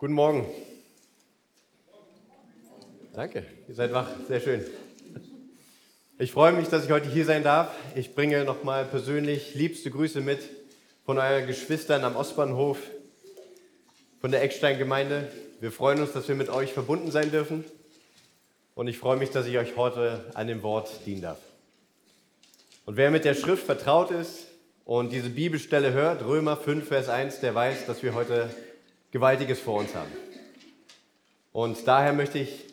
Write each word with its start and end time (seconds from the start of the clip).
Guten 0.00 0.12
Morgen. 0.12 0.46
Danke, 3.14 3.44
ihr 3.66 3.74
seid 3.74 3.92
wach, 3.92 4.06
sehr 4.28 4.38
schön. 4.38 4.64
Ich 6.20 6.30
freue 6.30 6.52
mich, 6.52 6.68
dass 6.68 6.84
ich 6.84 6.92
heute 6.92 7.10
hier 7.10 7.24
sein 7.24 7.42
darf. 7.42 7.74
Ich 7.96 8.14
bringe 8.14 8.44
nochmal 8.44 8.84
persönlich 8.84 9.56
liebste 9.56 9.90
Grüße 9.90 10.20
mit 10.20 10.38
von 11.04 11.18
euren 11.18 11.48
Geschwistern 11.48 12.04
am 12.04 12.14
Ostbahnhof, 12.14 12.78
von 14.20 14.30
der 14.30 14.40
Eckstein-Gemeinde. 14.44 15.32
Wir 15.58 15.72
freuen 15.72 16.00
uns, 16.00 16.12
dass 16.12 16.28
wir 16.28 16.36
mit 16.36 16.48
euch 16.48 16.72
verbunden 16.72 17.10
sein 17.10 17.32
dürfen. 17.32 17.64
Und 18.76 18.86
ich 18.86 18.98
freue 18.98 19.16
mich, 19.16 19.30
dass 19.30 19.46
ich 19.46 19.58
euch 19.58 19.76
heute 19.76 20.26
an 20.34 20.46
dem 20.46 20.62
Wort 20.62 20.88
dienen 21.06 21.22
darf. 21.22 21.40
Und 22.86 22.96
wer 22.96 23.10
mit 23.10 23.24
der 23.24 23.34
Schrift 23.34 23.66
vertraut 23.66 24.12
ist 24.12 24.46
und 24.84 25.10
diese 25.10 25.30
Bibelstelle 25.30 25.92
hört, 25.92 26.24
Römer 26.24 26.56
5, 26.56 26.86
Vers 26.86 27.08
1, 27.08 27.40
der 27.40 27.56
weiß, 27.56 27.86
dass 27.86 28.04
wir 28.04 28.14
heute 28.14 28.48
Gewaltiges 29.10 29.60
vor 29.60 29.80
uns 29.80 29.94
haben. 29.94 30.10
Und 31.52 31.86
daher 31.86 32.12
möchte 32.12 32.38
ich 32.38 32.64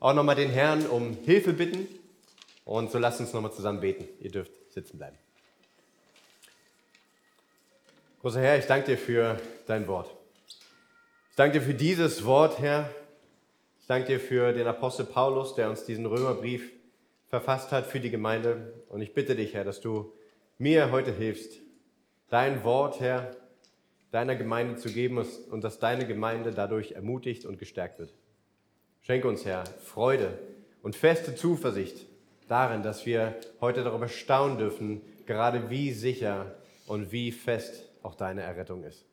auch 0.00 0.14
nochmal 0.14 0.36
den 0.36 0.50
Herrn 0.50 0.86
um 0.86 1.16
Hilfe 1.24 1.52
bitten. 1.52 1.86
Und 2.64 2.90
so 2.90 2.98
lasst 2.98 3.20
uns 3.20 3.32
nochmal 3.32 3.52
zusammen 3.52 3.80
beten. 3.80 4.08
Ihr 4.20 4.30
dürft 4.30 4.52
sitzen 4.72 4.98
bleiben. 4.98 5.16
Großer 8.20 8.40
Herr, 8.40 8.58
ich 8.58 8.66
danke 8.66 8.86
dir 8.86 8.98
für 8.98 9.38
dein 9.66 9.86
Wort. 9.86 10.10
Ich 11.30 11.36
danke 11.36 11.58
dir 11.58 11.64
für 11.64 11.74
dieses 11.74 12.24
Wort, 12.24 12.58
Herr. 12.58 12.88
Ich 13.80 13.86
danke 13.86 14.06
dir 14.06 14.20
für 14.20 14.54
den 14.54 14.66
Apostel 14.66 15.04
Paulus, 15.04 15.54
der 15.54 15.68
uns 15.68 15.84
diesen 15.84 16.06
Römerbrief 16.06 16.72
verfasst 17.28 17.70
hat 17.72 17.86
für 17.86 18.00
die 18.00 18.10
Gemeinde. 18.10 18.72
Und 18.88 19.02
ich 19.02 19.12
bitte 19.12 19.36
dich, 19.36 19.52
Herr, 19.52 19.64
dass 19.64 19.80
du 19.80 20.12
mir 20.56 20.90
heute 20.90 21.12
hilfst, 21.12 21.58
dein 22.30 22.64
Wort, 22.64 23.00
Herr, 23.00 23.36
deiner 24.14 24.36
Gemeinde 24.36 24.76
zu 24.76 24.92
geben 24.92 25.18
und 25.50 25.64
dass 25.64 25.80
deine 25.80 26.06
Gemeinde 26.06 26.52
dadurch 26.52 26.92
ermutigt 26.92 27.44
und 27.46 27.58
gestärkt 27.58 27.98
wird. 27.98 28.14
Schenke 29.00 29.26
uns, 29.26 29.44
Herr, 29.44 29.64
Freude 29.82 30.38
und 30.84 30.94
feste 30.94 31.34
Zuversicht 31.34 32.06
darin, 32.46 32.84
dass 32.84 33.06
wir 33.06 33.34
heute 33.60 33.82
darüber 33.82 34.06
staunen 34.06 34.56
dürfen, 34.56 35.02
gerade 35.26 35.68
wie 35.68 35.92
sicher 35.92 36.54
und 36.86 37.10
wie 37.10 37.32
fest 37.32 37.88
auch 38.04 38.14
deine 38.14 38.42
Errettung 38.42 38.84
ist. 38.84 39.04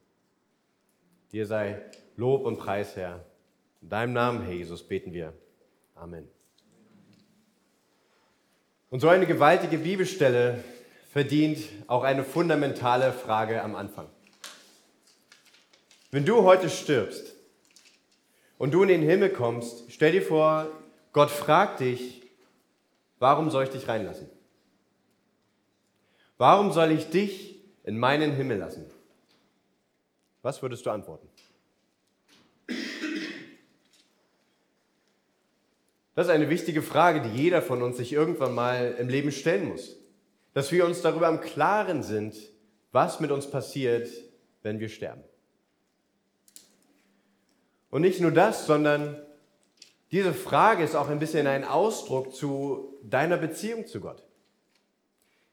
Dir 1.32 1.48
sei 1.48 1.82
Lob 2.16 2.46
und 2.46 2.58
Preis, 2.58 2.96
Herr. 2.96 3.26
In 3.82 3.90
deinem 3.90 4.14
Namen, 4.14 4.44
Herr 4.44 4.54
Jesus, 4.54 4.88
beten 4.88 5.14
wir. 5.14 5.34
Amen. 5.96 6.28
Und 8.92 9.00
so 9.00 9.10
eine 9.10 9.26
gewaltige 9.26 9.80
Bibelstelle 9.80 10.64
verdient 11.10 11.64
auch 11.88 12.04
eine 12.04 12.24
fundamentale 12.24 13.12
Frage 13.12 13.64
am 13.64 13.76
Anfang. 13.76 14.08
Wenn 16.12 16.26
du 16.26 16.44
heute 16.44 16.70
stirbst 16.70 17.34
und 18.58 18.74
du 18.74 18.84
in 18.84 18.90
den 18.90 19.02
Himmel 19.02 19.30
kommst, 19.30 19.86
stell 19.90 20.12
dir 20.12 20.22
vor, 20.22 20.68
Gott 21.14 21.32
fragt 21.32 21.80
dich, 21.80 22.22
warum 23.18 23.50
soll 23.50 23.64
ich 23.64 23.70
dich 23.70 23.88
reinlassen? 23.88 24.30
Warum 26.38 26.74
soll 26.74 26.92
ich 26.92 27.10
dich 27.10 27.64
in 27.86 27.98
meinen 27.98 28.34
Himmel 28.34 28.58
lassen? 28.58 28.86
Was 30.42 30.62
würdest 30.62 30.86
du 30.86 30.90
antworten? 30.90 31.30
Das 36.14 36.28
ist 36.28 36.34
eine 36.34 36.50
wichtige 36.50 36.82
Frage, 36.82 37.22
die 37.22 37.42
jeder 37.42 37.62
von 37.62 37.82
uns 37.82 37.96
sich 37.98 38.12
irgendwann 38.12 38.54
mal 38.54 38.96
im 39.00 39.08
Leben 39.08 39.32
stellen 39.32 39.70
muss. 39.70 39.96
Dass 40.54 40.74
wir 40.74 40.86
uns 40.86 41.02
darüber 41.02 41.30
im 41.30 41.40
Klaren 41.40 42.04
sind, 42.04 42.36
was 42.92 43.22
mit 43.22 43.32
uns 43.32 43.50
passiert, 43.50 44.10
wenn 44.62 44.82
wir 44.82 44.90
sterben. 44.90 45.24
Und 47.92 48.02
nicht 48.02 48.22
nur 48.22 48.32
das, 48.32 48.66
sondern 48.66 49.22
diese 50.12 50.34
Frage 50.34 50.84
ist 50.84 50.96
auch 50.96 51.10
ein 51.10 51.20
bisschen 51.20 51.46
ein 51.46 51.64
Ausdruck 51.64 52.34
zu 52.34 52.98
deiner 53.04 53.38
Beziehung 53.38 53.86
zu 53.86 54.00
Gott. 54.00 54.24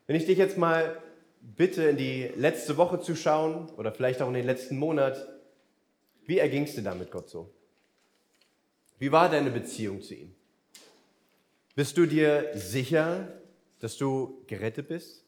Wenn 0.06 0.16
ich 0.16 0.24
dich 0.24 0.38
jetzt 0.38 0.56
mal 0.56 1.02
bitte, 1.40 1.84
in 1.84 1.96
die 1.96 2.30
letzte 2.36 2.76
Woche 2.76 3.00
zu 3.00 3.14
schauen 3.14 3.68
oder 3.76 3.92
vielleicht 3.92 4.22
auch 4.22 4.28
in 4.28 4.34
den 4.34 4.46
letzten 4.46 4.78
Monat, 4.78 5.28
wie 6.26 6.38
erging 6.38 6.64
es 6.64 6.74
dir 6.74 6.82
da 6.82 6.94
mit 6.94 7.10
Gott 7.10 7.28
so? 7.28 7.50
Wie 8.98 9.12
war 9.12 9.28
deine 9.28 9.50
Beziehung 9.50 10.02
zu 10.02 10.14
ihm? 10.14 10.34
Bist 11.74 11.96
du 11.96 12.06
dir 12.06 12.50
sicher, 12.54 13.28
dass 13.80 13.96
du 13.96 14.42
gerettet 14.46 14.88
bist? 14.88 15.24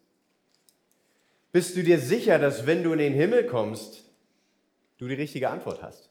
Bist 1.53 1.77
du 1.77 1.83
dir 1.83 1.99
sicher, 1.99 2.39
dass 2.39 2.67
wenn 2.67 2.83
du 2.83 2.93
in 2.93 2.99
den 2.99 3.15
Himmel 3.15 3.47
kommst, 3.47 4.05
du 4.99 5.09
die 5.09 5.15
richtige 5.15 5.51
Antwort 5.51 5.83
hast? 5.83 6.10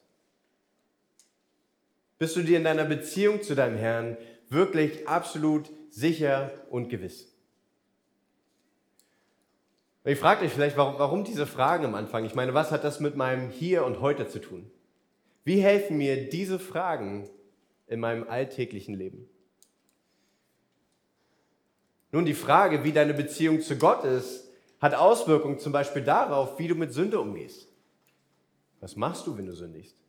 Bist 2.20 2.36
du 2.36 2.42
dir 2.42 2.58
in 2.58 2.64
deiner 2.64 2.84
Beziehung 2.84 3.40
zu 3.40 3.54
deinem 3.54 3.78
Herrn 3.78 4.18
wirklich 4.50 5.08
absolut 5.08 5.70
sicher 5.88 6.52
und 6.68 6.90
gewiss? 6.90 7.34
Ich 10.04 10.18
frage 10.18 10.42
dich 10.42 10.52
vielleicht, 10.52 10.76
warum, 10.76 10.98
warum 10.98 11.24
diese 11.24 11.46
Fragen 11.46 11.86
am 11.86 11.94
Anfang? 11.94 12.26
Ich 12.26 12.34
meine, 12.34 12.52
was 12.52 12.72
hat 12.72 12.84
das 12.84 13.00
mit 13.00 13.16
meinem 13.16 13.48
Hier 13.48 13.86
und 13.86 14.02
Heute 14.02 14.28
zu 14.28 14.38
tun? 14.38 14.70
Wie 15.44 15.62
helfen 15.62 15.96
mir 15.96 16.28
diese 16.28 16.58
Fragen 16.58 17.30
in 17.86 18.00
meinem 18.00 18.28
alltäglichen 18.28 18.94
Leben? 18.94 19.26
Nun, 22.12 22.26
die 22.26 22.34
Frage, 22.34 22.84
wie 22.84 22.92
deine 22.92 23.14
Beziehung 23.14 23.62
zu 23.62 23.78
Gott 23.78 24.04
ist, 24.04 24.46
hat 24.78 24.94
Auswirkungen 24.94 25.58
zum 25.58 25.72
Beispiel 25.72 26.02
darauf, 26.02 26.58
wie 26.58 26.68
du 26.68 26.74
mit 26.74 26.92
Sünde 26.92 27.18
umgehst. 27.18 27.66
Was 28.80 28.94
machst 28.94 29.26
du, 29.26 29.38
wenn 29.38 29.46
du 29.46 29.54
sündigst? 29.54 29.99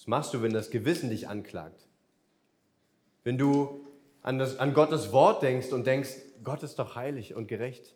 Was 0.00 0.06
machst 0.06 0.32
du, 0.32 0.40
wenn 0.40 0.54
das 0.54 0.70
Gewissen 0.70 1.10
dich 1.10 1.28
anklagt? 1.28 1.86
Wenn 3.22 3.36
du 3.36 3.86
an, 4.22 4.38
das, 4.38 4.58
an 4.58 4.72
Gottes 4.72 5.12
Wort 5.12 5.42
denkst 5.42 5.72
und 5.72 5.86
denkst, 5.86 6.08
Gott 6.42 6.62
ist 6.62 6.78
doch 6.78 6.94
heilig 6.94 7.34
und 7.34 7.48
gerecht. 7.48 7.94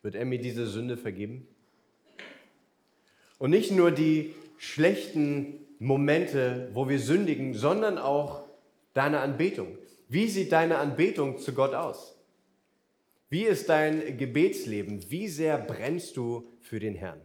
Wird 0.00 0.14
er 0.14 0.24
mir 0.24 0.38
diese 0.38 0.66
Sünde 0.66 0.96
vergeben? 0.96 1.46
Und 3.36 3.50
nicht 3.50 3.72
nur 3.72 3.90
die 3.90 4.34
schlechten 4.56 5.66
Momente, 5.80 6.70
wo 6.72 6.88
wir 6.88 6.98
sündigen, 6.98 7.52
sondern 7.52 7.98
auch 7.98 8.44
deine 8.94 9.20
Anbetung. 9.20 9.76
Wie 10.08 10.28
sieht 10.28 10.50
deine 10.50 10.78
Anbetung 10.78 11.36
zu 11.36 11.52
Gott 11.52 11.74
aus? 11.74 12.16
Wie 13.28 13.42
ist 13.42 13.68
dein 13.68 14.16
Gebetsleben? 14.16 15.10
Wie 15.10 15.28
sehr 15.28 15.58
brennst 15.58 16.16
du 16.16 16.48
für 16.62 16.80
den 16.80 16.94
Herrn? 16.94 17.20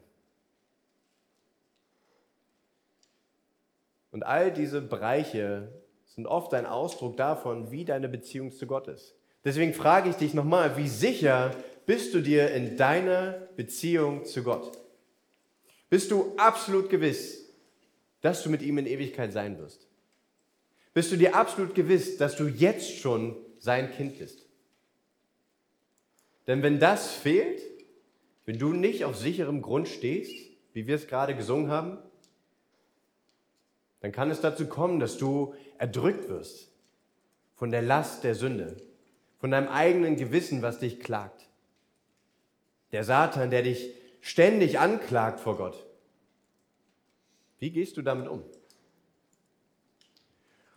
Und 4.16 4.24
all 4.24 4.50
diese 4.50 4.80
Bereiche 4.80 5.68
sind 6.06 6.26
oft 6.26 6.54
ein 6.54 6.66
Ausdruck 6.66 7.18
davon, 7.18 7.70
wie 7.72 7.84
deine 7.84 8.08
Beziehung 8.08 8.54
zu 8.54 8.66
Gott 8.66 8.88
ist. 8.88 9.14
Deswegen 9.44 9.74
frage 9.74 10.10
ich 10.10 10.16
dich 10.16 10.34
nochmal, 10.34 10.78
wie 10.78 10.88
sicher 10.88 11.54
bist 11.86 12.14
du 12.14 12.22
dir 12.22 12.50
in 12.52 12.78
deiner 12.78 13.34
Beziehung 13.58 14.24
zu 14.24 14.42
Gott? 14.42 14.72
Bist 15.90 16.12
du 16.12 16.34
absolut 16.38 16.90
gewiss, 16.90 17.54
dass 18.22 18.42
du 18.42 18.50
mit 18.50 18.62
ihm 18.62 18.78
in 18.78 18.86
Ewigkeit 18.86 19.34
sein 19.34 19.60
wirst? 19.60 19.86
Bist 20.94 21.12
du 21.12 21.18
dir 21.18 21.36
absolut 21.36 21.76
gewiss, 21.76 22.16
dass 22.16 22.38
du 22.38 22.48
jetzt 22.48 22.96
schon 22.96 23.36
sein 23.60 23.92
Kind 23.92 24.18
bist? 24.18 24.48
Denn 26.48 26.64
wenn 26.64 26.80
das 26.80 27.12
fehlt, 27.12 27.62
wenn 28.46 28.60
du 28.60 28.72
nicht 28.72 29.04
auf 29.04 29.18
sicherem 29.18 29.62
Grund 29.62 29.90
stehst, 29.90 30.32
wie 30.72 30.88
wir 30.88 30.96
es 30.96 31.08
gerade 31.08 31.36
gesungen 31.36 31.70
haben, 31.70 31.98
dann 34.06 34.12
kann 34.12 34.30
es 34.30 34.40
dazu 34.40 34.68
kommen, 34.68 35.00
dass 35.00 35.18
du 35.18 35.56
erdrückt 35.80 36.30
wirst 36.30 36.70
von 37.56 37.72
der 37.72 37.82
Last 37.82 38.24
der 38.24 38.36
Sünde, 38.36 38.78
von 39.40 39.50
deinem 39.50 39.68
eigenen 39.68 40.16
Gewissen, 40.16 40.62
was 40.62 40.78
dich 40.78 41.00
klagt. 41.00 41.50
Der 42.92 43.04
Satan, 43.04 43.50
der 43.50 43.64
dich 43.64 43.96
ständig 44.22 44.78
anklagt 44.78 45.40
vor 45.40 45.58
Gott. 45.58 45.88
Wie 47.58 47.72
gehst 47.72 47.98
du 47.98 48.04
damit 48.04 48.28
um? 48.28 48.44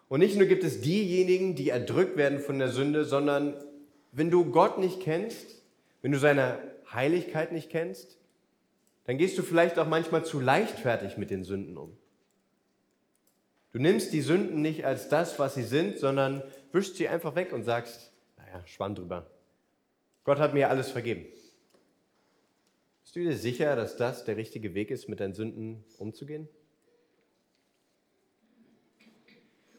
Und 0.09 0.21
nicht 0.21 0.39
nur 0.39 0.47
gibt 0.47 0.65
es 0.65 0.81
diejenigen, 0.81 1.55
die 1.55 1.69
erdrückt 1.69 2.17
werden 2.17 2.39
von 2.39 2.59
der 2.59 2.71
Sünde, 2.71 3.05
sondern 3.05 3.63
wenn 4.11 4.31
du 4.31 4.47
Gott 4.47 4.79
nicht 4.79 5.01
kennst, 5.01 5.61
wenn 6.01 6.13
du 6.13 6.19
seine 6.19 6.59
Heiligkeit 6.91 7.53
nicht 7.53 7.69
kennst, 7.69 8.17
dann 9.05 9.19
gehst 9.19 9.37
du 9.37 9.43
vielleicht 9.43 9.79
auch 9.79 9.87
manchmal 9.87 10.25
zu 10.25 10.41
leichtfertig 10.41 11.19
mit 11.19 11.29
den 11.29 11.45
Sünden 11.45 11.77
um. 11.77 11.95
Du 13.73 13.79
nimmst 13.79 14.13
die 14.13 14.23
Sünden 14.23 14.63
nicht 14.63 14.85
als 14.85 15.09
das, 15.09 15.39
was 15.39 15.55
sie 15.55 15.63
sind, 15.63 15.99
sondern 15.99 16.43
wischst 16.73 16.97
sie 16.97 17.09
einfach 17.09 17.35
weg 17.35 17.53
und 17.53 17.65
sagst, 17.65 18.13
naja, 18.37 18.67
schwamm 18.67 18.95
drüber. 18.95 19.31
Gott 20.25 20.39
hat 20.39 20.55
mir 20.55 20.71
alles 20.71 20.91
vergeben. 20.91 21.27
Bist 23.03 23.17
du 23.17 23.21
dir 23.21 23.37
sicher, 23.37 23.77
dass 23.77 23.97
das 23.97 24.25
der 24.25 24.37
richtige 24.37 24.75
Weg 24.75 24.91
ist, 24.91 25.09
mit 25.09 25.21
deinen 25.21 25.35
Sünden 25.35 25.85
umzugehen? 25.99 26.49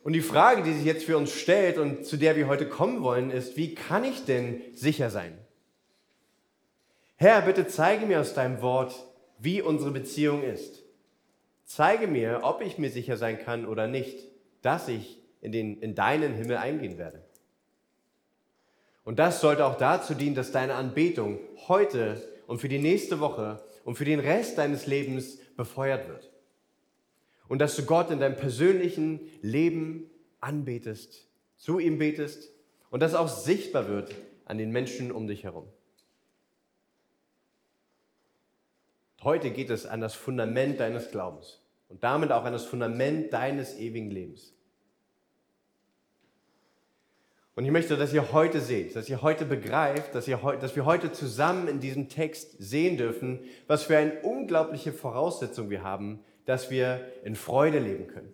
Und 0.03 0.13
die 0.13 0.21
Frage, 0.21 0.63
die 0.63 0.74
sich 0.74 0.85
jetzt 0.85 1.03
für 1.03 1.18
uns 1.18 1.31
stellt 1.31 1.77
und 1.77 2.06
zu 2.06 2.18
der 2.18 2.35
wir 2.35 2.47
heute 2.47 2.68
kommen 2.68 3.03
wollen, 3.03 3.31
ist, 3.31 3.57
wie 3.57 3.75
kann 3.75 4.03
ich 4.03 4.25
denn 4.25 4.62
sicher 4.74 5.09
sein? 5.09 5.38
Herr, 7.18 7.42
bitte 7.42 7.68
zeige 7.68 8.06
mir 8.06 8.21
aus 8.21 8.33
deinem 8.33 8.62
Wort, 8.62 8.95
wie 9.39 9.62
unsere 9.62 9.92
Beziehung 9.92 10.42
ist. 10.42 10.79
Zeige 11.69 12.07
mir, 12.07 12.39
ob 12.44 12.62
ich 12.62 12.77
mir 12.80 12.89
sicher 12.89 13.16
sein 13.16 13.39
kann 13.39 13.66
oder 13.66 13.88
nicht, 13.88 14.18
dass 14.63 14.88
ich 14.88 15.21
in, 15.39 15.51
den, 15.51 15.80
in 15.80 15.95
deinen 15.95 16.33
Himmel 16.33 16.57
eingehen 16.57 16.98
werde. 16.98 17.24
Und 19.06 19.19
das 19.19 19.39
sollte 19.39 19.66
auch 19.66 19.77
dazu 19.77 20.16
dienen, 20.16 20.36
dass 20.36 20.51
deine 20.51 20.74
Anbetung 20.74 21.39
heute 21.68 22.21
und 22.48 22.60
für 22.60 22.69
die 22.69 22.80
nächste 22.80 23.19
Woche 23.19 23.63
und 23.86 23.95
für 23.95 24.06
den 24.06 24.19
Rest 24.19 24.57
deines 24.57 24.88
Lebens 24.88 25.38
befeuert 25.56 26.07
wird. 26.07 26.31
Und 27.48 27.60
dass 27.60 27.75
du 27.75 27.86
Gott 27.86 28.12
in 28.12 28.19
deinem 28.19 28.36
persönlichen 28.36 29.21
Leben 29.42 30.10
anbetest, 30.42 31.27
zu 31.56 31.80
ihm 31.80 32.00
betest 32.00 32.51
und 32.89 33.01
das 33.01 33.13
auch 33.13 33.27
sichtbar 33.27 33.88
wird 33.88 34.16
an 34.45 34.57
den 34.57 34.71
Menschen 34.71 35.12
um 35.12 35.27
dich 35.27 35.44
herum. 35.44 35.68
Heute 39.24 39.51
geht 39.51 39.69
es 39.69 39.86
an 39.86 40.00
das 40.00 40.16
Fundament 40.16 40.80
deines 40.80 41.12
Glaubens 41.12 41.62
und 41.89 42.04
damit 42.04 42.31
auch 42.31 42.45
an 42.45 42.54
das 42.54 42.66
Fundament 42.66 43.33
deines 43.33 43.77
ewigen 43.77 44.12
Lebens. 44.12 44.54
Und 47.56 47.66
ich 47.66 47.71
möchte, 47.71 47.98
dass 47.98 48.13
ihr 48.13 48.31
heute 48.31 48.62
seht, 48.62 48.95
dass 48.95 49.10
ihr 49.10 49.21
heute 49.21 49.44
begreift, 49.44 50.16
dass, 50.16 50.30
ihr, 50.30 50.38
dass 50.62 50.77
wir 50.77 50.86
heute 50.86 51.12
zusammen 51.12 51.68
in 51.68 51.81
diesem 51.81 52.07
Text 52.07 52.56
sehen 52.57 52.95
dürfen, 52.95 53.42
was 53.68 53.83
für 53.83 53.98
eine 53.98 54.21
unglaubliche 54.21 54.94
Voraussetzung 54.94 55.69
wir 55.69 55.83
haben, 55.83 56.24
dass 56.45 56.69
wir 56.69 57.12
in 57.25 57.36
Freude 57.36 57.80
leben 57.80 58.07
können. 58.07 58.33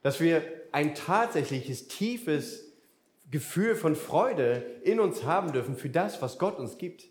Dass 0.00 0.18
wir 0.18 0.42
ein 0.72 0.94
tatsächliches, 0.94 1.88
tiefes 1.88 2.72
Gefühl 3.30 3.74
von 3.74 3.96
Freude 3.96 4.64
in 4.82 4.98
uns 4.98 5.24
haben 5.24 5.52
dürfen 5.52 5.76
für 5.76 5.90
das, 5.90 6.22
was 6.22 6.38
Gott 6.38 6.58
uns 6.58 6.78
gibt. 6.78 7.04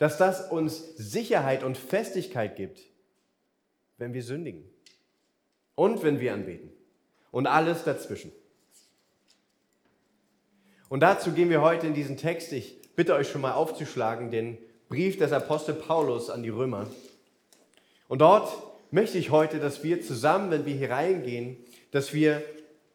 Dass 0.00 0.16
das 0.16 0.50
uns 0.50 0.96
Sicherheit 0.96 1.62
und 1.62 1.76
Festigkeit 1.76 2.56
gibt, 2.56 2.80
wenn 3.98 4.14
wir 4.14 4.22
sündigen 4.22 4.64
und 5.74 6.02
wenn 6.02 6.20
wir 6.20 6.32
anbeten 6.32 6.72
und 7.30 7.46
alles 7.46 7.84
dazwischen. 7.84 8.32
Und 10.88 11.00
dazu 11.00 11.32
gehen 11.32 11.50
wir 11.50 11.60
heute 11.60 11.86
in 11.86 11.92
diesen 11.92 12.16
Text. 12.16 12.50
Ich 12.52 12.80
bitte 12.96 13.14
euch 13.14 13.28
schon 13.28 13.42
mal 13.42 13.52
aufzuschlagen, 13.52 14.30
den 14.30 14.56
Brief 14.88 15.18
des 15.18 15.32
Apostel 15.32 15.74
Paulus 15.74 16.30
an 16.30 16.42
die 16.42 16.48
Römer. 16.48 16.88
Und 18.08 18.22
dort 18.22 18.50
möchte 18.90 19.18
ich 19.18 19.30
heute, 19.30 19.60
dass 19.60 19.84
wir 19.84 20.00
zusammen, 20.00 20.50
wenn 20.50 20.64
wir 20.64 20.74
hier 20.74 20.90
reingehen, 20.90 21.58
dass 21.90 22.14
wir 22.14 22.42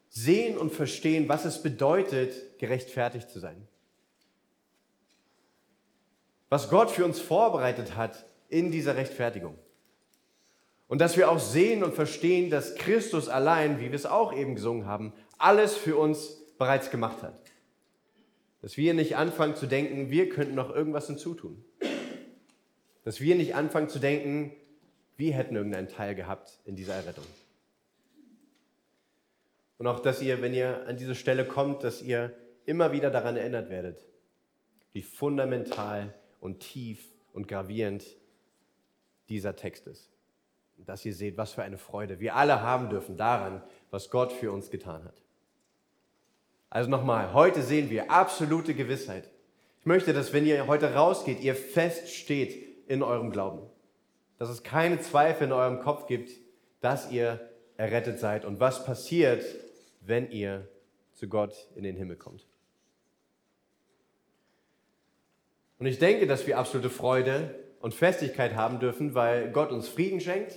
sehen 0.10 0.57
und 0.57 0.74
verstehen, 0.74 1.30
was 1.30 1.46
es 1.46 1.62
bedeutet, 1.62 2.57
gerechtfertigt 2.57 3.30
zu 3.30 3.40
sein. 3.40 3.68
Was 6.56 6.69
Gott 6.69 6.90
für 6.90 7.04
uns 7.04 7.19
vorbereitet 7.19 7.98
hat 7.98 8.25
in 8.48 8.72
dieser 8.72 8.96
Rechtfertigung. 8.96 9.57
Und 10.88 11.02
dass 11.02 11.18
wir 11.18 11.30
auch 11.30 11.40
sehen 11.40 11.84
und 11.84 11.94
verstehen, 11.94 12.50
dass 12.50 12.75
Christus 12.75 13.28
allein, 13.28 13.81
wie 13.81 13.88
wir 13.92 13.96
es 13.96 14.06
auch 14.06 14.34
eben 14.34 14.56
gesungen 14.56 14.86
haben, 14.86 15.12
alles 15.38 15.75
für 15.75 15.98
uns 15.98 16.46
bereits 16.57 16.92
gemacht 16.92 17.24
hat. 17.24 17.42
Dass 18.62 18.78
wir 18.78 18.94
nicht 18.94 19.18
anfangen 19.18 19.57
zu 19.57 19.66
denken, 19.66 20.10
wir 20.12 20.30
könnten 20.30 20.56
noch 20.56 20.74
irgendwas 20.74 21.07
hinzutun. 21.07 21.62
Dass 23.04 23.19
wir 23.19 23.36
nicht 23.36 23.54
anfangen 23.56 23.90
zu 23.90 24.00
denken, 24.00 24.54
wir 25.18 25.34
hätten 25.34 25.57
irgendeinen 25.57 25.90
Teil 25.90 26.16
gehabt 26.16 26.62
in 26.63 26.78
dieser 26.78 26.94
Errettung. 26.94 27.25
Und 29.78 29.88
auch, 29.88 30.00
dass 30.00 30.22
ihr, 30.22 30.42
wenn 30.42 30.54
ihr 30.54 30.88
an 30.88 30.96
diese 30.96 31.16
Stelle 31.16 31.44
kommt, 31.44 31.84
dass 31.84 32.02
ihr 32.02 32.31
immer 32.63 32.94
wieder 32.94 33.12
daran 33.12 33.36
erinnert 33.36 33.69
werdet, 33.69 34.06
wie 34.94 35.02
fundamental 35.02 36.13
und 36.39 36.59
tief 36.59 37.05
und 37.33 37.47
gravierend 37.47 38.05
dieser 39.29 39.55
Text 39.55 39.87
ist. 39.87 40.09
Dass 40.77 41.05
ihr 41.05 41.13
seht, 41.13 41.37
was 41.37 41.53
für 41.53 41.63
eine 41.63 41.77
Freude 41.77 42.19
wir 42.19 42.35
alle 42.35 42.61
haben 42.61 42.89
dürfen 42.89 43.17
daran, 43.17 43.63
was 43.91 44.09
Gott 44.09 44.31
für 44.31 44.51
uns 44.51 44.69
getan 44.69 45.03
hat. 45.03 45.21
Also 46.69 46.89
nochmal, 46.89 47.33
heute 47.33 47.61
sehen 47.61 47.89
wir 47.89 48.11
absolute 48.11 48.73
Gewissheit. 48.73 49.29
Ich 49.79 49.85
möchte, 49.85 50.13
dass 50.13 50.33
wenn 50.33 50.45
ihr 50.45 50.67
heute 50.67 50.93
rausgeht, 50.93 51.39
ihr 51.39 51.55
fest 51.55 52.09
steht 52.09 52.87
in 52.87 53.03
eurem 53.03 53.31
Glauben. 53.31 53.61
Dass 54.37 54.49
es 54.49 54.63
keine 54.63 54.99
Zweifel 54.99 55.47
in 55.47 55.53
eurem 55.53 55.79
Kopf 55.79 56.07
gibt, 56.07 56.31
dass 56.81 57.11
ihr 57.11 57.39
errettet 57.77 58.19
seid 58.19 58.45
und 58.45 58.59
was 58.59 58.85
passiert, 58.85 59.45
wenn 60.01 60.29
ihr 60.31 60.67
zu 61.13 61.27
Gott 61.27 61.67
in 61.75 61.83
den 61.83 61.95
Himmel 61.95 62.17
kommt. 62.17 62.45
Und 65.77 65.86
ich 65.88 66.00
denke, 66.00 66.27
dass 66.27 66.48
wir 66.48 66.57
absolute 66.57 66.89
Freude 66.89 67.54
und 67.81 67.94
Festigkeit 67.94 68.56
haben 68.56 68.80
dürfen, 68.80 69.13
weil 69.13 69.51
Gott 69.51 69.72
uns 69.72 69.88
Frieden 69.88 70.22
schenkt, 70.22 70.56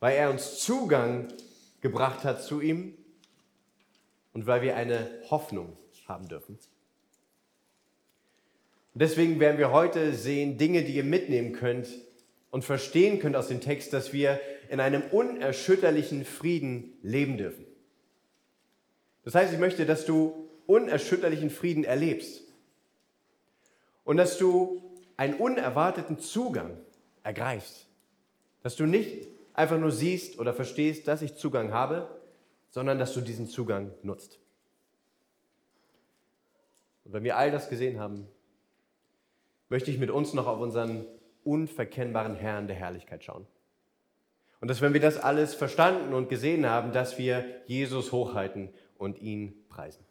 weil 0.00 0.16
er 0.16 0.30
uns 0.30 0.58
Zugang 0.58 1.28
gebracht 1.80 2.24
hat 2.24 2.42
zu 2.42 2.60
ihm 2.60 2.96
und 4.32 4.46
weil 4.46 4.62
wir 4.62 4.76
eine 4.76 5.08
Hoffnung 5.30 5.76
haben 6.06 6.28
dürfen. 6.28 6.58
Und 8.94 9.00
deswegen 9.00 9.40
werden 9.40 9.58
wir 9.58 9.72
heute 9.72 10.14
sehen 10.14 10.58
Dinge, 10.58 10.82
die 10.82 10.96
ihr 10.96 11.04
mitnehmen 11.04 11.52
könnt 11.52 11.88
und 12.50 12.64
verstehen 12.64 13.18
könnt 13.18 13.36
aus 13.36 13.48
dem 13.48 13.60
Text, 13.60 13.92
dass 13.92 14.12
wir 14.12 14.40
in 14.68 14.80
einem 14.80 15.02
unerschütterlichen 15.10 16.24
Frieden 16.24 16.98
leben 17.02 17.36
dürfen. 17.36 17.64
Das 19.24 19.34
heißt, 19.34 19.52
ich 19.52 19.58
möchte, 19.58 19.86
dass 19.86 20.04
du 20.04 20.48
unerschütterlichen 20.66 21.50
Frieden 21.50 21.84
erlebst 21.84 22.43
und 24.04 24.16
dass 24.16 24.38
du 24.38 24.82
einen 25.16 25.34
unerwarteten 25.34 26.18
Zugang 26.18 26.76
ergreifst. 27.22 27.86
Dass 28.62 28.76
du 28.76 28.86
nicht 28.86 29.28
einfach 29.52 29.78
nur 29.78 29.90
siehst 29.90 30.38
oder 30.38 30.52
verstehst, 30.52 31.08
dass 31.08 31.22
ich 31.22 31.36
Zugang 31.36 31.72
habe, 31.72 32.08
sondern 32.70 32.98
dass 32.98 33.14
du 33.14 33.20
diesen 33.20 33.46
Zugang 33.46 33.92
nutzt. 34.02 34.38
Und 37.04 37.12
wenn 37.12 37.24
wir 37.24 37.36
all 37.36 37.50
das 37.50 37.68
gesehen 37.68 38.00
haben, 38.00 38.26
möchte 39.68 39.90
ich 39.90 39.98
mit 39.98 40.10
uns 40.10 40.32
noch 40.34 40.46
auf 40.46 40.60
unseren 40.60 41.06
unverkennbaren 41.44 42.34
Herrn 42.34 42.66
der 42.66 42.76
Herrlichkeit 42.76 43.22
schauen. 43.22 43.46
Und 44.60 44.68
dass, 44.68 44.80
wenn 44.80 44.94
wir 44.94 45.00
das 45.00 45.18
alles 45.18 45.54
verstanden 45.54 46.14
und 46.14 46.28
gesehen 46.28 46.66
haben, 46.66 46.92
dass 46.92 47.18
wir 47.18 47.44
Jesus 47.66 48.12
hochhalten 48.12 48.70
und 48.96 49.20
ihn 49.20 49.54
preisen. 49.68 50.03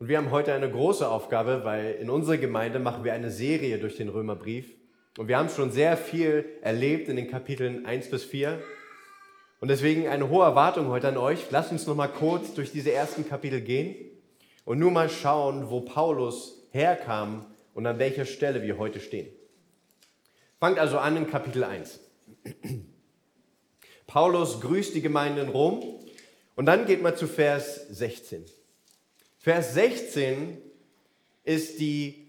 Und 0.00 0.08
wir 0.08 0.16
haben 0.16 0.30
heute 0.30 0.54
eine 0.54 0.70
große 0.70 1.06
Aufgabe, 1.06 1.60
weil 1.62 1.92
in 2.00 2.08
unserer 2.08 2.38
Gemeinde 2.38 2.78
machen 2.78 3.04
wir 3.04 3.12
eine 3.12 3.30
Serie 3.30 3.78
durch 3.78 3.96
den 3.96 4.08
Römerbrief. 4.08 4.74
Und 5.18 5.28
wir 5.28 5.36
haben 5.36 5.50
schon 5.50 5.72
sehr 5.72 5.98
viel 5.98 6.46
erlebt 6.62 7.10
in 7.10 7.16
den 7.16 7.30
Kapiteln 7.30 7.84
1 7.84 8.08
bis 8.08 8.24
4. 8.24 8.62
Und 9.60 9.68
deswegen 9.68 10.08
eine 10.08 10.30
hohe 10.30 10.42
Erwartung 10.42 10.88
heute 10.88 11.08
an 11.08 11.18
euch. 11.18 11.50
Lasst 11.50 11.70
uns 11.70 11.86
noch 11.86 11.96
mal 11.96 12.08
kurz 12.08 12.54
durch 12.54 12.72
diese 12.72 12.90
ersten 12.90 13.28
Kapitel 13.28 13.60
gehen 13.60 13.94
und 14.64 14.78
nur 14.78 14.90
mal 14.90 15.10
schauen, 15.10 15.68
wo 15.68 15.82
Paulus 15.82 16.66
herkam 16.70 17.44
und 17.74 17.86
an 17.86 17.98
welcher 17.98 18.24
Stelle 18.24 18.62
wir 18.62 18.78
heute 18.78 19.00
stehen. 19.00 19.28
Fangt 20.60 20.78
also 20.78 20.96
an 20.96 21.18
in 21.18 21.26
Kapitel 21.26 21.62
1. 21.62 22.00
Paulus 24.06 24.62
grüßt 24.62 24.94
die 24.94 25.02
Gemeinde 25.02 25.42
in 25.42 25.50
Rom 25.50 26.00
und 26.56 26.64
dann 26.64 26.86
geht 26.86 27.02
man 27.02 27.16
zu 27.16 27.26
Vers 27.26 27.86
16. 27.90 28.46
Vers 29.42 29.72
16 29.72 30.58
ist 31.44 31.80
die, 31.80 32.28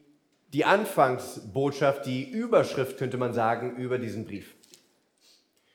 die 0.54 0.64
Anfangsbotschaft, 0.64 2.06
die 2.06 2.24
Überschrift, 2.24 2.98
könnte 2.98 3.18
man 3.18 3.34
sagen, 3.34 3.76
über 3.76 3.98
diesen 3.98 4.24
Brief. 4.24 4.56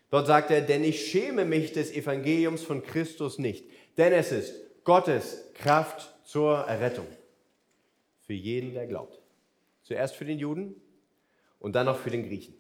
Dort 0.09 0.27
sagt 0.27 0.51
er, 0.51 0.63
denn 0.63 0.83
ich 0.83 1.11
schäme 1.11 1.45
mich 1.45 1.73
des 1.73 1.93
Evangeliums 1.93 2.63
von 2.63 2.83
Christus 2.83 3.39
nicht, 3.39 3.67
denn 3.99 4.15
es 4.15 4.33
ist 4.33 4.55
Gottes 4.85 5.45
Kraft 5.53 6.15
zur 6.25 6.61
Errettung 6.61 7.07
für 8.23 8.33
jeden, 8.33 8.73
der 8.73 8.87
glaubt. 8.87 9.21
Zuerst 9.83 10.17
für 10.17 10.25
den 10.25 10.39
Juden 10.39 10.75
und 11.61 11.75
dann 11.75 11.85
noch 11.85 11.99
für 11.99 12.11
den 12.11 12.27
Griechen. 12.27 12.55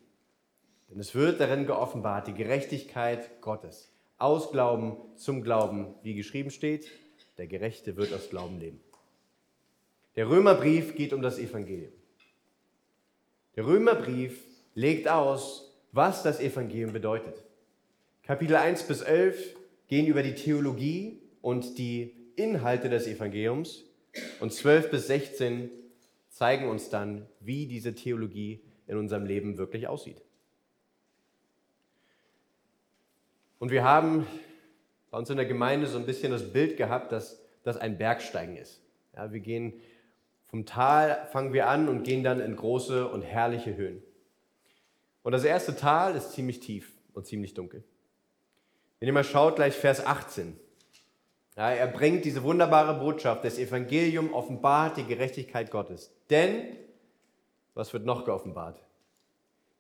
Denn 0.91 1.01
es 1.01 1.15
wird 1.15 1.41
darin 1.41 1.65
geoffenbart, 1.65 2.27
die 2.27 2.35
Gerechtigkeit 2.35 3.41
Gottes. 3.41 3.91
Aus 4.19 4.53
Glauben 4.53 4.99
zum 5.17 5.43
Glauben, 5.43 5.95
wie 6.03 6.15
geschrieben 6.15 6.51
steht, 6.51 6.91
der 7.39 7.47
Gerechte 7.47 7.97
wird 7.97 8.13
aus 8.13 8.31
Glauben 8.31 8.59
leben. 8.59 8.81
Der 10.17 10.29
Römerbrief 10.29 10.95
geht 10.95 11.13
um 11.13 11.23
das 11.23 11.39
Evangelium. 11.39 11.93
Der 13.57 13.67
Römerbrief 13.67 14.43
legt 14.75 15.09
aus, 15.09 15.73
was 15.93 16.23
das 16.23 16.41
Evangelium 16.41 16.93
bedeutet. 16.93 17.43
Kapitel 18.23 18.57
1 18.57 18.85
bis 18.85 19.03
11 19.03 19.57
gehen 19.89 20.07
über 20.07 20.23
die 20.23 20.35
Theologie 20.35 21.21
und 21.43 21.79
die 21.79 22.15
Inhalte 22.37 22.89
des 22.89 23.07
Evangeliums 23.07 23.85
und 24.41 24.53
12 24.53 24.91
bis 24.91 25.07
16 25.07 25.71
zeigen 26.29 26.69
uns 26.69 26.91
dann, 26.91 27.27
wie 27.41 27.67
diese 27.67 27.95
Theologie 27.95 28.61
in 28.87 28.97
unserem 28.97 29.25
Leben 29.25 29.57
wirklich 29.59 29.89
aussieht. 29.89 30.23
Und 33.59 33.71
wir 33.71 33.85
haben 33.85 34.27
bei 35.17 35.21
uns 35.21 35.31
in 35.31 35.39
der 35.39 35.47
Gemeinde 35.47 35.87
so 35.87 35.97
ein 35.97 36.05
bisschen 36.05 36.31
das 36.31 36.53
Bild 36.53 36.77
gehabt, 36.77 37.11
dass 37.11 37.41
das 37.63 37.79
ein 37.79 37.97
Bergsteigen 37.97 38.59
ist. 38.59 38.83
Ja, 39.17 39.33
wir 39.33 39.41
gehen 39.41 39.73
vom 40.45 40.67
Tal, 40.67 41.27
fangen 41.33 41.55
wir 41.55 41.69
an 41.69 41.89
und 41.89 42.03
gehen 42.03 42.23
dann 42.23 42.39
in 42.39 42.55
große 42.55 43.09
und 43.09 43.23
herrliche 43.23 43.75
Höhen. 43.77 44.03
Und 45.23 45.33
das 45.33 45.43
erste 45.45 45.75
Tal 45.75 46.17
ist 46.17 46.33
ziemlich 46.33 46.61
tief 46.61 46.93
und 47.15 47.27
ziemlich 47.27 47.55
dunkel. 47.55 47.83
Wenn 49.01 49.07
ihr 49.07 49.15
mal 49.15 49.25
schaut, 49.25 49.57
gleich 49.57 49.73
Vers 49.73 50.05
18. 50.05 50.55
Ja, 51.57 51.71
er 51.71 51.87
bringt 51.87 52.27
diese 52.27 52.43
wunderbare 52.43 53.01
Botschaft, 53.01 53.43
das 53.43 53.57
Evangelium 53.57 54.35
offenbart 54.35 54.99
die 54.99 55.07
Gerechtigkeit 55.07 55.71
Gottes. 55.71 56.13
Denn, 56.29 56.77
was 57.73 57.95
wird 57.95 58.05
noch 58.05 58.27
geoffenbart? 58.27 58.79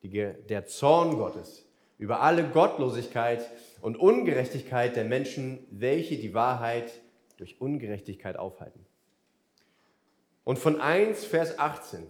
Die, 0.02 0.08
der 0.08 0.64
Zorn 0.64 1.18
Gottes 1.18 1.66
über 1.98 2.22
alle 2.22 2.48
Gottlosigkeit 2.48 3.46
und 3.80 3.96
Ungerechtigkeit 3.96 4.96
der 4.96 5.04
Menschen, 5.04 5.66
welche 5.70 6.16
die 6.16 6.34
Wahrheit 6.34 6.92
durch 7.36 7.60
Ungerechtigkeit 7.60 8.36
aufhalten. 8.36 8.84
Und 10.44 10.58
von 10.58 10.80
1, 10.80 11.24
Vers 11.24 11.58
18 11.58 12.06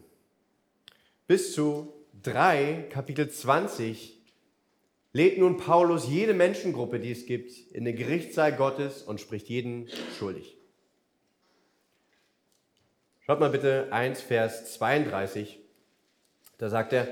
bis 1.27 1.53
zu 1.55 1.93
3, 2.23 2.87
Kapitel 2.91 3.29
20, 3.29 4.21
lädt 5.13 5.39
nun 5.39 5.57
Paulus 5.57 6.09
jede 6.09 6.35
Menschengruppe, 6.35 7.01
die 7.01 7.11
es 7.11 7.27
gibt, 7.27 7.53
in 7.73 7.85
den 7.85 7.97
Gerichtssaal 7.97 8.53
Gottes 8.53 9.03
und 9.03 9.21
spricht 9.21 9.49
jeden 9.49 9.89
schuldig. 10.19 10.59
Schaut 13.21 13.41
mal 13.41 13.51
bitte 13.51 13.89
1, 13.91 14.21
Vers 14.21 14.75
32. 14.75 15.59
Da 16.59 16.69
sagt 16.69 16.93
er, 16.93 17.09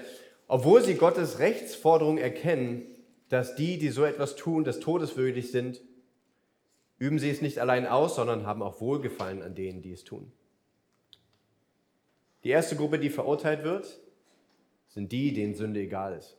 obwohl 0.47 0.83
sie 0.83 0.95
Gottes 0.95 1.39
Rechtsforderung 1.39 2.19
erkennen, 2.19 2.94
dass 3.29 3.55
die, 3.55 3.79
die 3.79 3.91
so 3.91 4.05
etwas 4.05 4.37
tun, 4.37 4.65
des 4.65 4.81
Todes 4.81 5.17
würdig 5.17 5.51
sind, 5.51 5.83
üben 6.99 7.19
sie 7.19 7.31
es 7.31 7.43
nicht 7.43 7.59
allein 7.59 7.87
aus, 7.87 8.17
sondern 8.17 8.47
haben 8.47 8.63
auch 8.63 8.81
Wohlgefallen 8.81 9.43
an 9.43 9.55
denen, 9.55 9.83
die 9.83 9.93
es 9.93 10.05
tun. 10.05 10.33
Die 12.45 12.51
erste 12.51 12.77
Gruppe, 12.77 12.99
die 12.99 13.11
verurteilt 13.11 13.65
wird, 13.65 14.01
sind 14.89 15.11
die, 15.13 15.33
denen 15.33 15.55
Sünde 15.55 15.81
egal 15.81 16.17
ist. 16.17 16.37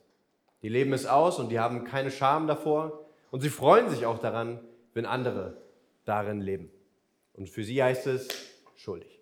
Die 0.62 0.68
leben 0.68 0.92
es 0.92 1.06
aus 1.06 1.38
und 1.38 1.50
die 1.50 1.58
haben 1.58 1.84
keine 1.84 2.10
Scham 2.10 2.46
davor 2.46 3.06
und 3.30 3.40
sie 3.40 3.50
freuen 3.50 3.90
sich 3.90 4.06
auch 4.06 4.18
daran, 4.18 4.60
wenn 4.94 5.04
andere 5.04 5.60
darin 6.04 6.40
leben. 6.40 6.70
Und 7.34 7.50
für 7.50 7.64
sie 7.64 7.82
heißt 7.82 8.06
es 8.06 8.28
schuldig. 8.76 9.20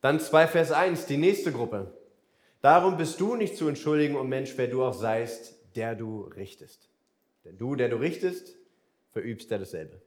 Dann 0.00 0.20
2 0.20 0.46
Vers 0.46 0.72
1, 0.72 1.06
die 1.06 1.16
nächste 1.16 1.52
Gruppe. 1.52 1.92
Darum 2.62 2.96
bist 2.96 3.20
du 3.20 3.34
nicht 3.34 3.56
zu 3.56 3.68
entschuldigen, 3.68 4.16
und 4.16 4.28
Mensch, 4.28 4.54
wer 4.56 4.68
du 4.68 4.84
auch 4.84 4.94
seist, 4.94 5.57
der 5.74 5.94
du 5.94 6.22
richtest. 6.22 6.88
Denn 7.44 7.58
du, 7.58 7.76
der 7.76 7.88
du 7.88 7.96
richtest, 7.96 8.56
verübst 9.12 9.50
ja 9.50 9.58
dasselbe. 9.58 10.00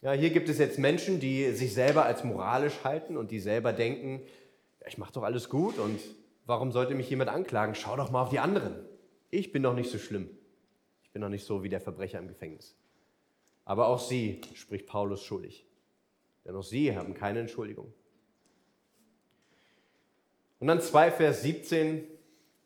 Ja, 0.00 0.12
hier 0.12 0.30
gibt 0.30 0.48
es 0.48 0.58
jetzt 0.58 0.78
Menschen, 0.78 1.18
die 1.18 1.50
sich 1.52 1.74
selber 1.74 2.04
als 2.04 2.22
moralisch 2.22 2.84
halten 2.84 3.16
und 3.16 3.30
die 3.30 3.40
selber 3.40 3.72
denken, 3.72 4.22
ja, 4.80 4.86
ich 4.86 4.98
mache 4.98 5.12
doch 5.12 5.24
alles 5.24 5.48
gut 5.48 5.78
und 5.78 5.98
warum 6.46 6.70
sollte 6.70 6.94
mich 6.94 7.10
jemand 7.10 7.30
anklagen? 7.30 7.74
Schau 7.74 7.96
doch 7.96 8.10
mal 8.10 8.22
auf 8.22 8.28
die 8.28 8.38
anderen. 8.38 8.76
Ich 9.30 9.50
bin 9.50 9.62
doch 9.62 9.74
nicht 9.74 9.90
so 9.90 9.98
schlimm. 9.98 10.30
Ich 11.02 11.10
bin 11.10 11.22
doch 11.22 11.28
nicht 11.28 11.44
so 11.44 11.62
wie 11.62 11.68
der 11.68 11.80
Verbrecher 11.80 12.18
im 12.18 12.28
Gefängnis. 12.28 12.76
Aber 13.64 13.88
auch 13.88 13.98
sie 13.98 14.40
spricht 14.54 14.86
Paulus 14.86 15.22
schuldig. 15.22 15.66
Denn 16.44 16.54
auch 16.54 16.62
sie 16.62 16.96
haben 16.96 17.14
keine 17.14 17.40
Entschuldigung. 17.40 17.92
Und 20.60 20.68
dann 20.68 20.80
2 20.80 21.10
Vers 21.10 21.42
17 21.42 22.04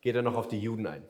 geht 0.01 0.15
er 0.15 0.21
noch 0.21 0.35
auf 0.35 0.47
die 0.47 0.59
Juden 0.59 0.87
ein. 0.87 1.03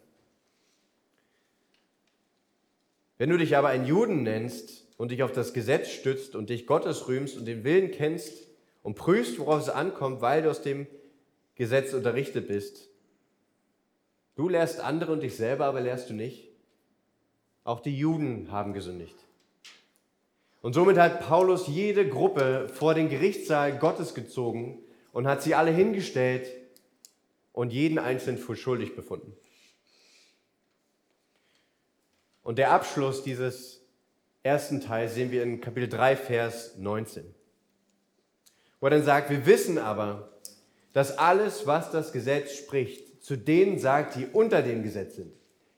Wenn 3.17 3.29
du 3.29 3.38
dich 3.38 3.55
aber 3.55 3.70
ein 3.70 3.86
Juden 3.86 4.24
nennst 4.24 4.88
und 4.98 5.12
dich 5.12 5.24
auf 5.24 5.32
das 5.32 5.53
Gesetz 5.53 5.89
stützt 5.89 6.36
und 6.36 6.50
dich 6.50 6.65
Gottes 6.65 7.08
rühmst 7.08 7.38
und 7.38 7.46
den 7.46 7.63
Willen 7.63 7.91
kennst 7.91 8.48
und 8.82 8.96
prüfst, 8.96 9.39
worauf 9.39 9.62
es 9.62 9.70
ankommt, 9.70 10.22
weil 10.22 10.41
du 10.41 10.50
aus 10.50 10.62
dem 10.62 10.88
Gesetz 11.55 11.93
unterrichtet 11.93 12.48
bist, 12.48 12.89
du 14.36 14.50
lehrst 14.50 14.79
andere 14.79 15.12
und 15.12 15.22
dich 15.22 15.36
selber 15.36 15.65
aber 15.65 15.82
lehrst 15.82 16.10
du 16.10 16.13
nicht. 16.13 16.50
Auch 17.63 17.79
die 17.79 17.98
Juden 17.98 18.51
haben 18.51 18.74
gesündigt. 18.74 19.15
Und 20.62 20.74
somit 20.74 20.98
hat 20.98 21.22
Paulus 21.22 21.67
jede 21.67 22.08
Gruppe 22.08 22.70
vor 22.74 22.93
den 22.93 23.10
Gerichtssaal 23.10 23.77
Gottes 23.77 24.13
gezogen 24.13 24.79
und 25.12 25.27
hat 25.27 25.43
sie 25.43 25.55
alle 25.55 25.72
hingestellt 25.72 26.48
und 27.51 27.72
jeden 27.72 28.00
einzelnen 28.00 28.38
für 28.38 28.55
schuldig 28.55 28.96
befunden. 28.96 29.34
Und 32.44 32.58
der 32.58 32.72
Abschluss 32.72 33.24
dieses 33.24 33.82
ersten 34.44 34.82
Teils 34.82 35.16
sehen 35.16 35.32
wir 35.32 35.42
in 35.44 35.62
Kapitel 35.62 35.90
3, 35.90 36.18
Vers 36.18 36.78
19, 36.78 37.34
wo 38.80 38.88
er 38.88 38.92
dann 38.92 39.04
sagt, 39.04 39.30
wir 39.30 39.46
wissen 39.46 39.78
aber, 39.78 40.30
dass 40.92 41.18
alles, 41.18 41.66
was 41.66 41.92
das 41.92 42.12
Gesetz 42.12 42.56
spricht, 42.56 43.24
zu 43.24 43.38
denen 43.38 43.80
sagt, 43.80 44.16
die 44.16 44.28
unter 44.28 44.62
dem 44.62 44.84
Gesetz 44.84 45.16
sind, 45.16 45.34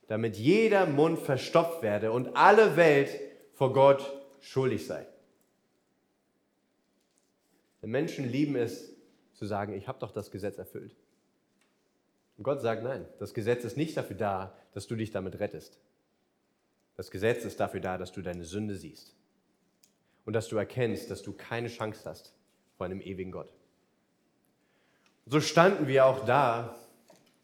damit 0.07 0.35
jeder 0.35 0.87
Mund 0.87 1.19
verstopft 1.19 1.83
werde 1.83 2.11
und 2.11 2.35
alle 2.35 2.75
Welt 2.75 3.09
vor 3.53 3.71
Gott 3.71 4.03
schuldig 4.39 4.85
sei. 4.87 5.07
Denn 7.81 7.91
Menschen 7.91 8.29
lieben 8.29 8.55
es 8.55 8.95
zu 9.33 9.45
sagen, 9.45 9.73
ich 9.73 9.87
habe 9.87 9.99
doch 9.99 10.11
das 10.11 10.31
Gesetz 10.31 10.57
erfüllt. 10.57 10.95
Und 12.37 12.43
Gott 12.43 12.61
sagt, 12.61 12.83
nein, 12.83 13.05
das 13.19 13.33
Gesetz 13.33 13.63
ist 13.63 13.77
nicht 13.77 13.95
dafür 13.95 14.15
da, 14.15 14.57
dass 14.73 14.87
du 14.87 14.95
dich 14.95 15.11
damit 15.11 15.39
rettest. 15.39 15.79
Das 16.95 17.11
Gesetz 17.11 17.43
ist 17.43 17.59
dafür 17.59 17.81
da, 17.81 17.97
dass 17.97 18.11
du 18.11 18.21
deine 18.21 18.45
Sünde 18.45 18.75
siehst 18.75 19.13
und 20.25 20.33
dass 20.33 20.47
du 20.47 20.57
erkennst, 20.57 21.11
dass 21.11 21.21
du 21.21 21.33
keine 21.33 21.67
Chance 21.67 22.09
hast 22.09 22.33
vor 22.77 22.85
einem 22.85 23.01
ewigen 23.01 23.31
Gott. 23.31 23.49
So 25.25 25.41
standen 25.41 25.87
wir 25.87 26.05
auch 26.05 26.25
da 26.25 26.75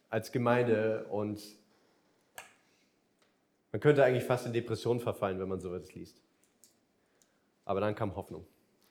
als 0.10 0.32
Gemeinde 0.32 1.06
und 1.10 1.42
man 3.72 3.80
könnte 3.80 4.04
eigentlich 4.04 4.26
fast 4.26 4.46
in 4.46 4.54
Depression 4.54 5.00
verfallen, 5.00 5.40
wenn 5.40 5.48
man 5.48 5.60
so 5.60 5.74
etwas 5.74 5.94
liest. 5.96 6.22
Aber 7.66 7.80
dann 7.80 7.96
kam 7.96 8.16
Hoffnung. 8.16 8.46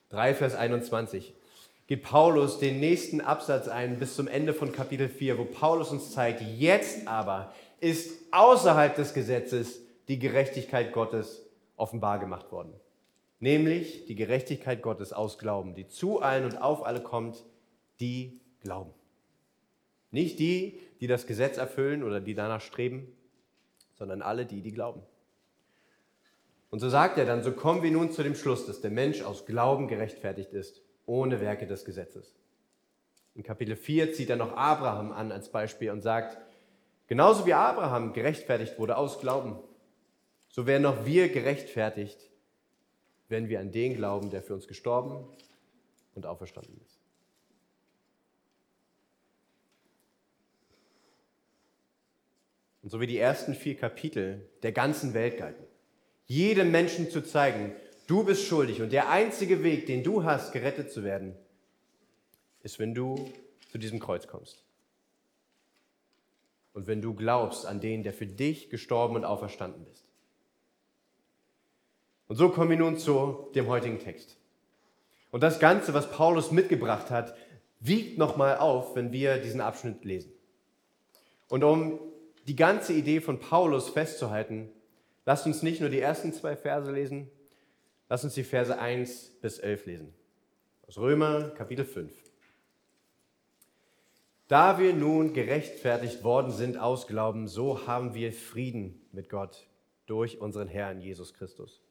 3 0.09 0.33
Vers 0.33 0.55
21 0.55 1.33
geht 1.87 2.03
Paulus 2.03 2.59
den 2.59 2.79
nächsten 2.79 3.21
Absatz 3.21 3.67
ein 3.67 3.99
bis 3.99 4.15
zum 4.15 4.27
Ende 4.27 4.53
von 4.53 4.71
Kapitel 4.71 5.09
4, 5.09 5.37
wo 5.37 5.45
Paulus 5.45 5.91
uns 5.91 6.11
zeigt, 6.11 6.41
jetzt 6.41 7.07
aber 7.07 7.53
ist 7.79 8.11
außerhalb 8.31 8.95
des 8.95 9.13
Gesetzes 9.13 9.80
die 10.11 10.19
Gerechtigkeit 10.19 10.91
Gottes 10.91 11.41
offenbar 11.77 12.19
gemacht 12.19 12.51
worden. 12.51 12.73
Nämlich 13.39 14.03
die 14.07 14.15
Gerechtigkeit 14.15 14.81
Gottes 14.81 15.13
aus 15.13 15.37
Glauben, 15.37 15.73
die 15.73 15.87
zu 15.87 16.21
allen 16.21 16.43
und 16.43 16.61
auf 16.61 16.85
alle 16.85 16.99
kommt, 17.01 17.45
die 18.01 18.41
glauben. 18.59 18.91
Nicht 20.11 20.37
die, 20.39 20.81
die 20.99 21.07
das 21.07 21.27
Gesetz 21.27 21.57
erfüllen 21.57 22.03
oder 22.03 22.19
die 22.19 22.35
danach 22.35 22.59
streben, 22.59 23.07
sondern 23.93 24.21
alle 24.21 24.45
die, 24.45 24.61
die 24.61 24.73
glauben. 24.73 25.01
Und 26.71 26.79
so 26.79 26.89
sagt 26.89 27.17
er 27.17 27.25
dann, 27.25 27.41
so 27.41 27.53
kommen 27.53 27.81
wir 27.81 27.91
nun 27.91 28.11
zu 28.11 28.21
dem 28.21 28.35
Schluss, 28.35 28.65
dass 28.65 28.81
der 28.81 28.91
Mensch 28.91 29.21
aus 29.21 29.45
Glauben 29.45 29.87
gerechtfertigt 29.87 30.51
ist 30.51 30.81
ohne 31.05 31.39
Werke 31.39 31.67
des 31.67 31.85
Gesetzes. 31.85 32.35
In 33.33 33.43
Kapitel 33.43 33.77
4 33.77 34.11
zieht 34.11 34.29
er 34.29 34.35
noch 34.35 34.57
Abraham 34.57 35.13
an 35.13 35.31
als 35.31 35.49
Beispiel 35.49 35.89
und 35.91 36.01
sagt, 36.01 36.37
genauso 37.07 37.45
wie 37.45 37.53
Abraham 37.53 38.11
gerechtfertigt 38.11 38.77
wurde 38.77 38.97
aus 38.97 39.21
Glauben, 39.21 39.57
so 40.51 40.65
werden 40.65 40.85
auch 40.85 41.05
wir 41.05 41.29
gerechtfertigt, 41.29 42.29
wenn 43.27 43.49
wir 43.49 43.59
an 43.59 43.71
den 43.71 43.95
glauben, 43.95 44.29
der 44.29 44.43
für 44.43 44.53
uns 44.53 44.67
gestorben 44.67 45.27
und 46.13 46.25
auferstanden 46.25 46.79
ist. 46.85 46.99
Und 52.83 52.89
so 52.89 52.99
wie 52.99 53.07
die 53.07 53.17
ersten 53.17 53.53
vier 53.53 53.75
Kapitel 53.75 54.49
der 54.63 54.71
ganzen 54.71 55.13
Welt 55.13 55.37
galten, 55.37 55.65
jedem 56.25 56.71
Menschen 56.71 57.09
zu 57.09 57.21
zeigen, 57.21 57.75
Du 58.11 58.25
bist 58.25 58.45
schuldig 58.45 58.81
und 58.81 58.91
der 58.91 59.09
einzige 59.09 59.63
Weg, 59.63 59.85
den 59.85 60.03
du 60.03 60.25
hast, 60.25 60.51
gerettet 60.51 60.91
zu 60.91 61.05
werden, 61.05 61.33
ist, 62.61 62.77
wenn 62.77 62.93
du 62.93 63.31
zu 63.71 63.77
diesem 63.77 64.01
Kreuz 64.01 64.27
kommst. 64.27 64.65
Und 66.73 66.87
wenn 66.87 67.01
du 67.01 67.13
glaubst 67.13 67.65
an 67.65 67.79
den, 67.79 68.03
der 68.03 68.11
für 68.11 68.25
dich 68.25 68.69
gestorben 68.69 69.15
und 69.15 69.23
auferstanden 69.23 69.87
ist. 69.87 70.10
Und 72.31 72.37
so 72.37 72.47
kommen 72.47 72.69
wir 72.69 72.77
nun 72.77 72.97
zu 72.97 73.49
dem 73.55 73.67
heutigen 73.67 73.99
Text. 73.99 74.37
Und 75.31 75.43
das 75.43 75.59
Ganze, 75.59 75.93
was 75.93 76.09
Paulus 76.09 76.51
mitgebracht 76.51 77.09
hat, 77.09 77.35
wiegt 77.81 78.17
nochmal 78.17 78.59
auf, 78.59 78.95
wenn 78.95 79.11
wir 79.11 79.37
diesen 79.39 79.59
Abschnitt 79.59 80.05
lesen. 80.05 80.31
Und 81.49 81.65
um 81.65 81.99
die 82.47 82.55
ganze 82.55 82.93
Idee 82.93 83.19
von 83.19 83.41
Paulus 83.41 83.89
festzuhalten, 83.89 84.69
lasst 85.25 85.45
uns 85.45 85.61
nicht 85.61 85.81
nur 85.81 85.89
die 85.89 85.99
ersten 85.99 86.31
zwei 86.31 86.55
Verse 86.55 86.89
lesen, 86.89 87.29
Lass 88.07 88.25
uns 88.25 88.33
die 88.33 88.43
Verse 88.43 88.77
1 88.77 89.39
bis 89.41 89.59
11 89.59 89.85
lesen. 89.85 90.13
Aus 90.85 90.97
Römer 90.97 91.49
Kapitel 91.51 91.83
5. 91.83 92.11
Da 94.49 94.79
wir 94.79 94.93
nun 94.93 95.33
gerechtfertigt 95.33 96.23
worden 96.23 96.53
sind 96.53 96.77
aus 96.77 97.07
Glauben, 97.07 97.49
so 97.49 97.87
haben 97.87 98.13
wir 98.13 98.33
Frieden 98.33 99.01
mit 99.13 99.29
Gott 99.29 99.65
durch 100.07 100.41
unseren 100.41 100.69
Herrn 100.69 100.99
Jesus 101.01 101.33
Christus, 101.33 101.81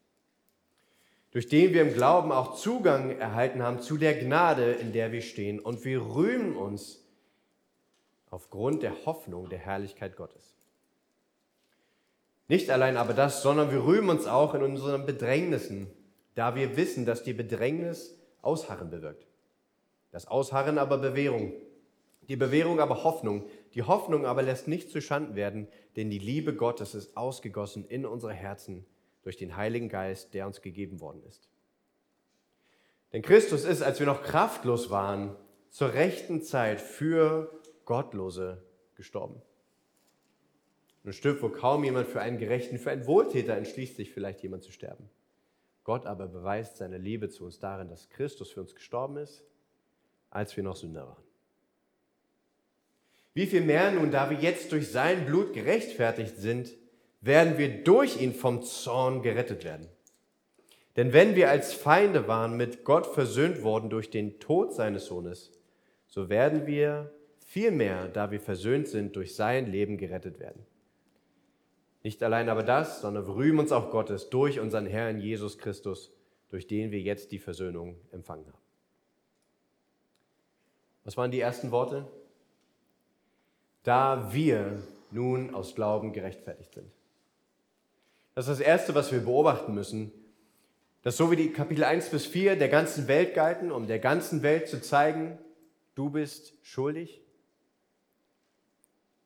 durch 1.32 1.48
den 1.48 1.72
wir 1.72 1.82
im 1.82 1.94
Glauben 1.94 2.32
auch 2.32 2.56
Zugang 2.56 3.18
erhalten 3.18 3.62
haben 3.62 3.80
zu 3.80 3.96
der 3.96 4.14
Gnade, 4.18 4.72
in 4.72 4.92
der 4.92 5.12
wir 5.12 5.22
stehen. 5.22 5.60
Und 5.60 5.84
wir 5.84 6.00
rühmen 6.00 6.56
uns 6.56 7.04
aufgrund 8.30 8.82
der 8.82 9.06
Hoffnung 9.06 9.48
der 9.48 9.58
Herrlichkeit 9.58 10.16
Gottes. 10.16 10.54
Nicht 12.48 12.70
allein 12.70 12.96
aber 12.96 13.14
das, 13.14 13.42
sondern 13.42 13.70
wir 13.70 13.84
rühmen 13.84 14.10
uns 14.10 14.26
auch 14.26 14.54
in 14.54 14.62
unseren 14.62 15.06
Bedrängnissen, 15.06 15.88
da 16.34 16.56
wir 16.56 16.76
wissen, 16.76 17.06
dass 17.06 17.22
die 17.22 17.32
Bedrängnis 17.32 18.18
Ausharren 18.42 18.90
bewirkt. 18.90 19.26
Das 20.10 20.26
Ausharren 20.26 20.78
aber 20.78 20.98
Bewährung, 20.98 21.52
die 22.28 22.34
Bewährung 22.34 22.80
aber 22.80 23.04
Hoffnung, 23.04 23.44
die 23.74 23.84
Hoffnung 23.84 24.26
aber 24.26 24.42
lässt 24.42 24.66
nicht 24.66 24.90
zuschanden 24.90 25.36
werden, 25.36 25.68
denn 25.94 26.10
die 26.10 26.18
Liebe 26.18 26.54
Gottes 26.54 26.94
ist 26.94 27.16
ausgegossen 27.16 27.84
in 27.88 28.04
unsere 28.04 28.32
Herzen 28.32 28.84
durch 29.22 29.36
den 29.36 29.56
Heiligen 29.56 29.88
Geist, 29.88 30.34
der 30.34 30.46
uns 30.46 30.60
gegeben 30.60 31.00
worden 31.00 31.22
ist. 31.24 31.48
Denn 33.12 33.22
Christus 33.22 33.64
ist, 33.64 33.82
als 33.82 33.98
wir 33.98 34.06
noch 34.06 34.22
kraftlos 34.22 34.90
waren, 34.90 35.36
zur 35.70 35.92
rechten 35.92 36.42
Zeit 36.42 36.80
für 36.80 37.50
Gottlose 37.84 38.62
gestorben. 38.94 39.42
Ein 41.04 41.12
Stück, 41.12 41.42
wo 41.42 41.48
kaum 41.48 41.84
jemand 41.84 42.08
für 42.08 42.20
einen 42.20 42.38
Gerechten, 42.38 42.78
für 42.78 42.90
einen 42.90 43.06
Wohltäter 43.06 43.56
entschließt 43.56 43.96
sich 43.96 44.12
vielleicht 44.12 44.42
jemand 44.42 44.62
zu 44.62 44.70
sterben. 44.70 45.08
Gott 45.84 46.06
aber 46.06 46.28
beweist 46.28 46.76
seine 46.76 46.98
Liebe 46.98 47.30
zu 47.30 47.44
uns 47.44 47.58
darin, 47.58 47.88
dass 47.88 48.10
Christus 48.10 48.50
für 48.50 48.60
uns 48.60 48.74
gestorben 48.74 49.16
ist, 49.16 49.42
als 50.28 50.56
wir 50.56 50.62
noch 50.62 50.76
Sünder 50.76 51.08
waren. 51.08 51.24
Wie 53.32 53.46
viel 53.46 53.62
mehr 53.62 53.90
nun, 53.92 54.10
da 54.10 54.28
wir 54.28 54.38
jetzt 54.38 54.72
durch 54.72 54.90
sein 54.90 55.24
Blut 55.24 55.54
gerechtfertigt 55.54 56.36
sind, 56.36 56.76
werden 57.20 57.58
wir 57.58 57.84
durch 57.84 58.20
ihn 58.20 58.32
vom 58.32 58.62
Zorn 58.62 59.22
gerettet 59.22 59.64
werden. 59.64 59.88
Denn 60.96 61.12
wenn 61.12 61.34
wir 61.34 61.50
als 61.50 61.72
Feinde 61.72 62.26
waren, 62.28 62.56
mit 62.56 62.84
Gott 62.84 63.06
versöhnt 63.06 63.62
worden 63.62 63.90
durch 63.90 64.10
den 64.10 64.40
Tod 64.40 64.72
seines 64.74 65.06
Sohnes, 65.06 65.52
so 66.06 66.28
werden 66.28 66.66
wir 66.66 67.12
vielmehr, 67.46 68.08
da 68.08 68.30
wir 68.30 68.40
versöhnt 68.40 68.88
sind, 68.88 69.16
durch 69.16 69.34
sein 69.34 69.66
Leben 69.66 69.96
gerettet 69.98 70.40
werden. 70.40 70.66
Nicht 72.02 72.22
allein 72.22 72.48
aber 72.48 72.62
das, 72.62 73.00
sondern 73.02 73.26
wir 73.26 73.36
rühmen 73.36 73.60
uns 73.60 73.72
auch 73.72 73.90
Gottes 73.90 74.30
durch 74.30 74.58
unseren 74.58 74.86
Herrn 74.86 75.20
Jesus 75.20 75.58
Christus, 75.58 76.12
durch 76.48 76.66
den 76.66 76.90
wir 76.90 77.00
jetzt 77.00 77.30
die 77.30 77.38
Versöhnung 77.38 77.96
empfangen 78.10 78.46
haben. 78.46 78.58
Was 81.04 81.16
waren 81.16 81.30
die 81.30 81.40
ersten 81.40 81.70
Worte? 81.70 82.06
Da 83.82 84.32
wir 84.32 84.82
nun 85.10 85.54
aus 85.54 85.74
Glauben 85.74 86.12
gerechtfertigt 86.12 86.74
sind. 86.74 86.90
Das 88.40 88.48
ist 88.48 88.60
das 88.60 88.66
Erste, 88.66 88.94
was 88.94 89.12
wir 89.12 89.20
beobachten 89.20 89.74
müssen, 89.74 90.12
dass 91.02 91.18
so 91.18 91.30
wie 91.30 91.36
die 91.36 91.52
Kapitel 91.52 91.84
1 91.84 92.08
bis 92.08 92.24
4 92.24 92.56
der 92.56 92.70
ganzen 92.70 93.06
Welt 93.06 93.34
galten, 93.34 93.70
um 93.70 93.86
der 93.86 93.98
ganzen 93.98 94.42
Welt 94.42 94.66
zu 94.66 94.80
zeigen, 94.80 95.36
du 95.94 96.08
bist 96.08 96.54
schuldig, 96.62 97.20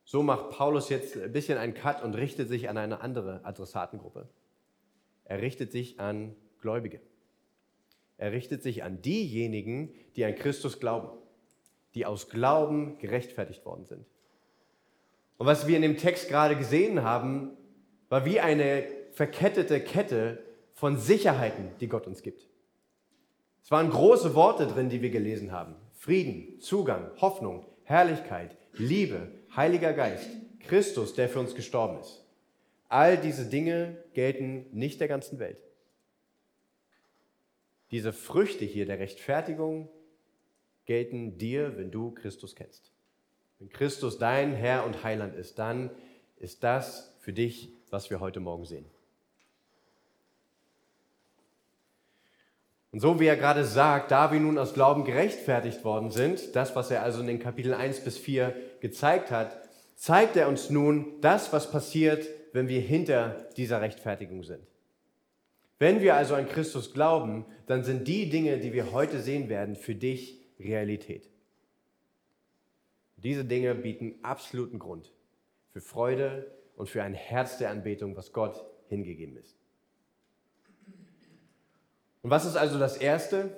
so 0.03 0.25
macht 0.25 0.51
Paulus 0.51 0.89
jetzt 0.89 1.17
ein 1.17 1.31
bisschen 1.31 1.59
einen 1.59 1.75
Cut 1.75 2.03
und 2.03 2.17
richtet 2.17 2.49
sich 2.49 2.69
an 2.69 2.77
eine 2.77 3.03
andere 3.03 3.45
Adressatengruppe. 3.45 4.29
Er 5.27 5.41
richtet 5.41 5.71
sich 5.71 6.01
an 6.01 6.35
Gläubige. 6.61 7.01
Er 8.19 8.33
richtet 8.33 8.65
sich 8.65 8.83
an 8.83 9.01
diejenigen, 9.01 9.95
die 10.17 10.25
an 10.25 10.35
Christus 10.35 10.81
glauben, 10.81 11.17
die 11.95 12.05
aus 12.05 12.31
Glauben 12.31 12.99
gerechtfertigt 12.99 13.65
worden 13.65 13.85
sind. 13.85 14.07
Und 15.39 15.47
was 15.47 15.69
wir 15.69 15.77
in 15.77 15.83
dem 15.83 15.99
Text 15.99 16.29
gerade 16.29 16.57
gesehen 16.57 17.05
haben, 17.05 17.57
war 18.09 18.25
wie 18.25 18.41
eine 18.41 19.04
verkettete 19.15 19.81
Kette 19.81 20.43
von 20.73 20.99
Sicherheiten, 20.99 21.71
die 21.81 21.89
Gott 21.89 22.07
uns 22.07 22.23
gibt. 22.23 22.49
Es 23.63 23.71
waren 23.71 23.89
große 23.89 24.35
Worte 24.35 24.67
drin, 24.67 24.91
die 24.91 25.01
wir 25.01 25.11
gelesen 25.11 25.53
haben. 25.53 25.77
Frieden, 25.95 26.61
Zugang, 26.61 27.11
Hoffnung, 27.21 27.65
Herrlichkeit, 27.85 28.57
Liebe, 28.75 29.31
Heiliger 29.57 29.93
Geist, 29.93 30.29
Christus, 30.61 31.15
der 31.15 31.29
für 31.29 31.41
uns 31.41 31.55
gestorben 31.55 32.01
ist. 32.01 32.25
All 32.89 33.17
diese 33.17 33.47
Dinge 33.47 33.97
gelten 34.13 34.67
nicht 34.73 35.01
der 35.01 35.09
ganzen 35.09 35.39
Welt. 35.39 35.63
Diese 37.91 38.13
Früchte 38.13 38.65
hier 38.65 38.87
der 38.87 38.99
Rechtfertigung 38.99 39.89
gelten 40.85 41.39
dir, 41.39 41.77
wenn 41.79 41.91
du 41.91 42.11
Christus 42.11 42.55
kennst. 42.55 42.93
Wenn 43.59 43.69
Christus 43.69 44.19
dein 44.19 44.53
Herr 44.53 44.85
und 44.85 45.05
Heiland 45.05 45.35
ist, 45.35 45.59
dann 45.59 45.91
ist 46.37 46.65
das 46.65 47.17
für 47.21 47.33
dich, 47.33 47.73
was 47.91 48.11
wir 48.11 48.21
heute 48.21 48.41
Morgen 48.41 48.65
sehen. 48.65 48.85
Und 52.95 53.01
so 53.01 53.19
wie 53.19 53.27
er 53.27 53.37
gerade 53.37 53.65
sagt, 53.65 54.13
da 54.13 54.31
wir 54.31 54.39
nun 54.39 54.57
aus 54.57 54.73
Glauben 54.73 55.03
gerechtfertigt 55.03 55.85
worden 55.85 56.13
sind, 56.13 56.55
das, 56.55 56.77
was 56.77 56.93
er 56.93 57.03
also 57.03 57.23
in 57.23 57.27
den 57.27 57.41
Kapitel 57.41 57.75
1 57.75 58.05
bis 58.05 58.17
4 58.19 58.55
gezeigt 58.79 59.33
hat, 59.33 59.69
zeigt 59.97 60.37
er 60.37 60.47
uns 60.47 60.71
nun 60.71 61.21
das, 61.21 61.53
was 61.53 61.73
passiert, 61.73 62.25
wenn 62.53 62.69
wir 62.69 62.81
hinter 62.81 63.49
dieser 63.57 63.81
Rechtfertigung 63.81 64.45
sind. 64.45 64.65
Wenn 65.81 66.03
wir 66.03 66.15
also 66.15 66.37
an 66.37 66.49
Christus 66.49 66.93
glauben, 66.93 67.47
dann 67.67 67.83
sind 67.83 68.07
die 68.07 68.31
Dinge, 68.31 68.59
die 68.59 68.73
wir 68.73 68.93
heute 68.93 69.19
sehen 69.19 69.49
werden, 69.49 69.75
für 69.75 69.97
dich 69.97 70.39
Realität. 70.61 71.29
Diese 73.17 73.45
Dinge 73.45 73.75
bieten 73.75 74.21
absoluten 74.23 74.79
Grund 74.79 75.11
für 75.73 75.81
Freude 75.81 76.49
und 76.77 76.89
für 76.89 77.03
ein 77.03 77.15
Herz 77.15 77.59
der 77.59 77.71
Anbetung, 77.71 78.17
was 78.17 78.33
Gott 78.33 78.65
hingegeben 78.87 79.37
ist. 79.37 79.64
Und 82.25 82.31
was 82.31 82.47
ist 82.47 82.57
also 82.57 82.79
das 82.79 82.97
Erste, 82.97 83.51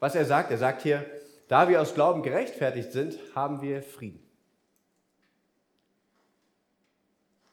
was 0.00 0.14
er 0.14 0.24
sagt? 0.24 0.50
Er 0.50 0.56
sagt 0.56 0.80
hier, 0.82 1.04
da 1.48 1.68
wir 1.68 1.82
aus 1.82 1.94
Glauben 1.94 2.22
gerechtfertigt 2.22 2.90
sind, 2.90 3.18
haben 3.34 3.60
wir 3.60 3.82
Frieden. 3.82 4.26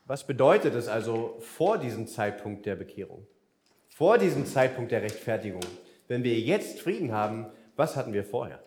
Was 0.06 0.26
bedeutet 0.26 0.74
es 0.74 0.88
also 0.88 1.38
vor 1.42 1.78
diesem 1.78 2.08
Zeitpunkt 2.08 2.66
der 2.66 2.78
Bekehrung? 2.78 3.28
Vor 3.90 4.18
diesem 4.18 4.46
Zeitpunkt 4.46 4.94
der 4.94 5.02
Rechtfertigung? 5.02 5.66
Wenn 6.08 6.24
wir 6.24 6.40
jetzt 6.40 6.80
Frieden 6.80 7.12
haben, 7.12 7.52
was 7.76 7.98
hatten 7.98 8.14
wir 8.14 8.24
vorher? 8.24 8.64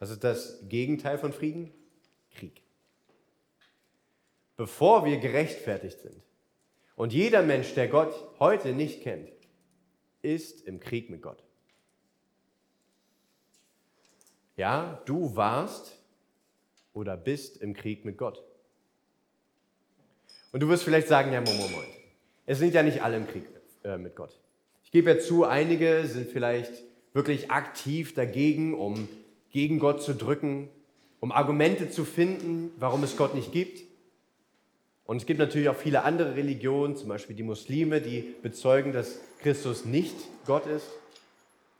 Was 0.00 0.10
ist 0.10 0.24
das 0.24 0.58
Gegenteil 0.68 1.18
von 1.18 1.32
Frieden? 1.32 1.72
Krieg. 2.34 2.64
Bevor 4.56 5.04
wir 5.04 5.18
gerechtfertigt 5.18 6.00
sind 6.00 6.20
und 6.96 7.12
jeder 7.12 7.42
Mensch, 7.42 7.74
der 7.74 7.86
Gott 7.86 8.12
heute 8.40 8.72
nicht 8.72 9.04
kennt, 9.04 9.37
ist 10.22 10.66
im 10.66 10.80
Krieg 10.80 11.10
mit 11.10 11.22
Gott. 11.22 11.42
Ja, 14.56 15.00
du 15.04 15.36
warst 15.36 15.96
oder 16.92 17.16
bist 17.16 17.58
im 17.58 17.74
Krieg 17.74 18.04
mit 18.04 18.18
Gott. 18.18 18.42
Und 20.52 20.60
du 20.60 20.68
wirst 20.68 20.82
vielleicht 20.82 21.08
sagen, 21.08 21.32
ja, 21.32 21.40
Moment, 21.40 21.70
Moment. 21.70 21.92
Es 22.46 22.58
sind 22.58 22.74
ja 22.74 22.82
nicht 22.82 23.02
alle 23.02 23.18
im 23.18 23.28
Krieg 23.28 23.44
äh, 23.84 23.98
mit 23.98 24.16
Gott. 24.16 24.38
Ich 24.84 24.90
gebe 24.90 25.10
ja 25.10 25.18
zu, 25.18 25.44
einige 25.44 26.06
sind 26.06 26.30
vielleicht 26.30 26.72
wirklich 27.12 27.50
aktiv 27.50 28.14
dagegen, 28.14 28.74
um 28.74 29.08
gegen 29.50 29.78
Gott 29.78 30.02
zu 30.02 30.14
drücken, 30.14 30.68
um 31.20 31.30
Argumente 31.30 31.90
zu 31.90 32.04
finden, 32.04 32.72
warum 32.78 33.04
es 33.04 33.16
Gott 33.16 33.34
nicht 33.34 33.52
gibt. 33.52 33.82
Und 35.08 35.16
es 35.16 35.24
gibt 35.24 35.40
natürlich 35.40 35.70
auch 35.70 35.76
viele 35.76 36.02
andere 36.02 36.36
Religionen, 36.36 36.94
zum 36.94 37.08
Beispiel 37.08 37.34
die 37.34 37.42
Muslime, 37.42 38.02
die 38.02 38.34
bezeugen, 38.42 38.92
dass 38.92 39.18
Christus 39.38 39.86
nicht 39.86 40.14
Gott 40.44 40.66
ist. 40.66 40.86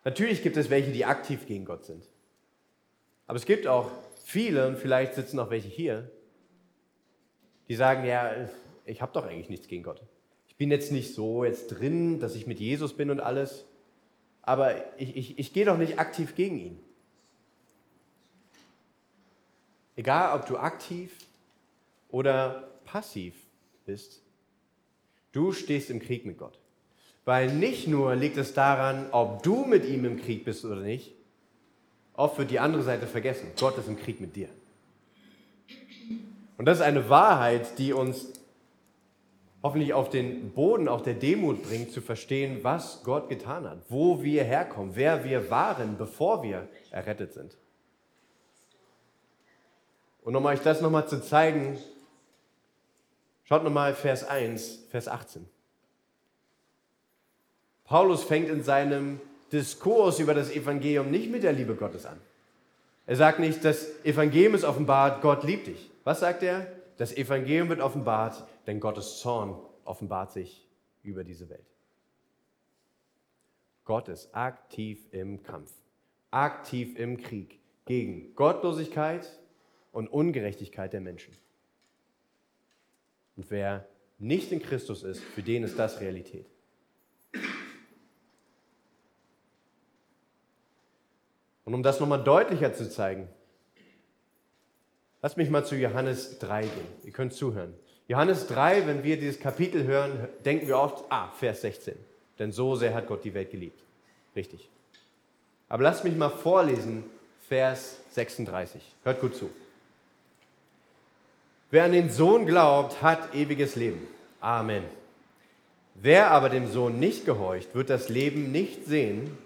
Natürlich 0.02 0.42
gibt 0.42 0.56
es 0.56 0.70
welche, 0.70 0.92
die 0.92 1.04
aktiv 1.04 1.46
gegen 1.46 1.66
Gott 1.66 1.84
sind. 1.84 2.02
Aber 3.26 3.36
es 3.36 3.44
gibt 3.44 3.66
auch 3.66 3.90
viele, 4.24 4.66
und 4.66 4.78
vielleicht 4.78 5.12
sitzen 5.12 5.38
auch 5.40 5.50
welche 5.50 5.68
hier, 5.68 6.10
die 7.68 7.74
sagen, 7.74 8.06
ja, 8.06 8.32
ich 8.86 9.02
habe 9.02 9.12
doch 9.12 9.26
eigentlich 9.26 9.50
nichts 9.50 9.68
gegen 9.68 9.82
Gott. 9.82 10.00
Ich 10.46 10.56
bin 10.56 10.70
jetzt 10.70 10.90
nicht 10.90 11.14
so 11.14 11.44
jetzt 11.44 11.66
drin, 11.66 12.20
dass 12.20 12.34
ich 12.34 12.46
mit 12.46 12.58
Jesus 12.58 12.96
bin 12.96 13.10
und 13.10 13.20
alles, 13.20 13.66
aber 14.40 14.98
ich, 14.98 15.14
ich, 15.14 15.38
ich 15.38 15.52
gehe 15.52 15.66
doch 15.66 15.76
nicht 15.76 15.98
aktiv 15.98 16.34
gegen 16.34 16.58
ihn. 16.58 16.80
Egal, 19.96 20.34
ob 20.34 20.46
du 20.46 20.56
aktiv 20.56 21.14
oder 22.08 22.67
passiv 22.90 23.34
bist, 23.84 24.22
du 25.32 25.52
stehst 25.52 25.90
im 25.90 26.00
Krieg 26.00 26.24
mit 26.24 26.38
Gott. 26.38 26.58
Weil 27.24 27.52
nicht 27.52 27.86
nur 27.88 28.14
liegt 28.14 28.38
es 28.38 28.54
daran, 28.54 29.08
ob 29.12 29.42
du 29.42 29.64
mit 29.64 29.84
ihm 29.84 30.04
im 30.04 30.20
Krieg 30.20 30.44
bist 30.44 30.64
oder 30.64 30.80
nicht, 30.80 31.12
oft 32.14 32.38
wird 32.38 32.50
die 32.50 32.58
andere 32.58 32.82
Seite 32.82 33.06
vergessen. 33.06 33.48
Gott 33.58 33.76
ist 33.76 33.88
im 33.88 33.98
Krieg 33.98 34.20
mit 34.20 34.34
dir. 34.34 34.48
Und 36.56 36.64
das 36.64 36.78
ist 36.78 36.84
eine 36.84 37.08
Wahrheit, 37.08 37.78
die 37.78 37.92
uns 37.92 38.32
hoffentlich 39.62 39.92
auf 39.92 40.08
den 40.08 40.52
Boden 40.52 40.88
auch 40.88 41.02
der 41.02 41.14
Demut 41.14 41.62
bringt, 41.62 41.92
zu 41.92 42.00
verstehen, 42.00 42.60
was 42.62 43.02
Gott 43.04 43.28
getan 43.28 43.68
hat, 43.68 43.82
wo 43.88 44.22
wir 44.22 44.44
herkommen, 44.44 44.92
wer 44.94 45.24
wir 45.24 45.50
waren, 45.50 45.98
bevor 45.98 46.42
wir 46.42 46.68
errettet 46.90 47.34
sind. 47.34 47.58
Und 50.22 50.34
um 50.34 50.44
euch 50.46 50.60
das 50.60 50.80
nochmal 50.80 51.08
zu 51.08 51.20
zeigen, 51.22 51.78
Schaut 53.48 53.64
nochmal 53.64 53.94
Vers 53.94 54.24
1, 54.24 54.88
Vers 54.90 55.08
18. 55.08 55.48
Paulus 57.84 58.22
fängt 58.22 58.50
in 58.50 58.62
seinem 58.62 59.22
Diskurs 59.50 60.18
über 60.18 60.34
das 60.34 60.50
Evangelium 60.50 61.10
nicht 61.10 61.30
mit 61.30 61.44
der 61.44 61.54
Liebe 61.54 61.74
Gottes 61.74 62.04
an. 62.04 62.20
Er 63.06 63.16
sagt 63.16 63.38
nicht, 63.38 63.64
das 63.64 64.04
Evangelium 64.04 64.54
ist 64.54 64.64
offenbart, 64.64 65.22
Gott 65.22 65.44
liebt 65.44 65.66
dich. 65.66 65.90
Was 66.04 66.20
sagt 66.20 66.42
er? 66.42 66.66
Das 66.98 67.16
Evangelium 67.16 67.70
wird 67.70 67.80
offenbart, 67.80 68.44
denn 68.66 68.80
Gottes 68.80 69.18
Zorn 69.20 69.58
offenbart 69.86 70.30
sich 70.30 70.68
über 71.02 71.24
diese 71.24 71.48
Welt. 71.48 71.64
Gott 73.86 74.08
ist 74.08 74.34
aktiv 74.34 75.06
im 75.10 75.42
Kampf, 75.42 75.72
aktiv 76.30 76.98
im 76.98 77.16
Krieg 77.16 77.58
gegen 77.86 78.34
Gottlosigkeit 78.34 79.26
und 79.92 80.08
Ungerechtigkeit 80.08 80.92
der 80.92 81.00
Menschen. 81.00 81.34
Und 83.38 83.48
wer 83.52 83.86
nicht 84.18 84.50
in 84.50 84.60
Christus 84.60 85.04
ist, 85.04 85.22
für 85.22 85.44
den 85.44 85.62
ist 85.62 85.78
das 85.78 86.00
Realität. 86.00 86.44
Und 91.64 91.72
um 91.72 91.84
das 91.84 92.00
nochmal 92.00 92.24
deutlicher 92.24 92.74
zu 92.74 92.90
zeigen, 92.90 93.28
lasst 95.22 95.36
mich 95.36 95.50
mal 95.50 95.64
zu 95.64 95.76
Johannes 95.76 96.40
3 96.40 96.62
gehen. 96.62 96.86
Ihr 97.04 97.12
könnt 97.12 97.32
zuhören. 97.32 97.74
Johannes 98.08 98.48
3, 98.48 98.88
wenn 98.88 99.04
wir 99.04 99.16
dieses 99.20 99.38
Kapitel 99.38 99.84
hören, 99.84 100.28
denken 100.44 100.66
wir 100.66 100.76
oft, 100.76 101.04
ah, 101.08 101.30
Vers 101.30 101.60
16. 101.60 101.94
Denn 102.40 102.50
so 102.50 102.74
sehr 102.74 102.92
hat 102.92 103.06
Gott 103.06 103.22
die 103.22 103.34
Welt 103.34 103.52
geliebt. 103.52 103.80
Richtig. 104.34 104.68
Aber 105.68 105.84
lasst 105.84 106.02
mich 106.02 106.16
mal 106.16 106.30
vorlesen, 106.30 107.04
Vers 107.48 108.00
36. 108.10 108.82
Hört 109.04 109.20
gut 109.20 109.36
zu. 109.36 109.48
Wer 111.70 111.84
an 111.84 111.92
den 111.92 112.08
Sohn 112.08 112.46
glaubt, 112.46 113.02
hat 113.02 113.34
ewiges 113.34 113.76
Leben. 113.76 114.06
Amen. 114.40 114.84
Wer 115.94 116.30
aber 116.30 116.48
dem 116.48 116.66
Sohn 116.66 116.98
nicht 116.98 117.26
gehorcht, 117.26 117.74
wird 117.74 117.90
das 117.90 118.08
Leben 118.08 118.52
nicht 118.52 118.86
sehen, 118.86 119.36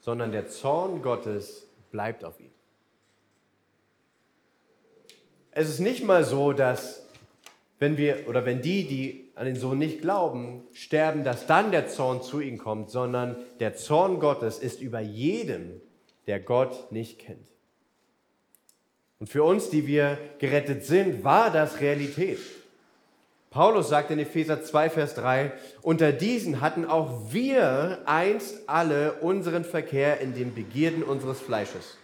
sondern 0.00 0.30
der 0.30 0.48
Zorn 0.48 1.02
Gottes 1.02 1.66
bleibt 1.90 2.24
auf 2.24 2.38
ihm. 2.38 2.50
Es 5.50 5.68
ist 5.68 5.80
nicht 5.80 6.04
mal 6.04 6.24
so, 6.24 6.52
dass 6.52 7.06
wenn 7.78 7.96
wir 7.96 8.28
oder 8.28 8.44
wenn 8.44 8.62
die, 8.62 8.86
die 8.86 9.30
an 9.34 9.46
den 9.46 9.56
Sohn 9.56 9.78
nicht 9.78 10.02
glauben, 10.02 10.62
sterben, 10.72 11.24
dass 11.24 11.46
dann 11.46 11.72
der 11.72 11.88
Zorn 11.88 12.22
zu 12.22 12.40
ihnen 12.40 12.58
kommt, 12.58 12.90
sondern 12.90 13.36
der 13.58 13.74
Zorn 13.74 14.20
Gottes 14.20 14.58
ist 14.58 14.80
über 14.80 15.00
jedem, 15.00 15.80
der 16.26 16.38
Gott 16.38 16.92
nicht 16.92 17.18
kennt. 17.18 17.51
Und 19.22 19.28
für 19.28 19.44
uns, 19.44 19.70
die 19.70 19.86
wir 19.86 20.18
gerettet 20.40 20.84
sind, 20.84 21.22
war 21.22 21.52
das 21.52 21.78
Realität. 21.78 22.40
Paulus 23.50 23.88
sagt 23.88 24.10
in 24.10 24.18
Epheser 24.18 24.64
2, 24.64 24.90
Vers 24.90 25.14
3, 25.14 25.52
unter 25.80 26.10
diesen 26.10 26.60
hatten 26.60 26.84
auch 26.84 27.32
wir 27.32 28.02
einst 28.04 28.68
alle 28.68 29.12
unseren 29.20 29.62
Verkehr 29.62 30.18
in 30.18 30.34
den 30.34 30.56
Begierden 30.56 31.04
unseres 31.04 31.38
Fleisches, 31.38 31.98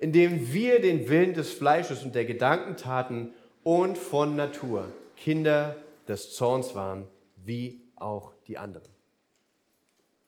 indem 0.00 0.52
wir 0.52 0.80
den 0.80 1.08
Willen 1.08 1.34
des 1.34 1.52
Fleisches 1.52 2.02
und 2.02 2.16
der 2.16 2.24
Gedanken 2.24 2.76
taten 2.76 3.32
und 3.62 3.96
von 3.96 4.34
Natur 4.34 4.88
Kinder 5.16 5.76
des 6.08 6.34
Zorns 6.34 6.74
waren, 6.74 7.06
wie 7.36 7.80
auch 7.94 8.32
die 8.48 8.58
anderen. 8.58 8.90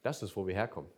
Das 0.04 0.22
ist, 0.22 0.36
wo 0.36 0.46
wir 0.46 0.54
herkommen. 0.54 0.88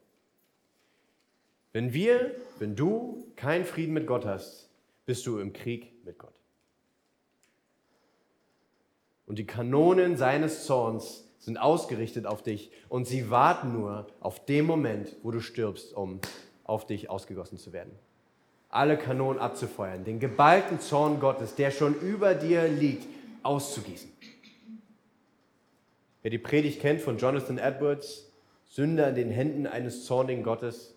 Wenn 1.73 1.95
wir, 1.95 2.33
wenn 2.59 2.77
du 2.77 3.27
keinen 3.37 3.65
Frieden 3.65 3.95
mit 3.95 4.07
Gott 4.07 4.27
hast, 4.27 4.64
bist 5.07 5.27
du 5.27 5.39
im 5.39 5.53
Krieg 5.53 5.93
mit 6.05 6.19
Gott. 6.19 6.35
Und 9.27 9.39
die 9.39 9.47
Kanonen 9.47 10.17
seines 10.17 10.65
Zorns 10.65 11.25
sind 11.39 11.59
ausgerichtet 11.59 12.27
auf 12.27 12.43
dich 12.43 12.71
und 12.89 13.07
sie 13.07 13.31
warten 13.31 13.73
nur 13.73 14.07
auf 14.21 14.45
den 14.45 14.67
Moment, 14.67 15.17
wo 15.23 15.31
du 15.31 15.41
stirbst, 15.41 15.95
um 15.95 16.21
auf 16.65 16.87
dich 16.87 17.11
ausgegossen 17.11 17.59
zu 17.59 17.73
werden. 17.73 17.93
Alle 18.69 18.99
Kanonen 18.99 19.39
abzufeuern, 19.39 20.05
den 20.05 20.21
geballten 20.21 20.81
Zorn 20.81 21.21
Gottes, 21.21 21.55
der 21.55 21.71
schon 21.71 21.95
über 22.01 22.35
dir 22.35 22.67
liegt, 22.67 23.07
auszugießen. 23.43 24.11
Wer 26.23 26.31
die 26.31 26.39
Predigt 26.39 26.81
kennt 26.81 27.03
von 27.03 27.19
Jonathan 27.19 27.59
Edwards, 27.59 28.33
Sünder 28.65 29.11
in 29.11 29.15
den 29.15 29.31
Händen 29.31 29.67
eines 29.67 30.07
zornigen 30.07 30.43
Gottes, 30.43 30.94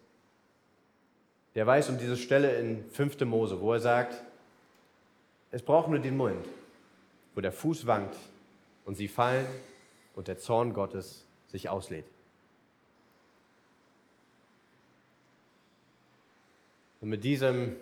der 1.56 1.66
weiß 1.66 1.90
um 1.90 1.98
diese 1.98 2.18
Stelle 2.18 2.58
in 2.60 2.90
5. 2.92 3.22
Mose, 3.22 3.60
wo 3.62 3.74
er 3.74 3.80
sagt, 3.80 4.22
es 5.52 5.62
braucht 5.62 5.90
nur 5.90 6.00
den 6.00 6.18
Moment, 6.18 6.46
wo 7.36 7.42
der 7.42 7.52
Fuß 7.52 7.88
wankt 7.88 8.16
und 8.86 8.96
sie 8.96 9.08
fallen 9.08 9.48
und 10.16 10.28
der 10.28 10.38
Zorn 10.38 10.74
Gottes 10.74 11.26
sich 11.48 11.70
auslädt. 11.70 12.06
Und 17.02 17.10
mit 17.10 17.24
diesem 17.24 17.76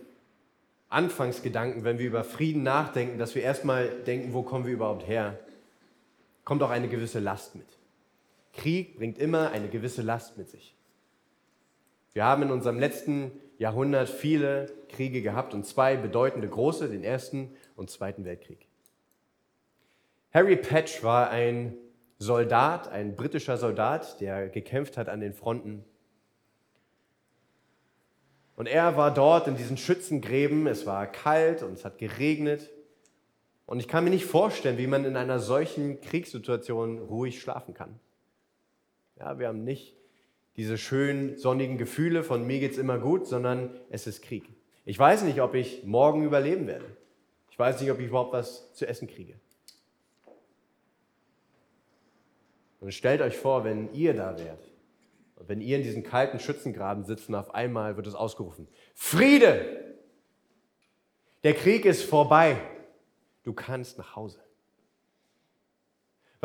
Anfangsgedanken, 0.89 1.83
wenn 1.83 1.99
wir 1.99 2.05
über 2.05 2.23
Frieden 2.23 2.63
nachdenken, 2.63 3.17
dass 3.17 3.35
wir 3.35 3.41
erstmal 3.41 3.89
denken, 3.89 4.33
wo 4.33 4.43
kommen 4.43 4.65
wir 4.65 4.73
überhaupt 4.73 5.07
her, 5.07 5.39
kommt 6.43 6.61
auch 6.61 6.69
eine 6.69 6.87
gewisse 6.87 7.19
Last 7.19 7.55
mit. 7.55 7.65
Krieg 8.53 8.97
bringt 8.97 9.17
immer 9.17 9.51
eine 9.51 9.67
gewisse 9.67 10.01
Last 10.01 10.37
mit 10.37 10.49
sich. 10.49 10.75
Wir 12.13 12.23
haben 12.23 12.43
in 12.43 12.51
unserem 12.51 12.79
letzten 12.79 13.31
Jahrhundert 13.57 14.09
viele 14.09 14.71
Kriege 14.89 15.21
gehabt 15.21 15.53
und 15.53 15.65
zwei 15.65 15.95
bedeutende 15.95 16.47
große, 16.47 16.89
den 16.89 17.03
Ersten 17.03 17.55
und 17.75 17.89
Zweiten 17.89 18.25
Weltkrieg. 18.25 18.67
Harry 20.33 20.57
Patch 20.57 21.03
war 21.03 21.29
ein 21.29 21.77
Soldat, 22.17 22.89
ein 22.89 23.15
britischer 23.15 23.57
Soldat, 23.57 24.19
der 24.19 24.49
gekämpft 24.49 24.97
hat 24.97 25.09
an 25.09 25.19
den 25.19 25.33
Fronten. 25.33 25.85
Und 28.55 28.67
er 28.67 28.95
war 28.95 29.13
dort 29.13 29.47
in 29.47 29.57
diesen 29.57 29.77
Schützengräben, 29.77 30.67
es 30.67 30.85
war 30.85 31.07
kalt 31.07 31.61
und 31.61 31.73
es 31.73 31.85
hat 31.85 31.97
geregnet. 31.97 32.69
Und 33.65 33.79
ich 33.79 33.87
kann 33.87 34.03
mir 34.03 34.11
nicht 34.11 34.25
vorstellen, 34.25 34.77
wie 34.77 34.87
man 34.87 35.05
in 35.05 35.17
einer 35.17 35.39
solchen 35.39 35.99
Kriegssituation 36.01 36.99
ruhig 36.99 37.41
schlafen 37.41 37.73
kann. 37.73 37.99
Ja, 39.17 39.39
wir 39.39 39.47
haben 39.47 39.63
nicht 39.63 39.95
diese 40.57 40.77
schönen 40.77 41.37
sonnigen 41.37 41.77
Gefühle 41.77 42.23
von 42.23 42.45
mir 42.45 42.59
geht's 42.59 42.77
immer 42.77 42.97
gut, 42.97 43.27
sondern 43.27 43.75
es 43.89 44.07
ist 44.07 44.21
Krieg. 44.21 44.49
Ich 44.85 44.97
weiß 44.97 45.23
nicht, 45.23 45.41
ob 45.41 45.53
ich 45.55 45.83
morgen 45.83 46.23
überleben 46.23 46.67
werde. 46.67 46.85
Ich 47.49 47.59
weiß 47.59 47.81
nicht, 47.81 47.91
ob 47.91 47.99
ich 47.99 48.07
überhaupt 48.07 48.33
was 48.33 48.73
zu 48.73 48.87
essen 48.87 49.07
kriege. 49.07 49.39
Und 52.79 52.93
stellt 52.93 53.21
euch 53.21 53.35
vor, 53.35 53.63
wenn 53.63 53.91
ihr 53.93 54.13
da 54.13 54.37
wärt 54.37 54.71
und 55.35 55.49
wenn 55.49 55.59
ihr 55.59 55.77
in 55.77 55.83
diesem 55.83 56.03
kalten 56.03 56.39
Schützengraben 56.39 57.03
sitzt 57.03 57.29
und 57.29 57.35
auf 57.35 57.53
einmal 57.55 57.97
wird 57.97 58.07
es 58.07 58.15
ausgerufen, 58.15 58.67
Friede! 58.93 59.95
Der 61.43 61.53
Krieg 61.53 61.85
ist 61.85 62.03
vorbei. 62.03 62.57
Du 63.43 63.53
kannst 63.53 63.97
nach 63.97 64.15
Hause. 64.15 64.44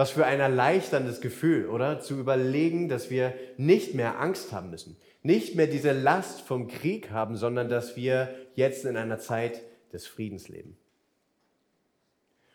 Was 0.01 0.13
für 0.13 0.25
ein 0.25 0.41
erleichterndes 0.41 1.21
Gefühl, 1.21 1.69
oder? 1.69 2.01
Zu 2.01 2.19
überlegen, 2.19 2.89
dass 2.89 3.11
wir 3.11 3.35
nicht 3.59 3.93
mehr 3.93 4.19
Angst 4.19 4.51
haben 4.51 4.71
müssen, 4.71 4.97
nicht 5.23 5.57
mehr 5.57 5.67
diese 5.67 5.93
Last 5.93 6.41
vom 6.41 6.69
Krieg 6.69 7.11
haben, 7.11 7.37
sondern 7.37 7.69
dass 7.69 7.99
wir 7.99 8.35
jetzt 8.55 8.87
in 8.87 8.97
einer 8.97 9.19
Zeit 9.19 9.61
des 9.93 10.07
Friedens 10.07 10.49
leben. 10.49 10.79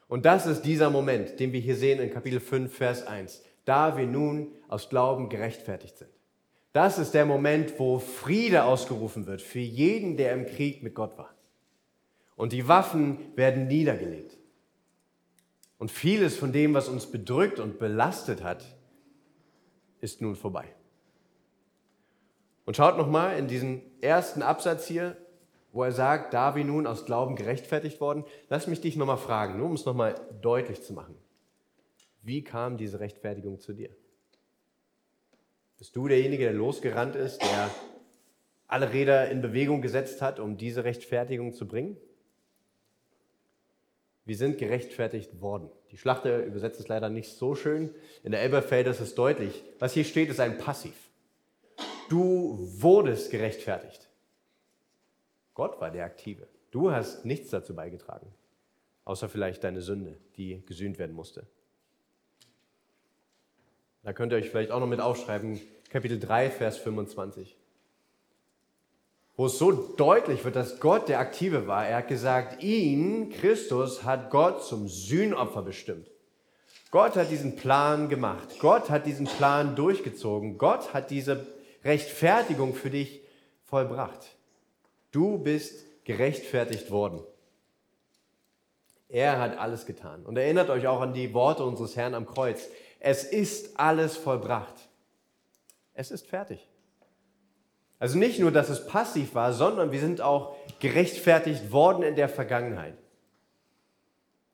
Und 0.08 0.26
das 0.26 0.48
ist 0.48 0.64
dieser 0.64 0.90
Moment, 0.90 1.40
den 1.40 1.54
wir 1.54 1.60
hier 1.60 1.76
sehen 1.76 2.00
in 2.00 2.10
Kapitel 2.10 2.40
5, 2.40 2.76
Vers 2.76 3.06
1, 3.06 3.44
da 3.64 3.96
wir 3.96 4.08
nun 4.08 4.48
aus 4.68 4.90
Glauben 4.90 5.30
gerechtfertigt 5.30 6.00
sind. 6.00 6.10
Das 6.74 6.98
ist 6.98 7.14
der 7.14 7.28
Moment, 7.28 7.78
wo 7.78 8.00
Friede 8.00 8.64
ausgerufen 8.64 9.28
wird 9.28 9.44
für 9.44 9.60
jeden, 9.60 10.18
der 10.18 10.34
im 10.34 10.48
Krieg 10.48 10.82
mit 10.82 10.96
Gott 10.96 11.16
war. 11.16 11.36
Und 12.36 12.54
die 12.54 12.68
Waffen 12.68 13.20
werden 13.36 13.68
niedergelegt. 13.68 14.36
Und 15.86 15.92
vieles 15.92 16.36
von 16.36 16.52
dem, 16.52 16.74
was 16.74 16.90
uns 16.90 17.06
bedrückt 17.06 17.60
und 17.60 17.78
belastet 17.78 18.42
hat, 18.42 18.66
ist 20.02 20.20
nun 20.20 20.36
vorbei. 20.36 20.66
Und 22.66 22.76
schaut 22.76 22.98
nochmal 22.98 23.38
in 23.38 23.48
diesen 23.48 23.84
ersten 24.02 24.42
Absatz 24.42 24.88
hier, 24.88 25.16
wo 25.74 25.84
er 25.84 25.92
sagt, 25.92 26.34
da 26.34 26.56
wir 26.56 26.66
nun 26.66 26.88
aus 26.88 27.06
Glauben 27.06 27.36
gerechtfertigt 27.36 28.02
worden, 28.02 28.26
lass 28.50 28.66
mich 28.66 28.82
dich 28.82 28.96
nochmal 28.96 29.20
fragen, 29.20 29.60
nur 29.60 29.68
um 29.68 29.74
es 29.74 29.86
nochmal 29.86 30.16
deutlich 30.42 30.82
zu 30.82 30.92
machen. 30.94 31.14
Wie 32.24 32.44
kam 32.44 32.78
diese 32.78 33.00
Rechtfertigung 33.00 33.60
zu 33.60 33.74
dir? 33.74 33.92
Bist 35.78 35.96
du 35.96 36.08
derjenige, 36.08 36.46
der 36.46 36.54
losgerannt 36.54 37.16
ist, 37.16 37.44
der 37.44 37.70
alle 38.66 38.92
Räder 38.92 39.30
in 39.30 39.44
Bewegung 39.44 39.84
gesetzt 39.84 40.24
hat, 40.24 40.40
um 40.40 40.58
diese 40.58 40.84
Rechtfertigung 40.84 41.54
zu 41.54 41.68
bringen? 41.68 41.96
Wir 44.26 44.36
sind 44.36 44.58
gerechtfertigt 44.58 45.40
worden. 45.40 45.70
Die 45.92 45.98
Schlachter 45.98 46.44
übersetzt 46.44 46.80
es 46.80 46.88
leider 46.88 47.10
nicht 47.10 47.32
so 47.32 47.54
schön. 47.54 47.94
In 48.24 48.32
der 48.32 48.42
Elberfelder 48.42 48.92
ist 48.92 49.00
es 49.00 49.14
deutlich. 49.14 49.64
Was 49.78 49.94
hier 49.94 50.04
steht, 50.04 50.30
ist 50.30 50.40
ein 50.40 50.58
Passiv. 50.58 50.96
Du 52.10 52.58
wurdest 52.82 53.30
gerechtfertigt. 53.30 54.10
Gott 55.54 55.80
war 55.80 55.92
der 55.92 56.06
Aktive. 56.06 56.48
Du 56.72 56.92
hast 56.92 57.24
nichts 57.24 57.52
dazu 57.52 57.76
beigetragen, 57.76 58.28
außer 59.06 59.30
vielleicht 59.30 59.64
deine 59.64 59.82
Sünde, 59.82 60.18
die 60.36 60.66
gesühnt 60.66 61.00
werden 61.00 61.16
musste. 61.16 61.48
Da 64.04 64.12
könnt 64.12 64.34
ihr 64.34 64.38
euch 64.38 64.50
vielleicht 64.50 64.72
auch 64.72 64.80
noch 64.80 64.88
mit 64.88 65.00
aufschreiben, 65.00 65.62
Kapitel 65.90 66.20
3, 66.20 66.50
Vers 66.50 66.78
25. 66.78 67.56
wo 69.38 69.48
es 69.48 69.58
so 69.58 69.72
deutlich 69.72 70.44
wird, 70.46 70.56
dass 70.56 70.80
Gott 70.80 71.10
der 71.10 71.20
Aktive 71.20 71.68
war. 71.68 71.86
Er 71.86 71.98
hat 71.98 72.08
gesagt, 72.08 72.64
ihn, 72.64 73.30
Christus, 73.30 74.04
hat 74.04 74.30
Gott 74.30 74.64
zum 74.64 74.88
Sühnopfer 74.88 75.62
bestimmt. 75.62 76.10
Gott 76.92 77.16
hat 77.18 77.30
diesen 77.30 77.58
Plan 77.58 78.08
gemacht. 78.08 78.60
Gott 78.60 78.90
hat 78.90 79.06
diesen 79.06 79.26
Plan 79.26 79.76
durchgezogen. 79.76 80.58
Gott 80.58 80.94
hat 80.94 81.12
diese 81.12 81.46
Rechtfertigung 81.84 82.74
für 82.74 82.90
dich 82.90 83.22
vollbracht. 83.66 84.36
Du 85.12 85.38
bist 85.38 85.86
gerechtfertigt 86.06 86.92
worden. 86.92 87.22
Er 89.10 89.40
hat 89.40 89.58
alles 89.58 89.86
getan. 89.86 90.26
Und 90.26 90.38
erinnert 90.38 90.70
euch 90.70 90.88
auch 90.88 91.02
an 91.02 91.14
die 91.14 91.34
Worte 91.34 91.64
unseres 91.64 91.96
Herrn 91.96 92.14
am 92.14 92.26
Kreuz. 92.26 92.70
Es 93.00 93.24
ist 93.24 93.78
alles 93.78 94.16
vollbracht. 94.16 94.76
Es 95.94 96.12
ist 96.12 96.28
fertig. 96.28 96.68
Also 98.00 98.18
nicht 98.18 98.40
nur, 98.40 98.52
dass 98.52 98.70
es 98.70 98.88
passiv 98.88 99.36
war, 99.36 99.54
sondern 99.54 99.92
wir 99.92 100.00
sind 100.00 100.22
auch 100.22 100.56
gerechtfertigt 100.80 101.72
worden 101.72 102.04
in 102.04 102.16
der 102.16 102.30
Vergangenheit. 102.30 102.98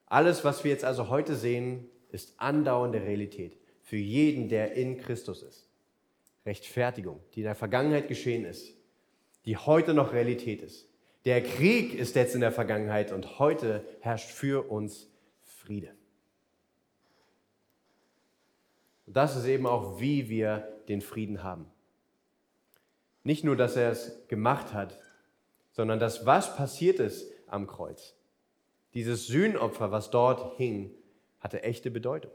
Alles, 0.06 0.44
was 0.44 0.64
wir 0.64 0.72
jetzt 0.72 0.84
also 0.84 1.10
heute 1.10 1.36
sehen, 1.36 1.90
ist 2.12 2.34
andauernde 2.38 3.02
Realität 3.02 3.58
für 3.82 3.98
jeden, 3.98 4.50
der 4.50 4.74
in 4.74 4.98
Christus 4.98 5.42
ist. 5.42 5.68
Rechtfertigung, 6.46 7.20
die 7.34 7.40
in 7.40 7.46
der 7.46 7.56
Vergangenheit 7.56 8.08
geschehen 8.08 8.46
ist, 8.46 8.74
die 9.46 9.58
heute 9.58 9.94
noch 9.94 10.14
Realität 10.14 10.62
ist. 10.62 10.88
Der 11.26 11.42
Krieg 11.42 11.94
ist 11.94 12.16
jetzt 12.16 12.36
in 12.36 12.42
der 12.42 12.52
Vergangenheit 12.52 13.12
und 13.12 13.40
heute 13.40 13.86
herrscht 14.02 14.30
für 14.30 14.70
uns 14.70 15.08
Friede. 15.44 15.94
Und 19.06 19.16
das 19.16 19.36
ist 19.36 19.46
eben 19.46 19.68
auch, 19.68 20.00
wie 20.00 20.30
wir 20.30 20.68
den 20.88 21.02
Frieden 21.02 21.44
haben. 21.44 21.71
Nicht 23.24 23.44
nur, 23.44 23.56
dass 23.56 23.76
er 23.76 23.92
es 23.92 24.28
gemacht 24.28 24.74
hat, 24.74 24.98
sondern 25.72 26.00
dass 26.00 26.26
was 26.26 26.56
passiert 26.56 27.00
ist 27.00 27.32
am 27.48 27.68
Kreuz. 27.68 28.16
Dieses 28.94 29.28
Sühnopfer, 29.28 29.92
was 29.92 30.10
dort 30.10 30.58
hing, 30.58 30.92
hatte 31.40 31.64
echte 31.64 31.92
Bedeutung. 31.92 32.32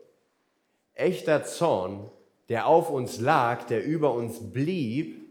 Echter 0.94 1.44
Zorn, 1.44 2.10
der 2.48 2.66
auf 2.66 2.90
uns 2.90 3.20
lag, 3.20 3.64
der 3.64 3.84
über 3.84 4.14
uns 4.14 4.52
blieb, 4.52 5.26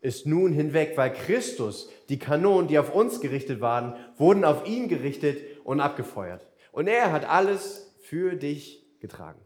ist 0.00 0.26
nun 0.26 0.52
hinweg, 0.52 0.96
weil 0.96 1.12
Christus, 1.12 1.88
die 2.08 2.18
Kanonen, 2.18 2.68
die 2.68 2.78
auf 2.78 2.94
uns 2.94 3.20
gerichtet 3.20 3.60
waren, 3.60 3.94
wurden 4.16 4.44
auf 4.44 4.66
ihn 4.66 4.88
gerichtet 4.88 5.38
und 5.64 5.80
abgefeuert. 5.80 6.46
Und 6.72 6.88
er 6.88 7.12
hat 7.12 7.24
alles 7.24 7.94
für 8.00 8.34
dich 8.34 8.84
getragen. 9.00 9.40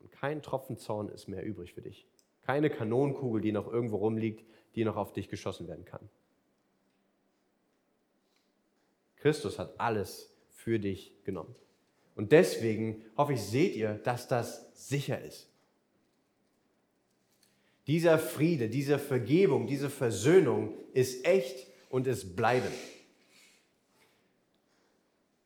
Und 0.00 0.12
kein 0.12 0.42
Tropfen 0.42 0.76
Zorn 0.76 1.08
ist 1.08 1.28
mehr 1.28 1.44
übrig 1.44 1.72
für 1.72 1.82
dich. 1.82 2.06
Keine 2.46 2.70
Kanonenkugel, 2.70 3.40
die 3.40 3.52
noch 3.52 3.66
irgendwo 3.72 3.96
rumliegt, 3.96 4.44
die 4.74 4.84
noch 4.84 4.96
auf 4.96 5.12
dich 5.12 5.28
geschossen 5.28 5.68
werden 5.68 5.84
kann. 5.84 6.08
Christus 9.16 9.58
hat 9.58 9.80
alles 9.80 10.34
für 10.50 10.78
dich 10.78 11.14
genommen. 11.24 11.54
Und 12.14 12.32
deswegen 12.32 13.02
hoffe 13.16 13.32
ich, 13.32 13.42
seht 13.42 13.74
ihr, 13.74 13.94
dass 13.94 14.28
das 14.28 14.70
sicher 14.74 15.20
ist. 15.22 15.48
Dieser 17.86 18.18
Friede, 18.18 18.68
diese 18.68 18.98
Vergebung, 18.98 19.66
diese 19.66 19.90
Versöhnung 19.90 20.74
ist 20.92 21.26
echt 21.26 21.66
und 21.90 22.06
ist 22.06 22.36
bleibend. 22.36 22.74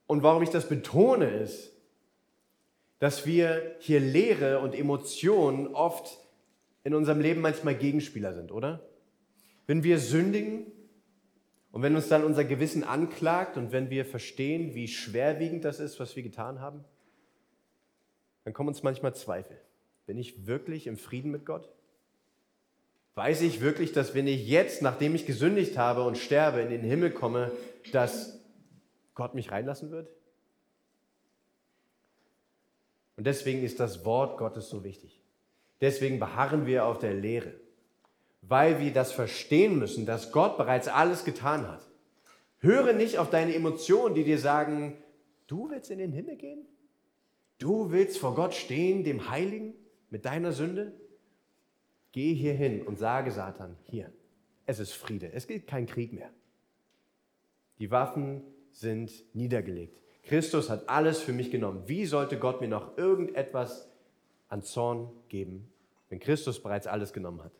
Und 0.06 0.22
warum 0.22 0.42
ich 0.42 0.50
das 0.50 0.68
betone, 0.68 1.30
ist, 1.30 1.72
dass 2.98 3.26
wir 3.26 3.76
hier 3.80 4.00
Lehre 4.00 4.61
und 4.61 4.74
Emotionen 4.74 5.68
oft 5.68 6.18
in 6.88 6.94
unserem 6.94 7.20
Leben 7.20 7.42
manchmal 7.42 7.74
Gegenspieler 7.74 8.33
sind, 8.33 8.51
oder? 8.51 8.81
Wenn 9.66 9.85
wir 9.85 9.98
sündigen 9.98 10.72
und 11.70 11.83
wenn 11.83 11.94
uns 11.94 12.09
dann 12.09 12.24
unser 12.24 12.44
Gewissen 12.44 12.83
anklagt 12.83 13.59
und 13.59 13.72
wenn 13.72 13.90
wir 13.90 14.07
verstehen, 14.07 14.74
wie 14.74 14.88
schwerwiegend 14.88 15.66
das 15.66 15.81
ist, 15.81 16.01
was 16.01 16.16
wir 16.16 16.22
getan 16.22 16.62
haben, 16.62 16.83
dann 18.44 18.55
kommen 18.55 18.70
uns 18.70 18.83
manchmal 18.83 19.14
Zweifel. 19.14 19.61
Bin 20.07 20.16
ich 20.16 20.46
wirklich 20.46 20.87
im 20.87 20.96
Frieden 20.96 21.31
mit 21.31 21.44
Gott? 21.44 21.68
Weiß 23.16 23.42
ich 23.42 23.61
wirklich, 23.61 23.92
dass 23.92 24.14
wenn 24.14 24.27
ich 24.27 24.48
jetzt, 24.48 24.81
nachdem 24.81 25.14
ich 25.14 25.27
gesündigt 25.27 25.77
habe 25.77 26.05
und 26.05 26.16
sterbe, 26.16 26.62
in 26.62 26.70
den 26.70 26.81
Himmel 26.81 27.11
komme, 27.11 27.53
dass 27.92 28.40
Gott 29.14 29.35
mich 29.35 29.51
reinlassen 29.51 29.90
wird? 29.90 30.09
Und 33.18 33.27
deswegen 33.27 33.62
ist 33.62 33.79
das 33.79 34.07
Wort 34.07 34.38
Gottes 34.38 34.70
so 34.70 34.85
wichtig. 34.85 35.20
Deswegen 35.81 36.19
beharren 36.19 36.67
wir 36.67 36.87
auf 36.87 36.99
der 36.99 37.14
Lehre, 37.14 37.55
weil 38.43 38.81
wir 38.81 38.93
das 38.93 39.12
verstehen 39.12 39.79
müssen, 39.79 40.07
dass 40.07 40.33
Gott 40.33 40.57
bereits 40.57 40.88
alles 40.88 41.25
getan 41.25 41.69
hat. 41.69 41.88
Höre 42.59 42.93
nicht 42.93 43.19
auf 43.19 43.31
deine 43.31 43.55
Emotionen, 43.55 44.14
die 44.14 44.25
dir 44.25 44.38
sagen, 44.38 44.97
du 45.47 45.71
willst 45.71 45.91
in 45.91 45.99
den 45.99 46.12
Himmel 46.12 46.37
gehen? 46.37 46.67
Du 47.59 47.91
willst 47.93 48.19
vor 48.19 48.35
Gott 48.35 48.55
stehen, 48.55 49.05
dem 49.05 49.31
Heiligen, 49.31 49.75
mit 50.11 50.25
deiner 50.25 50.53
Sünde? 50.53 50.93
Geh 52.12 52.35
hier 52.35 52.55
hin 52.55 52.83
und 52.83 52.99
sage 52.99 53.31
Satan, 53.31 53.77
hier, 53.85 54.12
es 54.67 54.79
ist 54.81 54.93
Friede, 54.93 55.33
es 55.33 55.47
gibt 55.47 55.67
keinen 55.69 55.87
Krieg 55.87 56.12
mehr. 56.12 56.31
Die 57.79 57.91
Waffen 57.91 58.43
sind 58.71 59.12
niedergelegt. 59.35 60.03
Christus 60.25 60.69
hat 60.69 60.88
alles 60.88 61.21
für 61.21 61.33
mich 61.33 61.51
genommen. 61.51 61.85
Wie 61.87 62.07
sollte 62.07 62.38
Gott 62.38 62.61
mir 62.61 62.69
noch 62.69 62.99
irgendetwas 62.99 63.88
an 64.48 64.62
Zorn 64.62 65.11
geben, 65.28 65.70
wenn 66.08 66.20
Christus 66.20 66.62
bereits 66.62 66.87
alles 66.87 67.12
genommen 67.12 67.42
hat? 67.42 67.52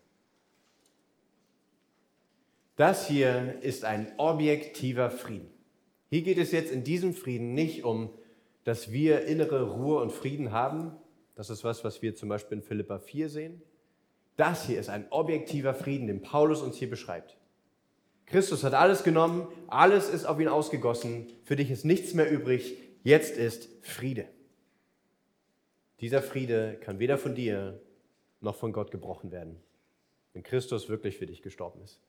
Das 2.77 3.09
hier 3.09 3.61
ist 3.61 3.85
ein 3.85 4.13
objektiver 4.19 5.11
Frieden. 5.11 5.51
Hier 6.11 6.23
geht 6.23 6.39
es 6.39 6.53
jetzt 6.53 6.71
in 6.71 6.85
diesem 6.85 7.13
Frieden 7.13 7.53
nicht 7.53 7.85
um, 7.85 8.11
dass 8.65 8.93
wir 8.93 9.25
innere 9.25 9.73
Ruhe 9.73 10.01
und 10.01 10.13
Frieden 10.13 10.53
haben. 10.53 10.93
Das 11.35 11.51
ist 11.51 11.65
was, 11.65 11.85
was 11.85 12.03
wir 12.03 12.15
zum 12.15 12.29
Beispiel 12.29 12.59
in 12.59 12.63
Philippa 12.63 12.99
4 12.99 13.29
sehen. 13.29 13.63
Das 14.37 14.65
hier 14.65 14.79
ist 14.79 14.89
ein 14.89 15.07
objektiver 15.11 15.75
Frieden, 15.75 16.07
den 16.07 16.23
Paulus 16.23 16.63
uns 16.63 16.77
hier 16.77 16.89
beschreibt. 16.89 17.37
Christus 18.27 18.63
hat 18.63 18.75
alles 18.75 19.03
genommen, 19.03 19.49
alles 19.67 20.09
ist 20.09 20.27
auf 20.27 20.39
ihn 20.39 20.49
ausgegossen, 20.49 21.27
für 21.45 21.57
dich 21.57 21.71
ist 21.71 21.85
nichts 21.85 22.15
mehr 22.15 22.31
übrig, 22.31 22.77
jetzt 23.03 23.37
ist 23.37 23.69
Friede. 23.83 24.29
Dieser 26.01 26.23
Friede 26.23 26.79
kann 26.81 26.99
weder 26.99 27.19
von 27.19 27.35
dir 27.35 27.81
noch 28.41 28.55
von 28.55 28.73
Gott 28.73 28.91
gebrochen 28.91 29.33
werden, 29.33 29.61
wenn 30.33 30.43
Christus 30.43 30.89
wirklich 30.89 31.19
für 31.19 31.27
dich 31.27 31.43
gestorben 31.43 31.83
ist. 31.83 32.01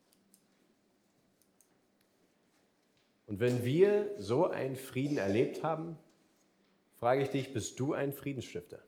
Und 3.25 3.39
wenn 3.39 3.63
wir 3.63 4.12
so 4.17 4.47
einen 4.47 4.75
Frieden 4.75 5.17
erlebt 5.17 5.63
haben, 5.63 5.97
frage 6.99 7.23
ich 7.23 7.30
dich, 7.30 7.54
bist 7.54 7.80
du 7.80 7.93
ein 7.93 8.13
Friedensstifter? 8.13 8.82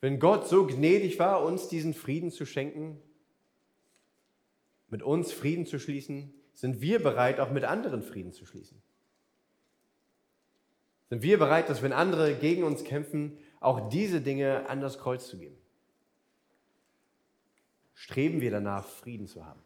Wenn 0.00 0.18
Gott 0.18 0.48
so 0.48 0.66
gnädig 0.66 1.18
war, 1.18 1.44
uns 1.44 1.68
diesen 1.68 1.94
Frieden 1.94 2.30
zu 2.30 2.44
schenken, 2.44 3.00
mit 4.88 5.02
uns 5.02 5.32
Frieden 5.32 5.66
zu 5.66 5.78
schließen, 5.78 6.32
sind 6.52 6.80
wir 6.80 7.02
bereit, 7.02 7.40
auch 7.40 7.50
mit 7.50 7.64
anderen 7.64 8.02
Frieden 8.02 8.32
zu 8.32 8.46
schließen. 8.46 8.82
Sind 11.08 11.22
wir 11.22 11.38
bereit, 11.38 11.68
dass 11.68 11.82
wenn 11.82 11.92
andere 11.92 12.34
gegen 12.34 12.64
uns 12.64 12.84
kämpfen, 12.84 13.38
auch 13.60 13.88
diese 13.88 14.20
Dinge 14.20 14.68
an 14.68 14.80
das 14.80 14.98
Kreuz 14.98 15.28
zu 15.28 15.38
geben? 15.38 15.56
Streben 17.94 18.40
wir 18.40 18.50
danach, 18.50 18.86
Frieden 18.86 19.26
zu 19.26 19.44
haben? 19.46 19.60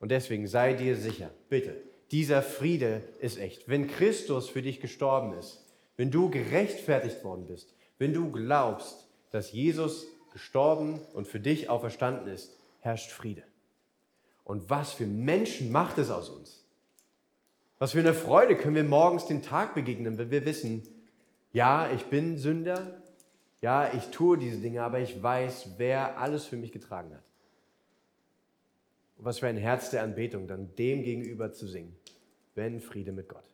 Und 0.00 0.10
deswegen 0.10 0.46
sei 0.46 0.74
dir 0.74 0.96
sicher, 0.96 1.30
bitte, 1.48 1.76
dieser 2.10 2.42
Friede 2.42 3.02
ist 3.20 3.38
echt. 3.38 3.68
Wenn 3.68 3.88
Christus 3.88 4.48
für 4.48 4.62
dich 4.62 4.80
gestorben 4.80 5.34
ist, 5.34 5.64
wenn 5.96 6.10
du 6.10 6.30
gerechtfertigt 6.30 7.24
worden 7.24 7.46
bist, 7.46 7.74
wenn 7.98 8.14
du 8.14 8.30
glaubst, 8.30 9.08
dass 9.30 9.52
Jesus 9.52 10.06
gestorben 10.32 11.00
und 11.12 11.26
für 11.26 11.40
dich 11.40 11.68
auferstanden 11.68 12.28
ist, 12.28 12.56
herrscht 12.80 13.10
Friede. 13.10 13.42
Und 14.44 14.70
was 14.70 14.92
für 14.92 15.06
Menschen 15.06 15.72
macht 15.72 15.98
es 15.98 16.10
aus 16.10 16.28
uns? 16.28 16.64
Was 17.78 17.92
für 17.92 18.00
eine 18.00 18.14
Freude 18.14 18.56
können 18.56 18.74
wir 18.74 18.84
morgens 18.84 19.26
den 19.26 19.42
Tag 19.42 19.74
begegnen, 19.74 20.18
wenn 20.18 20.30
wir 20.30 20.44
wissen, 20.44 20.82
ja, 21.52 21.90
ich 21.92 22.06
bin 22.06 22.36
Sünder, 22.36 23.00
ja, 23.60 23.92
ich 23.92 24.08
tue 24.10 24.36
diese 24.36 24.58
Dinge, 24.58 24.82
aber 24.82 25.00
ich 25.00 25.22
weiß, 25.22 25.74
wer 25.78 26.18
alles 26.18 26.44
für 26.44 26.56
mich 26.56 26.72
getragen 26.72 27.14
hat. 27.14 27.22
Und 29.16 29.24
was 29.24 29.38
für 29.38 29.46
ein 29.46 29.56
Herz 29.56 29.90
der 29.90 30.02
Anbetung, 30.02 30.46
dann 30.46 30.74
dem 30.76 31.02
gegenüber 31.02 31.52
zu 31.52 31.66
singen, 31.66 31.96
wenn 32.54 32.80
Friede 32.80 33.12
mit 33.12 33.28
Gott. 33.28 33.44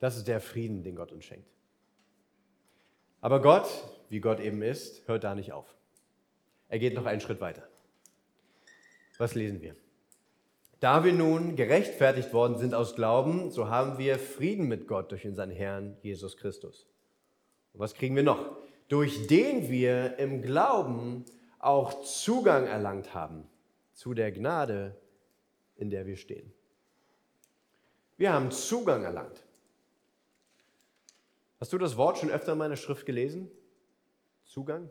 Das 0.00 0.16
ist 0.16 0.28
der 0.28 0.40
Frieden, 0.40 0.82
den 0.82 0.96
Gott 0.96 1.12
uns 1.12 1.24
schenkt. 1.24 1.48
Aber 3.20 3.42
Gott, 3.42 3.68
wie 4.10 4.20
Gott 4.20 4.38
eben 4.38 4.62
ist, 4.62 5.06
hört 5.08 5.24
da 5.24 5.34
nicht 5.34 5.52
auf. 5.52 5.74
Er 6.68 6.78
geht 6.78 6.94
noch 6.94 7.06
einen 7.06 7.20
Schritt 7.20 7.40
weiter. 7.40 7.66
Was 9.18 9.34
lesen 9.34 9.60
wir? 9.60 9.76
Da 10.80 11.04
wir 11.04 11.12
nun 11.12 11.56
gerechtfertigt 11.56 12.32
worden 12.32 12.56
sind 12.56 12.72
aus 12.72 12.94
Glauben, 12.94 13.50
so 13.50 13.68
haben 13.68 13.98
wir 13.98 14.18
Frieden 14.18 14.68
mit 14.68 14.86
Gott 14.86 15.10
durch 15.10 15.26
unseren 15.26 15.50
Herrn 15.50 15.96
Jesus 16.02 16.36
Christus. 16.36 16.86
Und 17.72 17.80
was 17.80 17.94
kriegen 17.94 18.16
wir 18.16 18.22
noch? 18.22 18.56
durch 18.88 19.26
den 19.26 19.68
wir 19.68 20.18
im 20.18 20.42
Glauben 20.42 21.24
auch 21.58 22.02
Zugang 22.02 22.66
erlangt 22.66 23.14
haben 23.14 23.46
zu 23.92 24.14
der 24.14 24.32
Gnade, 24.32 24.96
in 25.76 25.90
der 25.90 26.06
wir 26.06 26.16
stehen. 26.16 26.52
Wir 28.16 28.32
haben 28.32 28.50
Zugang 28.50 29.04
erlangt. 29.04 29.44
Hast 31.60 31.72
du 31.72 31.78
das 31.78 31.96
Wort 31.96 32.18
schon 32.18 32.30
öfter 32.30 32.52
in 32.52 32.58
meiner 32.58 32.76
Schrift 32.76 33.04
gelesen? 33.06 33.50
Zugang? 34.44 34.90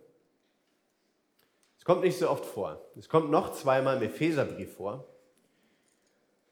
Kommt 1.87 2.03
nicht 2.03 2.19
so 2.19 2.29
oft 2.29 2.43
vor. 2.43 2.81
Es 2.99 3.07
kommt 3.07 3.31
noch 3.31 3.53
zweimal 3.53 3.95
im 3.95 4.03
Epheserbrief 4.03 4.75
vor. 4.75 5.07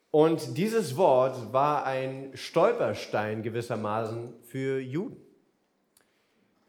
Und 0.09 0.57
dieses 0.57 0.95
Wort 0.95 1.51
war 1.51 1.83
ein 1.83 2.31
Stolperstein 2.35 3.43
gewissermaßen 3.43 4.33
für 4.43 4.79
Juden. 4.79 5.17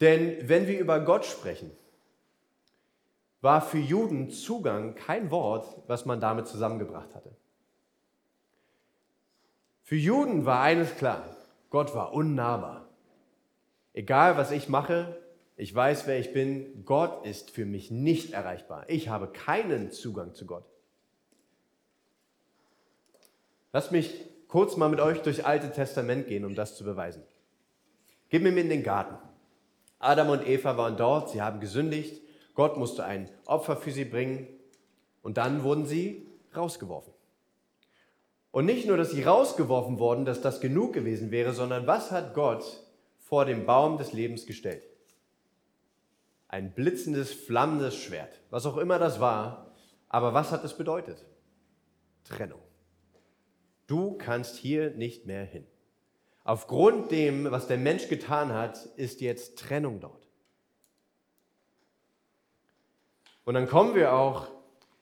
Denn 0.01 0.49
wenn 0.49 0.67
wir 0.67 0.81
über 0.81 0.99
Gott 0.99 1.25
sprechen, 1.25 1.71
war 3.41 3.63
für 3.63 3.79
Juden 3.79 4.31
Zugang 4.31 4.97
kein 4.97 5.31
Wort, 5.31 5.69
was 5.87 6.05
man 6.05 6.19
damit 6.19 6.49
zusammengebracht 6.49 7.15
hatte. 7.15 7.37
Für 9.85 9.95
Juden 9.95 10.45
war 10.45 10.63
eines 10.63 10.97
klar, 10.97 11.23
Gott 11.71 11.95
war 11.95 12.13
unnahbar. 12.13 12.89
Egal 13.93 14.37
was 14.37 14.51
ich 14.51 14.69
mache, 14.69 15.23
ich 15.57 15.75
weiß, 15.75 16.07
wer 16.07 16.19
ich 16.19 16.35
bin, 16.35 16.85
Gott 16.85 17.25
ist 17.25 17.51
für 17.51 17.65
mich 17.65 17.91
nicht 17.91 18.33
erreichbar. 18.33 18.85
Ich 18.89 19.09
habe 19.09 19.29
keinen 19.29 19.91
Zugang 19.91 20.35
zu 20.35 20.45
Gott. 20.45 20.65
Lasst 23.73 23.91
mich 23.91 24.27
kurz 24.49 24.77
mal 24.77 24.91
mit 24.91 25.01
euch 25.01 25.23
durchs 25.23 25.41
Alte 25.41 25.73
Testament 25.73 26.29
gehen, 26.29 26.45
um 26.45 26.55
das 26.55 26.77
zu 26.77 26.85
beweisen. 26.85 27.23
Wir 28.29 28.41
mir 28.41 28.57
in 28.57 28.69
den 28.69 28.83
Garten. 28.83 29.17
Adam 29.99 30.29
und 30.29 30.47
Eva 30.47 30.77
waren 30.77 30.97
dort, 30.97 31.31
sie 31.31 31.41
haben 31.41 31.61
gesündigt, 31.61 32.21
Gott 32.55 32.77
musste 32.77 33.05
ein 33.05 33.31
Opfer 33.47 33.77
für 33.77 33.91
sie 33.91 34.05
bringen 34.05 34.47
und 35.23 35.39
dann 35.39 35.63
wurden 35.63 35.87
sie 35.87 36.27
rausgeworfen. 36.55 37.15
Und 38.51 38.67
nicht 38.67 38.87
nur, 38.87 38.97
dass 38.97 39.11
sie 39.11 39.23
rausgeworfen 39.23 39.99
wurden, 39.99 40.25
dass 40.25 40.41
das 40.41 40.61
genug 40.61 40.93
gewesen 40.93 41.31
wäre, 41.31 41.53
sondern 41.53 41.87
was 41.87 42.11
hat 42.11 42.35
Gott 42.35 42.65
vor 43.19 43.45
dem 43.45 43.67
Baum 43.67 43.99
des 43.99 44.13
Lebens 44.13 44.47
gestellt? 44.47 44.83
Ein 46.49 46.73
blitzendes, 46.73 47.33
flammendes 47.33 47.97
Schwert, 47.97 48.41
was 48.51 48.67
auch 48.67 48.77
immer 48.77 48.99
das 48.99 49.21
war. 49.21 49.73
Aber 50.09 50.35
was 50.35 50.53
hat 50.53 50.65
es 50.65 50.77
bedeutet? 50.77 51.25
Trennung. 52.25 52.61
Du 53.87 54.17
kannst 54.17 54.57
hier 54.57 54.91
nicht 54.91 55.27
mehr 55.27 55.45
hin. 55.45 55.67
Aufgrund 56.45 57.11
dem, 57.11 57.51
was 57.51 57.67
der 57.67 57.79
Mensch 57.79 58.09
getan 58.09 58.53
hat, 58.53 58.85
ist 58.97 59.21
jetzt 59.21 59.59
Trennung 59.59 60.01
dort. 60.01 60.29
Und 63.45 63.55
dann 63.55 63.69
kommen 63.69 63.95
wir 63.95 64.13
auch 64.13 64.49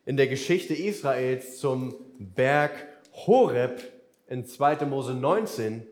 in 0.04 0.16
der 0.16 0.26
Geschichte 0.26 0.74
Israels 0.74 1.58
zum 1.58 1.94
Berg 2.18 2.72
Horeb 3.12 3.82
in 4.26 4.44
2. 4.44 4.84
Mose 4.86 5.14
19. 5.14 5.86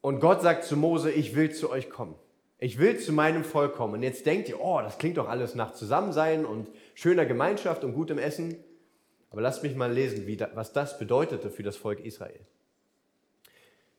Und 0.00 0.20
Gott 0.20 0.40
sagt 0.40 0.64
zu 0.64 0.76
Mose, 0.76 1.10
ich 1.10 1.34
will 1.34 1.52
zu 1.52 1.70
euch 1.70 1.90
kommen. 1.90 2.14
Ich 2.62 2.78
will 2.78 2.98
zu 2.98 3.12
meinem 3.12 3.42
Volk 3.42 3.74
kommen. 3.74 3.94
Und 3.94 4.02
jetzt 4.02 4.26
denkt 4.26 4.50
ihr, 4.50 4.60
oh, 4.60 4.80
das 4.82 4.98
klingt 4.98 5.16
doch 5.16 5.28
alles 5.28 5.54
nach 5.54 5.72
Zusammensein 5.72 6.44
und 6.44 6.70
schöner 6.94 7.24
Gemeinschaft 7.24 7.84
und 7.84 7.94
gutem 7.94 8.18
Essen. 8.18 8.54
Aber 9.30 9.40
lasst 9.40 9.62
mich 9.62 9.74
mal 9.74 9.90
lesen, 9.90 10.26
wie, 10.26 10.38
was 10.54 10.74
das 10.74 10.98
bedeutete 10.98 11.50
für 11.50 11.62
das 11.62 11.76
Volk 11.76 12.00
Israel. 12.00 12.40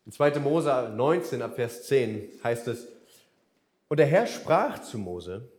In 0.05 0.11
2. 0.11 0.39
Mose 0.39 0.93
19 0.95 1.41
ab 1.41 1.55
Vers 1.55 1.87
10 1.87 2.29
heißt 2.43 2.67
es, 2.67 2.87
und 3.87 3.97
der 3.97 4.05
Herr 4.05 4.27
sprach 4.27 4.79
zu 4.79 4.97
Mose, 4.97 5.49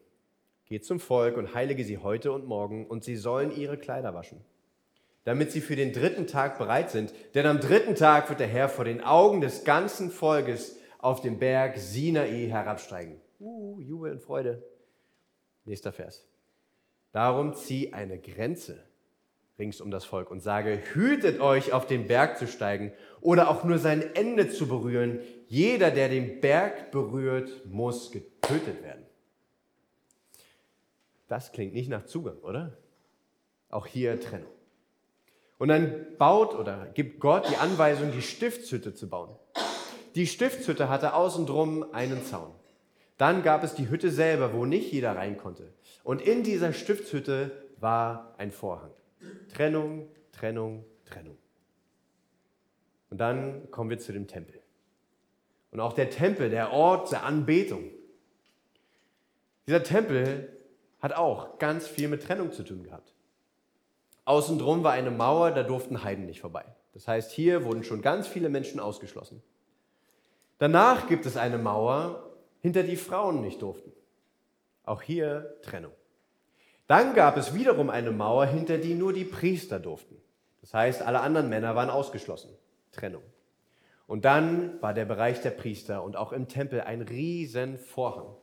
geh 0.66 0.80
zum 0.80 1.00
Volk 1.00 1.36
und 1.36 1.54
heilige 1.54 1.84
sie 1.84 1.98
heute 1.98 2.32
und 2.32 2.46
morgen, 2.46 2.86
und 2.86 3.04
sie 3.04 3.16
sollen 3.16 3.54
ihre 3.54 3.78
Kleider 3.78 4.14
waschen, 4.14 4.40
damit 5.24 5.52
sie 5.52 5.60
für 5.60 5.76
den 5.76 5.92
dritten 5.92 6.26
Tag 6.26 6.56
bereit 6.56 6.90
sind. 6.90 7.12
Denn 7.34 7.46
am 7.46 7.60
dritten 7.60 7.94
Tag 7.94 8.28
wird 8.30 8.40
der 8.40 8.46
Herr 8.46 8.68
vor 8.68 8.84
den 8.84 9.02
Augen 9.02 9.40
des 9.40 9.64
ganzen 9.64 10.10
Volkes 10.10 10.76
auf 11.02 11.20
den 11.20 11.38
Berg 11.38 11.76
Sinai 11.76 12.48
herabsteigen. 12.48 13.20
Uh, 13.38 13.78
Jubel 13.80 14.12
und 14.12 14.22
Freude. 14.22 14.62
Nächster 15.66 15.92
Vers. 15.92 16.26
Darum 17.12 17.52
zieh 17.54 17.92
eine 17.92 18.18
Grenze 18.18 18.82
rings 19.58 19.80
um 19.80 19.90
das 19.90 20.04
Volk 20.04 20.30
und 20.30 20.40
sage, 20.40 20.80
hütet 20.94 21.40
euch 21.40 21.72
auf 21.72 21.86
den 21.86 22.06
Berg 22.08 22.38
zu 22.38 22.46
steigen 22.46 22.92
oder 23.20 23.48
auch 23.48 23.64
nur 23.64 23.78
sein 23.78 24.14
Ende 24.14 24.48
zu 24.48 24.66
berühren. 24.66 25.20
Jeder, 25.46 25.90
der 25.90 26.08
den 26.08 26.40
Berg 26.40 26.90
berührt, 26.90 27.66
muss 27.66 28.10
getötet 28.10 28.82
werden. 28.82 29.04
Das 31.28 31.52
klingt 31.52 31.74
nicht 31.74 31.88
nach 31.88 32.06
Zugang, 32.06 32.38
oder? 32.38 32.76
Auch 33.68 33.86
hier 33.86 34.18
Trennung. 34.20 34.50
Und 35.58 35.68
dann 35.68 36.06
baut 36.18 36.54
oder 36.54 36.86
gibt 36.94 37.20
Gott 37.20 37.48
die 37.48 37.56
Anweisung, 37.56 38.10
die 38.12 38.22
Stiftshütte 38.22 38.94
zu 38.94 39.08
bauen. 39.08 39.30
Die 40.14 40.26
Stiftshütte 40.26 40.88
hatte 40.88 41.14
außen 41.14 41.46
drum 41.46 41.92
einen 41.92 42.24
Zaun. 42.24 42.52
Dann 43.16 43.42
gab 43.42 43.62
es 43.62 43.74
die 43.74 43.88
Hütte 43.88 44.10
selber, 44.10 44.52
wo 44.52 44.66
nicht 44.66 44.92
jeder 44.92 45.16
rein 45.16 45.36
konnte. 45.36 45.72
Und 46.02 46.20
in 46.22 46.42
dieser 46.42 46.72
Stiftshütte 46.72 47.50
war 47.78 48.34
ein 48.38 48.50
Vorhang. 48.50 48.90
Trennung, 49.54 50.08
Trennung, 50.32 50.84
Trennung. 51.04 51.38
Und 53.10 53.18
dann 53.18 53.70
kommen 53.70 53.90
wir 53.90 53.98
zu 53.98 54.12
dem 54.12 54.26
Tempel. 54.26 54.60
Und 55.70 55.80
auch 55.80 55.92
der 55.92 56.10
Tempel, 56.10 56.50
der 56.50 56.72
Ort 56.72 57.12
der 57.12 57.24
Anbetung. 57.24 57.84
Dieser 59.66 59.82
Tempel 59.82 60.48
hat 61.00 61.14
auch 61.14 61.58
ganz 61.58 61.86
viel 61.86 62.08
mit 62.08 62.22
Trennung 62.22 62.52
zu 62.52 62.62
tun 62.62 62.82
gehabt. 62.82 63.14
Außen 64.24 64.58
drum 64.58 64.84
war 64.84 64.92
eine 64.92 65.10
Mauer, 65.10 65.50
da 65.50 65.62
durften 65.62 66.04
Heiden 66.04 66.26
nicht 66.26 66.40
vorbei. 66.40 66.64
Das 66.92 67.08
heißt, 67.08 67.32
hier 67.32 67.64
wurden 67.64 67.84
schon 67.84 68.02
ganz 68.02 68.28
viele 68.28 68.48
Menschen 68.48 68.80
ausgeschlossen. 68.80 69.42
Danach 70.62 71.08
gibt 71.08 71.26
es 71.26 71.36
eine 71.36 71.58
Mauer, 71.58 72.30
hinter 72.60 72.84
die 72.84 72.94
Frauen 72.94 73.40
nicht 73.40 73.60
durften. 73.62 73.90
Auch 74.84 75.02
hier 75.02 75.56
Trennung. 75.62 75.90
Dann 76.86 77.14
gab 77.14 77.36
es 77.36 77.52
wiederum 77.52 77.90
eine 77.90 78.12
Mauer, 78.12 78.46
hinter 78.46 78.78
die 78.78 78.94
nur 78.94 79.12
die 79.12 79.24
Priester 79.24 79.80
durften. 79.80 80.14
Das 80.60 80.72
heißt, 80.72 81.02
alle 81.02 81.18
anderen 81.18 81.48
Männer 81.48 81.74
waren 81.74 81.90
ausgeschlossen. 81.90 82.56
Trennung. 82.92 83.24
Und 84.06 84.24
dann 84.24 84.80
war 84.80 84.94
der 84.94 85.04
Bereich 85.04 85.40
der 85.40 85.50
Priester 85.50 86.04
und 86.04 86.14
auch 86.14 86.30
im 86.30 86.46
Tempel 86.46 86.82
ein 86.82 87.02
riesen 87.02 87.76
Vorhang, 87.76 88.36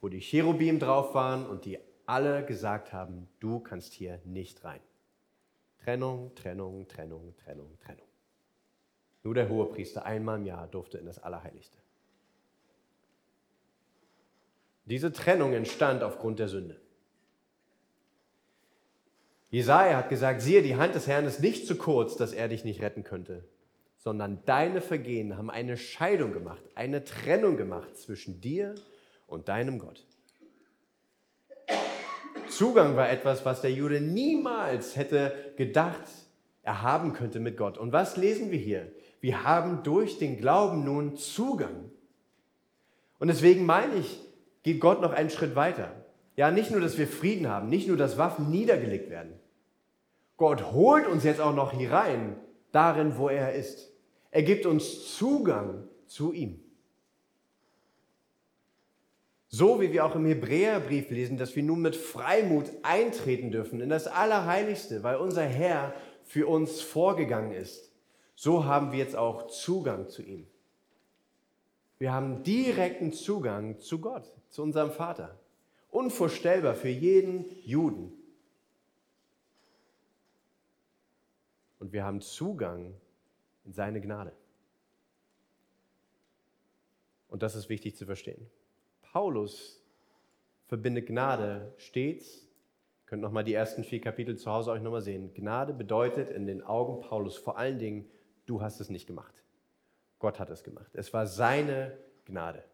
wo 0.00 0.08
die 0.08 0.18
Cherubim 0.18 0.80
drauf 0.80 1.14
waren 1.14 1.46
und 1.46 1.64
die 1.64 1.78
alle 2.06 2.44
gesagt 2.44 2.92
haben, 2.92 3.28
du 3.38 3.60
kannst 3.60 3.92
hier 3.92 4.20
nicht 4.24 4.64
rein. 4.64 4.80
Trennung, 5.78 6.34
Trennung, 6.34 6.88
Trennung, 6.88 7.36
Trennung, 7.36 7.78
Trennung. 7.78 8.05
Nur 9.26 9.34
der 9.34 9.48
Hohepriester 9.48 10.06
einmal 10.06 10.38
im 10.38 10.46
Jahr 10.46 10.68
durfte 10.68 10.98
in 10.98 11.04
das 11.04 11.18
Allerheiligste. 11.18 11.78
Diese 14.84 15.12
Trennung 15.12 15.52
entstand 15.52 16.04
aufgrund 16.04 16.38
der 16.38 16.46
Sünde. 16.46 16.80
Jesaja 19.50 19.96
hat 19.96 20.10
gesagt: 20.10 20.42
Siehe, 20.42 20.62
die 20.62 20.76
Hand 20.76 20.94
des 20.94 21.08
Herrn 21.08 21.24
ist 21.24 21.40
nicht 21.40 21.66
zu 21.66 21.74
kurz, 21.74 22.16
dass 22.16 22.32
er 22.32 22.46
dich 22.46 22.64
nicht 22.64 22.80
retten 22.82 23.02
könnte, 23.02 23.42
sondern 23.96 24.44
deine 24.44 24.80
Vergehen 24.80 25.36
haben 25.36 25.50
eine 25.50 25.76
Scheidung 25.76 26.32
gemacht, 26.32 26.62
eine 26.76 27.02
Trennung 27.02 27.56
gemacht 27.56 27.96
zwischen 27.96 28.40
dir 28.40 28.76
und 29.26 29.48
deinem 29.48 29.80
Gott. 29.80 30.06
Zugang 32.48 32.94
war 32.94 33.10
etwas, 33.10 33.44
was 33.44 33.60
der 33.60 33.72
Jude 33.72 34.00
niemals 34.00 34.94
hätte 34.94 35.52
gedacht, 35.56 36.04
er 36.62 36.82
haben 36.82 37.12
könnte 37.12 37.40
mit 37.40 37.56
Gott. 37.56 37.76
Und 37.76 37.90
was 37.90 38.16
lesen 38.16 38.52
wir 38.52 38.58
hier? 38.60 38.92
Wir 39.26 39.42
haben 39.42 39.82
durch 39.82 40.20
den 40.20 40.36
Glauben 40.36 40.84
nun 40.84 41.16
Zugang. 41.16 41.90
Und 43.18 43.26
deswegen 43.26 43.66
meine 43.66 43.96
ich, 43.96 44.20
geht 44.62 44.78
Gott 44.78 45.02
noch 45.02 45.12
einen 45.12 45.30
Schritt 45.30 45.56
weiter. 45.56 45.90
Ja, 46.36 46.52
nicht 46.52 46.70
nur, 46.70 46.80
dass 46.80 46.96
wir 46.96 47.08
Frieden 47.08 47.48
haben, 47.48 47.68
nicht 47.68 47.88
nur, 47.88 47.96
dass 47.96 48.18
Waffen 48.18 48.52
niedergelegt 48.52 49.10
werden. 49.10 49.32
Gott 50.36 50.70
holt 50.70 51.08
uns 51.08 51.24
jetzt 51.24 51.40
auch 51.40 51.56
noch 51.56 51.72
hier 51.72 51.90
rein, 51.90 52.36
darin, 52.70 53.18
wo 53.18 53.28
er 53.28 53.52
ist. 53.52 53.92
Er 54.30 54.44
gibt 54.44 54.64
uns 54.64 55.16
Zugang 55.16 55.88
zu 56.06 56.32
ihm. 56.32 56.60
So 59.48 59.80
wie 59.80 59.92
wir 59.92 60.04
auch 60.04 60.14
im 60.14 60.26
Hebräerbrief 60.26 61.10
lesen, 61.10 61.36
dass 61.36 61.56
wir 61.56 61.64
nun 61.64 61.82
mit 61.82 61.96
Freimut 61.96 62.70
eintreten 62.84 63.50
dürfen 63.50 63.80
in 63.80 63.88
das 63.88 64.06
Allerheiligste, 64.06 65.02
weil 65.02 65.16
unser 65.16 65.42
Herr 65.42 65.94
für 66.22 66.46
uns 66.46 66.80
vorgegangen 66.80 67.50
ist. 67.50 67.95
So 68.36 68.66
haben 68.66 68.92
wir 68.92 68.98
jetzt 68.98 69.16
auch 69.16 69.48
Zugang 69.48 70.08
zu 70.08 70.22
ihm. 70.22 70.46
Wir 71.98 72.12
haben 72.12 72.42
direkten 72.42 73.12
Zugang 73.12 73.80
zu 73.80 73.98
Gott, 73.98 74.30
zu 74.50 74.62
unserem 74.62 74.90
Vater. 74.92 75.38
Unvorstellbar 75.90 76.74
für 76.74 76.90
jeden 76.90 77.46
Juden. 77.62 78.12
Und 81.78 81.92
wir 81.92 82.04
haben 82.04 82.20
Zugang 82.20 82.94
in 83.64 83.72
seine 83.72 84.02
Gnade. 84.02 84.32
Und 87.28 87.42
das 87.42 87.54
ist 87.54 87.70
wichtig 87.70 87.96
zu 87.96 88.04
verstehen. 88.04 88.50
Paulus 89.00 89.82
verbindet 90.66 91.06
Gnade 91.06 91.72
stets, 91.78 92.42
ihr 92.42 93.06
könnt 93.06 93.22
nochmal 93.22 93.44
die 93.44 93.54
ersten 93.54 93.82
vier 93.82 94.00
Kapitel 94.00 94.36
zu 94.36 94.50
Hause 94.50 94.72
euch 94.72 94.82
nochmal 94.82 95.00
sehen. 95.00 95.32
Gnade 95.32 95.72
bedeutet 95.72 96.28
in 96.28 96.46
den 96.46 96.62
Augen 96.62 97.00
Paulus 97.00 97.38
vor 97.38 97.56
allen 97.56 97.78
Dingen, 97.78 98.10
du 98.46 98.62
hast 98.62 98.80
es 98.80 98.88
nicht 98.88 99.06
gemacht. 99.06 99.34
Gott 100.18 100.38
hat 100.38 100.50
es 100.50 100.64
gemacht. 100.64 100.90
Es 100.94 101.12
war 101.12 101.26
seine 101.26 101.96
Gnade. 102.24 102.64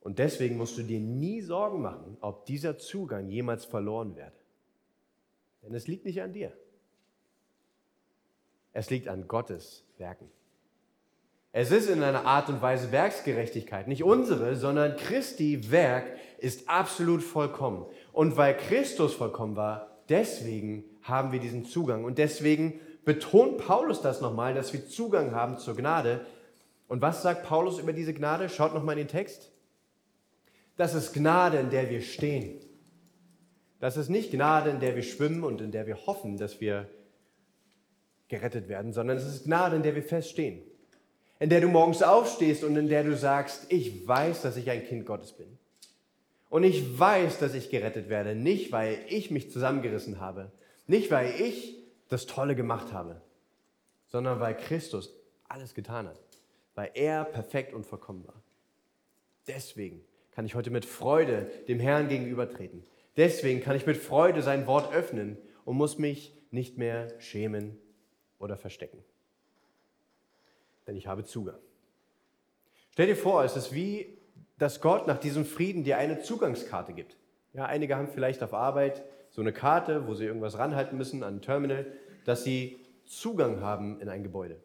Und 0.00 0.18
deswegen 0.18 0.56
musst 0.56 0.76
du 0.76 0.82
dir 0.82 0.98
nie 0.98 1.40
Sorgen 1.40 1.80
machen, 1.80 2.16
ob 2.20 2.44
dieser 2.46 2.76
Zugang 2.76 3.28
jemals 3.28 3.64
verloren 3.64 4.16
werde. 4.16 4.36
Denn 5.62 5.74
es 5.74 5.86
liegt 5.86 6.04
nicht 6.04 6.20
an 6.20 6.32
dir. 6.32 6.52
Es 8.72 8.90
liegt 8.90 9.06
an 9.06 9.28
Gottes 9.28 9.84
Werken. 9.98 10.28
Es 11.52 11.70
ist 11.70 11.88
in 11.88 12.02
einer 12.02 12.24
Art 12.24 12.48
und 12.48 12.62
Weise 12.62 12.90
Werksgerechtigkeit, 12.90 13.86
nicht 13.86 14.02
unsere, 14.02 14.56
sondern 14.56 14.96
Christi 14.96 15.70
Werk 15.70 16.06
ist 16.38 16.68
absolut 16.68 17.22
vollkommen. 17.22 17.84
Und 18.12 18.38
weil 18.38 18.56
Christus 18.56 19.14
vollkommen 19.14 19.54
war, 19.54 19.98
deswegen 20.08 20.84
haben 21.02 21.30
wir 21.30 21.40
diesen 21.40 21.66
Zugang. 21.66 22.04
Und 22.04 22.16
deswegen 22.16 22.80
betont 23.04 23.58
Paulus 23.58 24.00
das 24.00 24.20
nochmal, 24.20 24.54
dass 24.54 24.72
wir 24.72 24.86
Zugang 24.86 25.34
haben 25.34 25.58
zur 25.58 25.76
Gnade. 25.76 26.24
Und 26.88 27.02
was 27.02 27.22
sagt 27.22 27.44
Paulus 27.44 27.78
über 27.78 27.92
diese 27.92 28.14
Gnade? 28.14 28.48
Schaut 28.48 28.74
nochmal 28.74 28.98
in 28.98 29.06
den 29.06 29.08
Text. 29.08 29.50
Das 30.76 30.94
ist 30.94 31.12
Gnade, 31.12 31.58
in 31.58 31.70
der 31.70 31.90
wir 31.90 32.00
stehen. 32.00 32.60
Das 33.80 33.96
ist 33.96 34.08
nicht 34.08 34.30
Gnade, 34.30 34.70
in 34.70 34.80
der 34.80 34.94
wir 34.94 35.02
schwimmen 35.02 35.42
und 35.42 35.60
in 35.60 35.72
der 35.72 35.86
wir 35.86 36.06
hoffen, 36.06 36.36
dass 36.36 36.60
wir 36.60 36.88
gerettet 38.28 38.68
werden, 38.68 38.92
sondern 38.92 39.16
es 39.16 39.26
ist 39.26 39.44
Gnade, 39.44 39.76
in 39.76 39.82
der 39.82 39.94
wir 39.94 40.02
feststehen. 40.02 40.62
In 41.38 41.50
der 41.50 41.60
du 41.60 41.68
morgens 41.68 42.02
aufstehst 42.02 42.62
und 42.62 42.76
in 42.76 42.88
der 42.88 43.02
du 43.02 43.16
sagst, 43.16 43.66
ich 43.68 44.06
weiß, 44.06 44.42
dass 44.42 44.56
ich 44.56 44.70
ein 44.70 44.86
Kind 44.86 45.04
Gottes 45.04 45.32
bin. 45.32 45.58
Und 46.48 46.64
ich 46.64 46.98
weiß, 46.98 47.38
dass 47.40 47.54
ich 47.54 47.70
gerettet 47.70 48.08
werde, 48.08 48.34
nicht 48.36 48.70
weil 48.70 48.98
ich 49.08 49.30
mich 49.30 49.50
zusammengerissen 49.50 50.20
habe, 50.20 50.52
nicht 50.86 51.10
weil 51.10 51.32
ich 51.40 51.81
das 52.12 52.26
Tolle 52.26 52.54
gemacht 52.54 52.92
habe, 52.92 53.20
sondern 54.06 54.38
weil 54.38 54.56
Christus 54.56 55.14
alles 55.48 55.74
getan 55.74 56.06
hat, 56.06 56.20
weil 56.74 56.90
er 56.94 57.24
perfekt 57.24 57.72
und 57.72 57.84
vollkommen 57.84 58.26
war. 58.26 58.42
Deswegen 59.46 60.04
kann 60.30 60.44
ich 60.44 60.54
heute 60.54 60.70
mit 60.70 60.84
Freude 60.84 61.50
dem 61.68 61.80
Herrn 61.80 62.08
gegenübertreten. 62.08 62.84
Deswegen 63.16 63.60
kann 63.60 63.76
ich 63.76 63.86
mit 63.86 63.96
Freude 63.96 64.42
sein 64.42 64.66
Wort 64.66 64.92
öffnen 64.92 65.38
und 65.64 65.76
muss 65.76 65.98
mich 65.98 66.34
nicht 66.50 66.78
mehr 66.78 67.18
schämen 67.18 67.78
oder 68.38 68.56
verstecken. 68.56 69.02
Denn 70.86 70.96
ich 70.96 71.06
habe 71.06 71.24
Zugang. 71.24 71.58
Stell 72.90 73.06
dir 73.06 73.16
vor, 73.16 73.44
es 73.44 73.56
ist 73.56 73.74
wie, 73.74 74.18
dass 74.58 74.80
Gott 74.80 75.06
nach 75.06 75.18
diesem 75.18 75.44
Frieden 75.44 75.84
dir 75.84 75.96
eine 75.96 76.20
Zugangskarte 76.20 76.92
gibt. 76.92 77.16
Ja, 77.54 77.66
einige 77.66 77.96
haben 77.96 78.08
vielleicht 78.08 78.42
auf 78.42 78.54
Arbeit 78.54 79.02
so 79.30 79.40
eine 79.40 79.52
Karte, 79.52 80.06
wo 80.06 80.14
sie 80.14 80.26
irgendwas 80.26 80.58
ranhalten 80.58 80.96
müssen 80.96 81.22
an 81.22 81.36
ein 81.36 81.42
Terminal, 81.42 81.86
dass 82.24 82.44
sie 82.44 82.78
Zugang 83.04 83.60
haben 83.60 84.00
in 84.00 84.08
ein 84.08 84.22
Gebäude. 84.22 84.60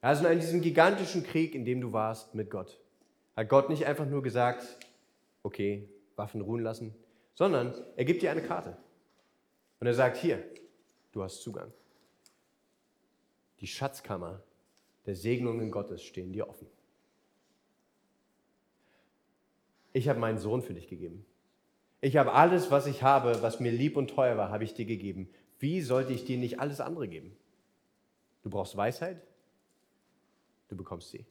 Also 0.00 0.26
in 0.26 0.40
diesem 0.40 0.60
gigantischen 0.60 1.22
Krieg, 1.22 1.54
in 1.54 1.64
dem 1.64 1.80
du 1.80 1.92
warst 1.92 2.34
mit 2.34 2.50
Gott, 2.50 2.80
hat 3.36 3.48
Gott 3.48 3.70
nicht 3.70 3.86
einfach 3.86 4.06
nur 4.06 4.22
gesagt, 4.22 4.64
okay, 5.42 5.88
Waffen 6.16 6.40
ruhen 6.40 6.62
lassen, 6.62 6.94
sondern 7.34 7.74
er 7.96 8.04
gibt 8.04 8.22
dir 8.22 8.30
eine 8.30 8.42
Karte. 8.42 8.76
Und 9.80 9.86
er 9.86 9.94
sagt, 9.94 10.16
hier, 10.16 10.42
du 11.12 11.22
hast 11.22 11.42
Zugang. 11.42 11.72
Die 13.60 13.66
Schatzkammer 13.66 14.42
der 15.06 15.16
Segnungen 15.16 15.70
Gottes 15.70 16.02
stehen 16.02 16.32
dir 16.32 16.48
offen. 16.48 16.66
Ich 19.92 20.08
habe 20.08 20.18
meinen 20.18 20.38
Sohn 20.38 20.62
für 20.62 20.74
dich 20.74 20.88
gegeben. 20.88 21.24
Ich 22.00 22.16
habe 22.16 22.32
alles, 22.32 22.70
was 22.70 22.86
ich 22.86 23.02
habe, 23.02 23.42
was 23.42 23.60
mir 23.60 23.70
lieb 23.70 23.96
und 23.96 24.10
teuer 24.10 24.36
war, 24.36 24.50
habe 24.50 24.64
ich 24.64 24.74
dir 24.74 24.86
gegeben. 24.86 25.28
Wie 25.62 25.80
sollte 25.80 26.12
ich 26.12 26.24
dir 26.24 26.38
nicht 26.38 26.58
alles 26.58 26.80
andere 26.80 27.06
geben? 27.06 27.36
Du 28.42 28.50
brauchst 28.50 28.76
Weisheit, 28.76 29.22
du 30.68 30.76
bekommst 30.76 31.12
sie. 31.12 31.24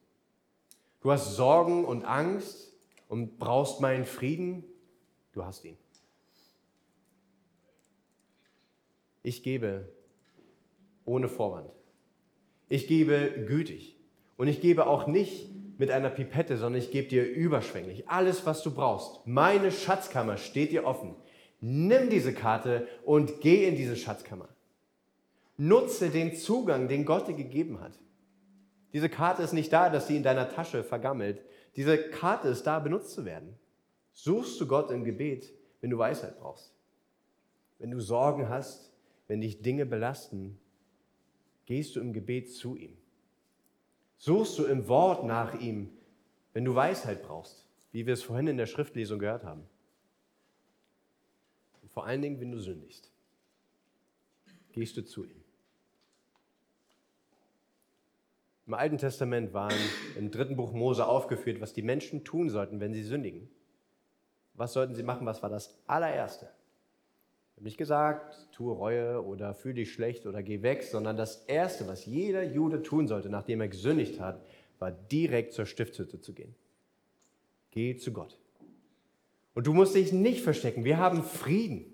Du 1.01 1.11
hast 1.11 1.35
Sorgen 1.35 1.83
und 1.83 2.05
Angst 2.05 2.71
und 3.09 3.39
brauchst 3.39 3.81
meinen 3.81 4.05
Frieden, 4.05 4.63
du 5.33 5.43
hast 5.43 5.65
ihn. 5.65 5.77
Ich 9.21 9.43
gebe 9.43 9.91
ohne 11.03 11.27
Vorwand. 11.27 11.69
Ich 12.69 12.87
gebe 12.87 13.45
gütig. 13.45 13.97
Und 14.37 14.47
ich 14.47 14.61
gebe 14.61 14.87
auch 14.87 15.07
nicht 15.07 15.49
mit 15.77 15.91
einer 15.91 16.09
Pipette, 16.09 16.55
sondern 16.55 16.81
ich 16.81 16.91
gebe 16.91 17.09
dir 17.09 17.29
überschwänglich. 17.29 18.07
Alles, 18.07 18.45
was 18.45 18.63
du 18.63 18.73
brauchst. 18.73 19.27
Meine 19.27 19.73
Schatzkammer 19.73 20.37
steht 20.37 20.71
dir 20.71 20.85
offen. 20.85 21.17
Nimm 21.61 22.09
diese 22.09 22.33
Karte 22.33 22.87
und 23.05 23.39
geh 23.39 23.67
in 23.67 23.75
diese 23.75 23.95
Schatzkammer. 23.95 24.49
Nutze 25.57 26.09
den 26.09 26.35
Zugang, 26.35 26.87
den 26.87 27.05
Gott 27.05 27.27
dir 27.27 27.35
gegeben 27.35 27.79
hat. 27.79 27.93
Diese 28.93 29.09
Karte 29.09 29.43
ist 29.43 29.53
nicht 29.53 29.71
da, 29.71 29.89
dass 29.89 30.07
sie 30.07 30.17
in 30.17 30.23
deiner 30.23 30.49
Tasche 30.49 30.83
vergammelt. 30.83 31.45
Diese 31.75 32.09
Karte 32.09 32.49
ist 32.49 32.63
da, 32.63 32.79
benutzt 32.79 33.11
zu 33.11 33.25
werden. 33.25 33.57
Suchst 34.11 34.59
du 34.59 34.67
Gott 34.67 34.89
im 34.91 35.03
Gebet, 35.03 35.53
wenn 35.79 35.91
du 35.91 35.97
Weisheit 35.99 36.39
brauchst. 36.39 36.73
Wenn 37.77 37.91
du 37.91 38.01
Sorgen 38.01 38.49
hast, 38.49 38.91
wenn 39.27 39.39
dich 39.39 39.61
Dinge 39.61 39.85
belasten, 39.85 40.59
gehst 41.65 41.95
du 41.95 41.99
im 41.99 42.11
Gebet 42.11 42.51
zu 42.51 42.75
ihm. 42.75 42.97
Suchst 44.17 44.57
du 44.57 44.65
im 44.65 44.87
Wort 44.87 45.23
nach 45.25 45.59
ihm, 45.59 45.89
wenn 46.53 46.65
du 46.65 46.75
Weisheit 46.75 47.23
brauchst, 47.23 47.67
wie 47.91 48.05
wir 48.05 48.13
es 48.13 48.23
vorhin 48.23 48.47
in 48.47 48.57
der 48.57 48.65
Schriftlesung 48.65 49.19
gehört 49.19 49.43
haben. 49.43 49.63
Vor 51.93 52.05
allen 52.05 52.21
Dingen, 52.21 52.39
wenn 52.39 52.51
du 52.51 52.59
sündigst, 52.59 53.11
gehst 54.71 54.97
du 54.97 55.03
zu 55.03 55.25
ihm. 55.25 55.43
Im 58.67 58.73
Alten 58.73 58.97
Testament 58.97 59.53
waren 59.53 59.75
im 60.15 60.31
dritten 60.31 60.55
Buch 60.55 60.71
Mose 60.71 61.05
aufgeführt, 61.05 61.59
was 61.59 61.73
die 61.73 61.81
Menschen 61.81 62.23
tun 62.23 62.49
sollten, 62.49 62.79
wenn 62.79 62.93
sie 62.93 63.03
sündigen. 63.03 63.49
Was 64.53 64.73
sollten 64.73 64.95
sie 64.95 65.03
machen? 65.03 65.25
Was 65.25 65.41
war 65.43 65.49
das 65.49 65.77
allererste? 65.87 66.49
habe 67.61 67.67
nicht 67.67 67.77
gesagt, 67.77 68.47
tue 68.53 68.73
Reue 68.73 69.23
oder 69.23 69.53
fühle 69.53 69.75
dich 69.75 69.93
schlecht 69.93 70.25
oder 70.25 70.41
geh 70.41 70.63
weg, 70.63 70.81
sondern 70.81 71.15
das 71.15 71.45
Erste, 71.45 71.87
was 71.87 72.07
jeder 72.07 72.41
Jude 72.41 72.81
tun 72.81 73.07
sollte, 73.07 73.29
nachdem 73.29 73.61
er 73.61 73.67
gesündigt 73.67 74.19
hat, 74.19 74.43
war 74.79 74.89
direkt 74.89 75.53
zur 75.53 75.67
Stiftshütte 75.67 76.19
zu 76.19 76.33
gehen. 76.33 76.55
Geh 77.69 77.95
zu 77.97 78.13
Gott. 78.13 78.40
Und 79.53 79.67
du 79.67 79.73
musst 79.73 79.95
dich 79.95 80.13
nicht 80.13 80.41
verstecken. 80.41 80.83
Wir 80.83 80.97
haben 80.97 81.23
Frieden. 81.23 81.85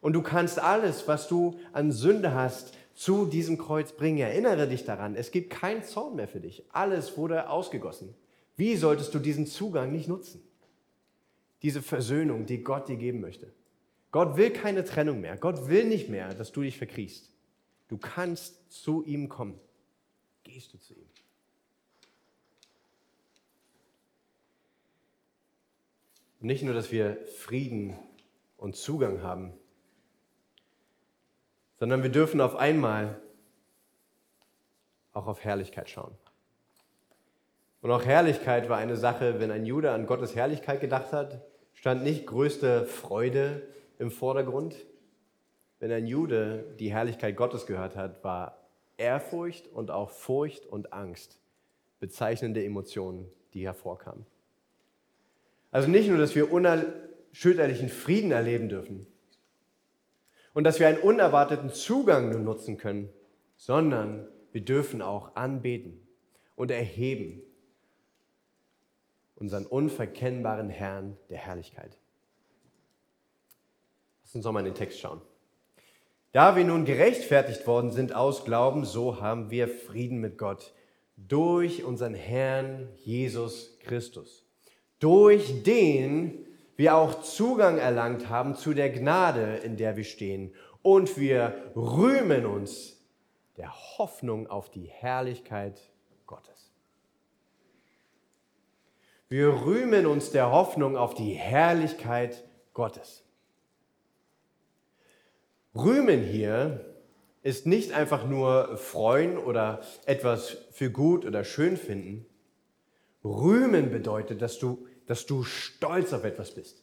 Und 0.00 0.14
du 0.14 0.22
kannst 0.22 0.58
alles, 0.58 1.06
was 1.08 1.28
du 1.28 1.58
an 1.72 1.92
Sünde 1.92 2.34
hast, 2.34 2.74
zu 2.94 3.26
diesem 3.26 3.58
Kreuz 3.58 3.92
bringen. 3.92 4.18
Erinnere 4.18 4.68
dich 4.68 4.84
daran, 4.84 5.14
es 5.14 5.30
gibt 5.30 5.50
keinen 5.50 5.82
Zorn 5.82 6.16
mehr 6.16 6.28
für 6.28 6.40
dich. 6.40 6.64
Alles 6.70 7.16
wurde 7.16 7.48
ausgegossen. 7.48 8.14
Wie 8.56 8.76
solltest 8.76 9.14
du 9.14 9.18
diesen 9.18 9.46
Zugang 9.46 9.92
nicht 9.92 10.08
nutzen? 10.08 10.42
Diese 11.62 11.82
Versöhnung, 11.82 12.46
die 12.46 12.62
Gott 12.62 12.88
dir 12.88 12.96
geben 12.96 13.20
möchte. 13.20 13.52
Gott 14.10 14.36
will 14.36 14.50
keine 14.50 14.84
Trennung 14.84 15.20
mehr. 15.20 15.36
Gott 15.36 15.68
will 15.68 15.84
nicht 15.84 16.08
mehr, 16.08 16.34
dass 16.34 16.52
du 16.52 16.62
dich 16.62 16.76
verkriechst. 16.76 17.30
Du 17.88 17.96
kannst 17.96 18.70
zu 18.70 19.04
ihm 19.04 19.28
kommen. 19.28 19.58
Gehst 20.42 20.74
du 20.74 20.78
zu 20.78 20.94
ihm. 20.94 21.11
Nicht 26.42 26.62
nur, 26.62 26.74
dass 26.74 26.90
wir 26.90 27.18
Frieden 27.38 27.96
und 28.56 28.76
Zugang 28.76 29.22
haben, 29.22 29.52
sondern 31.78 32.02
wir 32.02 32.10
dürfen 32.10 32.40
auf 32.40 32.56
einmal 32.56 33.20
auch 35.12 35.26
auf 35.26 35.44
Herrlichkeit 35.44 35.90
schauen. 35.90 36.14
Und 37.80 37.90
auch 37.90 38.04
Herrlichkeit 38.04 38.68
war 38.68 38.78
eine 38.78 38.96
Sache, 38.96 39.40
wenn 39.40 39.50
ein 39.50 39.66
Jude 39.66 39.90
an 39.90 40.06
Gottes 40.06 40.36
Herrlichkeit 40.36 40.80
gedacht 40.80 41.12
hat, 41.12 41.42
stand 41.74 42.04
nicht 42.04 42.26
größte 42.26 42.86
Freude 42.86 43.66
im 43.98 44.10
Vordergrund. 44.10 44.76
Wenn 45.80 45.90
ein 45.90 46.06
Jude 46.06 46.64
die 46.78 46.92
Herrlichkeit 46.92 47.36
Gottes 47.36 47.66
gehört 47.66 47.96
hat, 47.96 48.22
war 48.22 48.68
Ehrfurcht 48.96 49.66
und 49.66 49.90
auch 49.90 50.10
Furcht 50.10 50.66
und 50.66 50.92
Angst 50.92 51.40
bezeichnende 51.98 52.64
Emotionen, 52.64 53.28
die 53.54 53.64
hervorkamen. 53.64 54.26
Also 55.72 55.88
nicht 55.88 56.08
nur, 56.08 56.18
dass 56.18 56.36
wir 56.36 56.52
unerschütterlichen 56.52 57.88
Frieden 57.88 58.30
erleben 58.30 58.68
dürfen 58.68 59.06
und 60.54 60.62
dass 60.62 60.78
wir 60.78 60.86
einen 60.86 60.98
unerwarteten 60.98 61.70
Zugang 61.70 62.30
nur 62.30 62.38
nutzen 62.38 62.76
können, 62.76 63.08
sondern 63.56 64.28
wir 64.52 64.60
dürfen 64.60 65.02
auch 65.02 65.34
anbeten 65.34 66.06
und 66.54 66.70
erheben 66.70 67.42
unseren 69.34 69.66
unverkennbaren 69.66 70.70
Herrn 70.70 71.16
der 71.30 71.38
Herrlichkeit. 71.38 71.98
Lass 74.22 74.36
uns 74.36 74.44
nochmal 74.44 74.60
in 74.60 74.72
den 74.72 74.76
Text 74.76 75.00
schauen. 75.00 75.20
Da 76.32 76.54
wir 76.54 76.64
nun 76.64 76.84
gerechtfertigt 76.84 77.66
worden 77.66 77.90
sind 77.90 78.14
aus 78.14 78.44
Glauben, 78.44 78.84
so 78.84 79.20
haben 79.20 79.50
wir 79.50 79.68
Frieden 79.68 80.18
mit 80.18 80.38
Gott 80.38 80.72
durch 81.16 81.84
unseren 81.84 82.14
Herrn 82.14 82.88
Jesus 82.96 83.78
Christus, 83.80 84.41
durch 85.02 85.64
den 85.64 86.46
wir 86.76 86.94
auch 86.94 87.22
Zugang 87.22 87.78
erlangt 87.78 88.28
haben 88.28 88.54
zu 88.54 88.72
der 88.72 88.88
Gnade, 88.88 89.56
in 89.64 89.76
der 89.76 89.96
wir 89.96 90.04
stehen. 90.04 90.54
Und 90.80 91.18
wir 91.18 91.72
rühmen 91.74 92.46
uns 92.46 93.04
der 93.56 93.98
Hoffnung 93.98 94.46
auf 94.46 94.70
die 94.70 94.86
Herrlichkeit 94.86 95.90
Gottes. 96.26 96.72
Wir 99.28 99.48
rühmen 99.64 100.06
uns 100.06 100.30
der 100.30 100.52
Hoffnung 100.52 100.96
auf 100.96 101.14
die 101.14 101.32
Herrlichkeit 101.32 102.44
Gottes. 102.72 103.24
Rühmen 105.74 106.22
hier 106.22 106.84
ist 107.42 107.66
nicht 107.66 107.92
einfach 107.92 108.24
nur 108.24 108.76
freuen 108.76 109.36
oder 109.36 109.80
etwas 110.06 110.58
für 110.70 110.92
gut 110.92 111.24
oder 111.24 111.42
schön 111.42 111.76
finden. 111.76 112.24
Rühmen 113.24 113.90
bedeutet, 113.90 114.42
dass 114.42 114.58
du, 114.58 114.86
dass 115.06 115.26
du 115.26 115.44
stolz 115.44 116.12
auf 116.12 116.24
etwas 116.24 116.52
bist. 116.52 116.82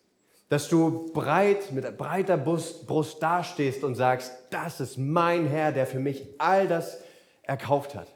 Dass 0.49 0.67
du 0.67 1.11
breit, 1.13 1.71
mit 1.71 1.97
breiter 1.97 2.37
Brust, 2.37 2.87
Brust 2.87 3.21
dastehst 3.21 3.83
und 3.83 3.95
sagst, 3.95 4.31
das 4.49 4.79
ist 4.79 4.97
mein 4.97 5.45
Herr, 5.45 5.71
der 5.71 5.85
für 5.85 5.99
mich 5.99 6.27
all 6.37 6.67
das 6.67 6.99
erkauft 7.43 7.95
hat. 7.95 8.07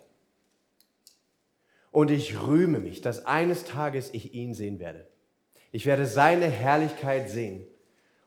Und 1.92 2.10
ich 2.10 2.42
rühme 2.42 2.80
mich, 2.80 3.02
dass 3.02 3.26
eines 3.28 3.66
Tages 3.66 4.10
ich 4.14 4.34
ihn 4.34 4.56
sehen 4.56 4.80
werde. 4.80 5.08
Ich 5.72 5.86
werde 5.86 6.08
seine 6.08 6.48
Herrlichkeit 6.48 7.30
sehen. 7.30 7.68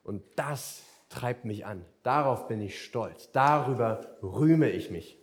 Und 0.04 0.22
das 0.36 0.82
treibt 1.08 1.44
mich 1.44 1.66
an. 1.66 1.84
Darauf 2.04 2.46
bin 2.46 2.60
ich 2.60 2.82
stolz. 2.82 3.32
Darüber 3.32 4.18
rühme 4.22 4.70
ich 4.70 4.90
mich. 4.90 5.18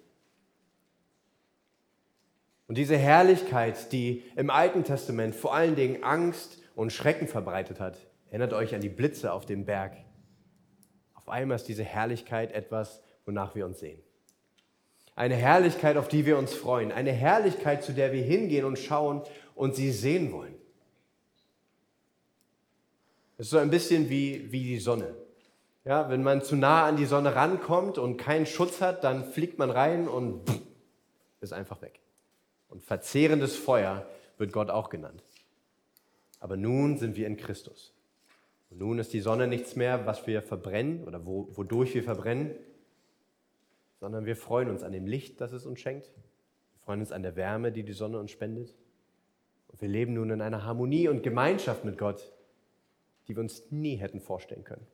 Und 2.68 2.78
diese 2.78 2.98
Herrlichkeit, 2.98 3.92
die 3.92 4.24
im 4.36 4.50
Alten 4.50 4.84
Testament 4.84 5.36
vor 5.36 5.54
allen 5.54 5.76
Dingen 5.76 6.04
Angst 6.04 6.60
und 6.76 6.92
Schrecken 6.92 7.28
verbreitet 7.28 7.80
hat, 7.80 7.98
erinnert 8.30 8.54
euch 8.54 8.74
an 8.74 8.82
die 8.82 8.90
Blitze 8.90 9.34
auf 9.34 9.46
dem 9.46 9.66
Berg. 9.66 9.98
Auf 11.14 11.30
einmal 11.30 11.56
ist 11.56 11.68
diese 11.68 11.84
Herrlichkeit 11.84 12.52
etwas, 12.52 13.02
wonach 13.26 13.56
wir 13.56 13.66
uns 13.66 13.80
sehen. 13.80 14.02
Eine 15.16 15.36
Herrlichkeit, 15.36 15.98
auf 15.98 16.08
die 16.08 16.26
wir 16.26 16.38
uns 16.38 16.54
freuen. 16.54 16.92
Eine 16.92 17.12
Herrlichkeit, 17.12 17.84
zu 17.84 17.94
der 17.94 18.12
wir 18.12 18.24
hingehen 18.24 18.66
und 18.66 18.80
schauen 18.80 19.22
und 19.54 19.76
sie 19.76 19.92
sehen 19.92 20.32
wollen. 20.32 20.56
Es 23.38 23.48
ist 23.48 23.52
so 23.52 23.58
ein 23.58 23.70
bisschen 23.70 24.10
wie, 24.10 24.52
wie 24.52 24.64
die 24.64 24.80
Sonne. 24.80 25.16
Ja, 25.86 26.10
wenn 26.10 26.24
man 26.24 26.42
zu 26.42 26.56
nah 26.56 26.86
an 26.86 26.96
die 26.96 27.06
Sonne 27.06 27.36
rankommt 27.36 27.98
und 27.98 28.18
keinen 28.18 28.46
Schutz 28.46 28.80
hat, 28.80 29.04
dann 29.04 29.26
fliegt 29.26 29.60
man 29.60 29.70
rein 29.70 30.08
und 30.08 30.42
ist 31.42 31.52
einfach 31.52 31.82
weg. 31.82 32.00
Und 32.74 32.84
verzehrendes 32.84 33.56
Feuer 33.56 34.04
wird 34.40 34.52
Gott 34.52 34.72
auch 34.72 34.90
genannt. 34.90 35.24
Aber 36.40 36.58
nun 36.58 36.98
sind 36.98 37.16
wir 37.16 37.28
in 37.28 37.38
Christus. 37.38 37.94
Und 38.72 38.80
nun 38.80 38.98
ist 38.98 39.14
die 39.14 39.20
Sonne 39.20 39.48
nichts 39.48 39.76
mehr, 39.76 40.08
was 40.08 40.26
wir 40.26 40.42
verbrennen 40.42 41.04
oder 41.04 41.24
wo, 41.24 41.48
wodurch 41.56 41.94
wir 41.94 42.04
verbrennen, 42.04 42.56
sondern 44.00 44.26
wir 44.26 44.36
freuen 44.36 44.72
uns 44.72 44.82
an 44.82 44.92
dem 44.92 45.06
Licht, 45.06 45.40
das 45.40 45.54
es 45.54 45.68
uns 45.68 45.82
schenkt. 45.82 46.08
Wir 46.08 46.80
freuen 46.84 47.00
uns 47.00 47.12
an 47.12 47.22
der 47.22 47.36
Wärme, 47.36 47.72
die 47.72 47.84
die 47.84 47.94
Sonne 47.94 48.20
uns 48.20 48.32
spendet. 48.32 48.74
Und 49.68 49.80
wir 49.80 49.88
leben 49.88 50.16
nun 50.16 50.32
in 50.32 50.42
einer 50.42 50.66
Harmonie 50.66 51.08
und 51.08 51.22
Gemeinschaft 51.22 51.86
mit 51.86 52.00
Gott, 52.00 52.34
die 53.28 53.36
wir 53.36 53.42
uns 53.44 53.70
nie 53.70 53.98
hätten 53.98 54.20
vorstellen 54.20 54.64
können. 54.64 54.88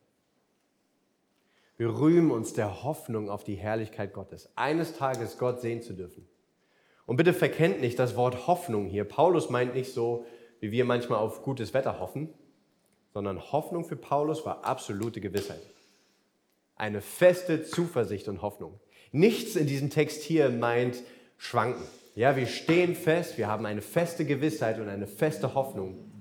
Wir 1.77 1.97
rühmen 1.97 2.31
uns 2.31 2.51
der 2.51 2.83
Hoffnung 2.83 3.29
auf 3.29 3.45
die 3.45 3.55
Herrlichkeit 3.55 4.11
Gottes, 4.11 4.49
eines 4.57 4.97
Tages 4.97 5.37
Gott 5.37 5.61
sehen 5.61 5.81
zu 5.81 5.93
dürfen. 5.93 6.27
Und 7.09 7.15
bitte 7.15 7.33
verkennt 7.33 7.81
nicht 7.81 7.97
das 7.97 8.15
Wort 8.15 8.45
Hoffnung 8.45 8.85
hier. 8.85 9.03
Paulus 9.03 9.49
meint 9.49 9.73
nicht 9.73 9.91
so, 9.93 10.27
wie 10.59 10.69
wir 10.69 10.85
manchmal 10.85 11.17
auf 11.17 11.41
gutes 11.41 11.73
Wetter 11.73 11.99
hoffen, 11.99 12.29
sondern 13.15 13.51
Hoffnung 13.51 13.83
für 13.83 13.95
Paulus 13.95 14.45
war 14.45 14.63
absolute 14.63 15.19
Gewissheit. 15.19 15.63
Eine 16.75 17.01
feste 17.01 17.63
Zuversicht 17.63 18.27
und 18.27 18.43
Hoffnung. 18.43 18.79
Nichts 19.11 19.55
in 19.55 19.65
diesem 19.65 19.89
Text 19.89 20.21
hier 20.21 20.51
meint 20.51 21.01
schwanken. 21.37 21.81
Ja, 22.13 22.35
wir 22.35 22.45
stehen 22.45 22.93
fest, 22.93 23.39
wir 23.39 23.47
haben 23.47 23.65
eine 23.65 23.81
feste 23.81 24.23
Gewissheit 24.23 24.79
und 24.79 24.87
eine 24.87 25.07
feste 25.07 25.55
Hoffnung, 25.55 26.11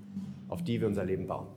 auf 0.47 0.63
die 0.63 0.81
wir 0.81 0.87
unser 0.87 1.05
Leben 1.05 1.27
bauen. 1.27 1.49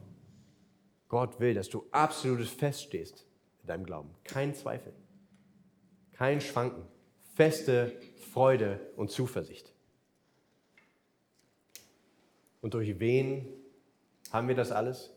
Gott 1.08 1.40
will, 1.40 1.54
dass 1.54 1.70
du 1.70 1.86
absolutes 1.90 2.50
feststehst 2.50 3.24
in 3.62 3.68
deinem 3.68 3.86
Glauben. 3.86 4.10
Kein 4.24 4.54
Zweifel, 4.54 4.92
kein 6.12 6.42
Schwanken, 6.42 6.82
feste 7.34 7.92
Freude 8.24 8.80
und 8.96 9.10
Zuversicht. 9.10 9.72
Und 12.60 12.74
durch 12.74 12.98
wen 13.00 13.46
haben 14.30 14.48
wir 14.48 14.54
das 14.54 14.72
alles? 14.72 15.12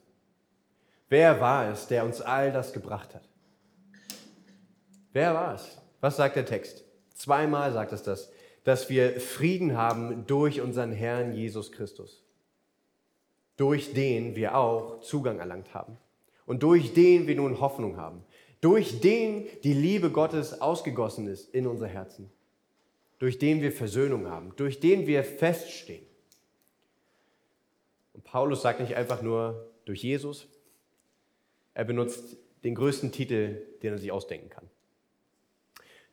Wer 1.09 1.39
war 1.39 1.69
es, 1.71 1.87
der 1.87 2.03
uns 2.03 2.21
all 2.21 2.51
das 2.51 2.73
gebracht 2.73 3.13
hat? 3.13 3.29
Wer 5.13 5.33
war 5.33 5.55
es? 5.55 5.77
Was 6.01 6.17
sagt 6.17 6.35
der 6.35 6.45
Text? 6.45 6.83
Zweimal 7.13 7.71
sagt 7.71 7.93
es 7.93 8.03
das, 8.03 8.31
dass 8.63 8.89
wir 8.89 9.21
Frieden 9.21 9.77
haben 9.77 10.25
durch 10.25 10.59
unseren 10.59 10.91
Herrn 10.91 11.33
Jesus 11.33 11.71
Christus, 11.71 12.23
durch 13.55 13.93
den 13.93 14.35
wir 14.35 14.57
auch 14.57 14.99
Zugang 15.01 15.39
erlangt 15.39 15.73
haben 15.73 15.97
und 16.45 16.63
durch 16.63 16.93
den 16.93 17.27
wir 17.27 17.35
nun 17.35 17.61
Hoffnung 17.61 17.97
haben 17.97 18.25
durch 18.65 18.99
den 18.99 19.45
die 19.63 19.73
Liebe 19.73 20.09
Gottes 20.09 20.59
ausgegossen 20.59 21.27
ist 21.27 21.53
in 21.53 21.67
unser 21.67 21.85
Herzen, 21.85 22.31
durch 23.19 23.37
den 23.39 23.61
wir 23.61 23.71
Versöhnung 23.71 24.27
haben, 24.27 24.53
durch 24.55 24.79
den 24.79 25.07
wir 25.07 25.23
feststehen. 25.23 26.05
Und 28.13 28.23
Paulus 28.23 28.61
sagt 28.61 28.79
nicht 28.79 28.95
einfach 28.95 29.21
nur 29.21 29.71
durch 29.85 30.03
Jesus, 30.03 30.47
er 31.73 31.83
benutzt 31.83 32.37
den 32.63 32.75
größten 32.75 33.11
Titel, 33.11 33.61
den 33.83 33.93
er 33.93 33.99
sich 33.99 34.11
ausdenken 34.11 34.49
kann. 34.49 34.69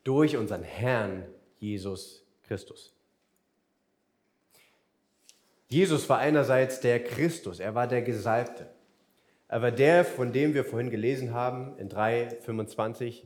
Durch 0.05 0.37
unseren 0.37 0.63
Herrn 0.63 1.27
Jesus 1.59 2.25
Christus. 2.43 2.93
Jesus 5.69 6.09
war 6.09 6.19
einerseits 6.19 6.81
der 6.81 7.03
Christus, 7.03 7.61
er 7.61 7.75
war 7.75 7.87
der 7.87 8.03
Gesalbte. 8.03 8.69
Aber 9.49 9.71
der, 9.71 10.05
von 10.05 10.33
dem 10.33 10.55
wir 10.55 10.65
vorhin 10.65 10.91
gelesen 10.91 11.33
haben, 11.33 11.79
in 11.79 11.89
3,25, 11.89 13.23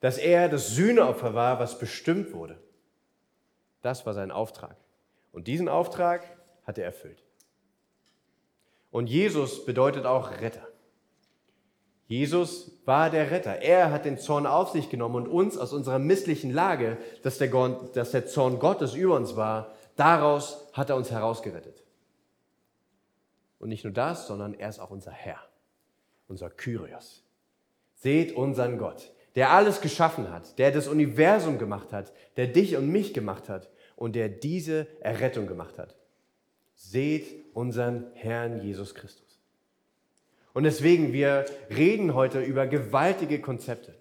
dass 0.00 0.18
er 0.18 0.48
das 0.48 0.74
Sühneopfer 0.74 1.34
war, 1.34 1.60
was 1.60 1.78
bestimmt 1.78 2.32
wurde. 2.32 2.63
Das 3.84 4.06
war 4.06 4.14
sein 4.14 4.30
Auftrag. 4.30 4.78
Und 5.30 5.46
diesen 5.46 5.68
Auftrag 5.68 6.24
hat 6.62 6.78
er 6.78 6.86
erfüllt. 6.86 7.22
Und 8.90 9.08
Jesus 9.08 9.66
bedeutet 9.66 10.06
auch 10.06 10.30
Retter. 10.40 10.66
Jesus 12.06 12.80
war 12.86 13.10
der 13.10 13.30
Retter. 13.30 13.60
Er 13.60 13.92
hat 13.92 14.06
den 14.06 14.16
Zorn 14.16 14.46
auf 14.46 14.70
sich 14.70 14.88
genommen 14.88 15.16
und 15.16 15.28
uns 15.28 15.58
aus 15.58 15.74
unserer 15.74 15.98
misslichen 15.98 16.50
Lage, 16.50 16.96
dass 17.22 17.36
der, 17.36 17.50
dass 17.92 18.12
der 18.12 18.24
Zorn 18.24 18.58
Gottes 18.58 18.94
über 18.94 19.16
uns 19.16 19.36
war, 19.36 19.74
daraus 19.96 20.66
hat 20.72 20.88
er 20.88 20.96
uns 20.96 21.10
herausgerettet. 21.10 21.84
Und 23.58 23.68
nicht 23.68 23.84
nur 23.84 23.92
das, 23.92 24.26
sondern 24.26 24.54
er 24.54 24.70
ist 24.70 24.78
auch 24.78 24.90
unser 24.90 25.10
Herr, 25.12 25.40
unser 26.26 26.48
Kyrios. 26.48 27.22
Seht 27.96 28.34
unseren 28.34 28.78
Gott, 28.78 29.12
der 29.34 29.50
alles 29.50 29.82
geschaffen 29.82 30.32
hat, 30.32 30.58
der 30.58 30.70
das 30.70 30.88
Universum 30.88 31.58
gemacht 31.58 31.92
hat, 31.92 32.12
der 32.38 32.46
dich 32.46 32.78
und 32.78 32.88
mich 32.88 33.12
gemacht 33.12 33.50
hat 33.50 33.68
und 33.96 34.14
der 34.14 34.28
diese 34.28 34.86
Errettung 35.00 35.46
gemacht 35.46 35.78
hat. 35.78 35.96
Seht 36.74 37.26
unseren 37.54 38.12
Herrn 38.14 38.60
Jesus 38.62 38.94
Christus. 38.94 39.38
Und 40.52 40.64
deswegen, 40.64 41.12
wir 41.12 41.46
reden 41.70 42.14
heute 42.14 42.40
über 42.40 42.66
gewaltige 42.66 43.40
Konzepte. 43.40 43.94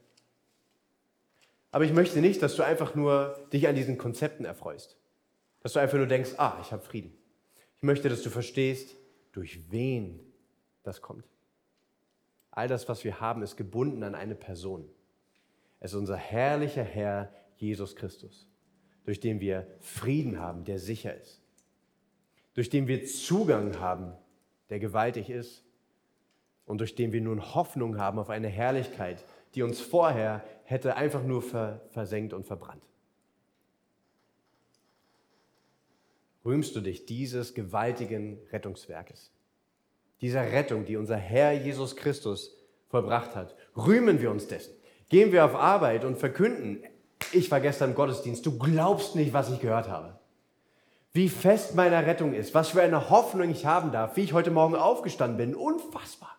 Aber 1.71 1.85
ich 1.85 1.93
möchte 1.93 2.21
nicht, 2.21 2.41
dass 2.43 2.55
du 2.55 2.63
einfach 2.63 2.93
nur 2.93 3.47
dich 3.51 3.67
an 3.67 3.75
diesen 3.75 3.97
Konzepten 3.97 4.45
erfreust. 4.45 4.95
Dass 5.61 5.73
du 5.73 5.79
einfach 5.79 5.97
nur 5.97 6.05
denkst, 6.05 6.33
ah, 6.37 6.59
ich 6.61 6.71
habe 6.71 6.83
Frieden. 6.83 7.17
Ich 7.77 7.83
möchte, 7.83 8.09
dass 8.09 8.21
du 8.21 8.29
verstehst, 8.29 8.95
durch 9.31 9.71
wen 9.71 10.19
das 10.83 11.01
kommt. 11.01 11.25
All 12.51 12.67
das, 12.67 12.87
was 12.87 13.03
wir 13.03 13.19
haben, 13.19 13.41
ist 13.41 13.57
gebunden 13.57 14.03
an 14.03 14.13
eine 14.13 14.35
Person. 14.35 14.87
Es 15.79 15.91
ist 15.91 15.97
unser 15.97 16.15
herrlicher 16.15 16.83
Herr 16.83 17.33
Jesus 17.57 17.95
Christus, 17.95 18.47
durch 19.05 19.19
den 19.19 19.39
wir 19.39 19.67
Frieden 19.79 20.39
haben, 20.39 20.63
der 20.63 20.79
sicher 20.79 21.15
ist, 21.15 21.41
durch 22.53 22.69
den 22.69 22.87
wir 22.87 23.05
Zugang 23.05 23.79
haben, 23.79 24.13
der 24.69 24.79
gewaltig 24.79 25.29
ist 25.29 25.63
und 26.65 26.79
durch 26.79 26.95
den 26.95 27.11
wir 27.11 27.21
nun 27.21 27.53
Hoffnung 27.53 27.97
haben 27.97 28.19
auf 28.19 28.29
eine 28.29 28.47
Herrlichkeit, 28.47 29.23
die 29.55 29.63
uns 29.63 29.81
vorher 29.81 30.43
hätte 30.63 30.95
einfach 30.95 31.23
nur 31.23 31.41
versenkt 31.41 32.33
und 32.33 32.45
verbrannt. 32.45 32.83
rühmst 36.45 36.75
du 36.75 36.81
dich 36.81 37.05
dieses 37.05 37.53
gewaltigen 37.53 38.39
Rettungswerkes, 38.51 39.31
dieser 40.21 40.51
Rettung, 40.51 40.85
die 40.85 40.97
unser 40.97 41.17
Herr 41.17 41.53
Jesus 41.53 41.95
Christus 41.95 42.55
vollbracht 42.87 43.35
hat. 43.35 43.55
Rühmen 43.75 44.21
wir 44.21 44.31
uns 44.31 44.47
dessen. 44.47 44.73
Gehen 45.09 45.31
wir 45.31 45.45
auf 45.45 45.55
Arbeit 45.55 46.05
und 46.05 46.17
verkünden, 46.17 46.83
ich 47.31 47.49
war 47.51 47.59
gestern 47.59 47.91
im 47.91 47.95
Gottesdienst, 47.95 48.45
du 48.45 48.57
glaubst 48.57 49.15
nicht, 49.15 49.33
was 49.33 49.49
ich 49.49 49.59
gehört 49.59 49.87
habe. 49.87 50.19
wie 51.13 51.29
fest 51.29 51.75
meine 51.75 52.05
Rettung 52.07 52.33
ist, 52.33 52.55
was 52.55 52.69
für 52.69 52.81
eine 52.81 53.11
Hoffnung 53.11 53.51
ich 53.51 53.67
haben 53.67 53.91
darf, 53.91 54.17
wie 54.17 54.21
ich 54.21 54.33
heute 54.33 54.49
Morgen 54.49 54.75
aufgestanden 54.75 55.37
bin. 55.37 55.55
Unfassbar. 55.55 56.35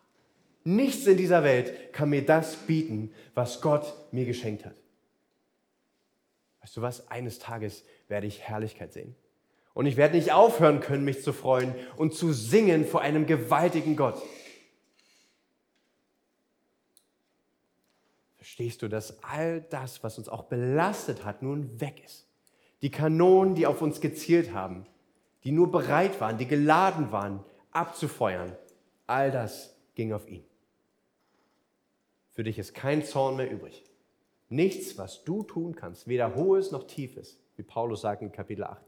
Nichts 0.65 1.07
in 1.07 1.17
dieser 1.17 1.45
Welt 1.45 1.93
kann 1.93 2.11
mir 2.11 2.27
das 2.27 2.57
bieten, 2.57 3.13
was 3.35 3.61
Gott 3.61 3.95
mir 4.11 4.25
geschenkt 4.25 4.65
hat. 4.65 4.75
Weißt 6.63 6.77
du 6.77 6.83
was? 6.83 7.09
Eines 7.09 7.39
Tages 7.39 7.85
werde 8.09 8.27
ich 8.27 8.41
Herrlichkeit 8.41 8.93
sehen. 8.93 9.15
Und 9.75 9.87
ich 9.87 9.97
werde 9.97 10.17
nicht 10.17 10.33
aufhören 10.33 10.81
können, 10.81 11.05
mich 11.05 11.23
zu 11.23 11.33
freuen 11.33 11.75
und 11.97 12.15
zu 12.15 12.33
singen 12.33 12.87
vor 12.87 13.03
einem 13.03 13.27
gewaltigen 13.27 13.97
Gott. 13.97 14.21
Verstehst 18.55 18.83
du, 18.83 18.89
dass 18.89 19.21
all 19.25 19.63
das, 19.63 20.05
was 20.05 20.17
uns 20.17 20.29
auch 20.29 20.45
belastet 20.45 21.25
hat, 21.25 21.43
nun 21.43 21.81
weg 21.81 22.01
ist? 22.05 22.29
Die 22.83 22.91
Kanonen, 22.93 23.57
die 23.57 23.67
auf 23.67 23.83
uns 23.83 24.01
gezielt 24.01 24.53
haben, 24.53 24.87
die 25.43 25.51
nur 25.51 25.73
bereit 25.73 26.21
waren, 26.21 26.39
die 26.39 26.47
geladen 26.47 27.11
waren, 27.11 27.41
abzufeuern, 27.73 28.57
all 29.09 29.33
das 29.33 29.77
ging 29.97 30.13
auf 30.13 30.29
ihn. 30.29 30.45
Für 32.31 32.45
dich 32.45 32.61
ist 32.61 32.75
kein 32.75 33.05
Zorn 33.05 33.35
mehr 33.35 33.51
übrig. 33.51 33.83
Nichts, 34.49 34.97
was 34.99 35.25
du 35.25 35.43
tun 35.43 35.75
kannst, 35.75 36.07
weder 36.07 36.37
hohes 36.37 36.71
noch 36.71 36.87
tiefes, 36.87 37.41
wie 37.57 37.65
Paulus 37.65 38.03
sagt 38.03 38.23
in 38.23 38.31
Kapitel 38.31 38.63
8. 38.63 38.81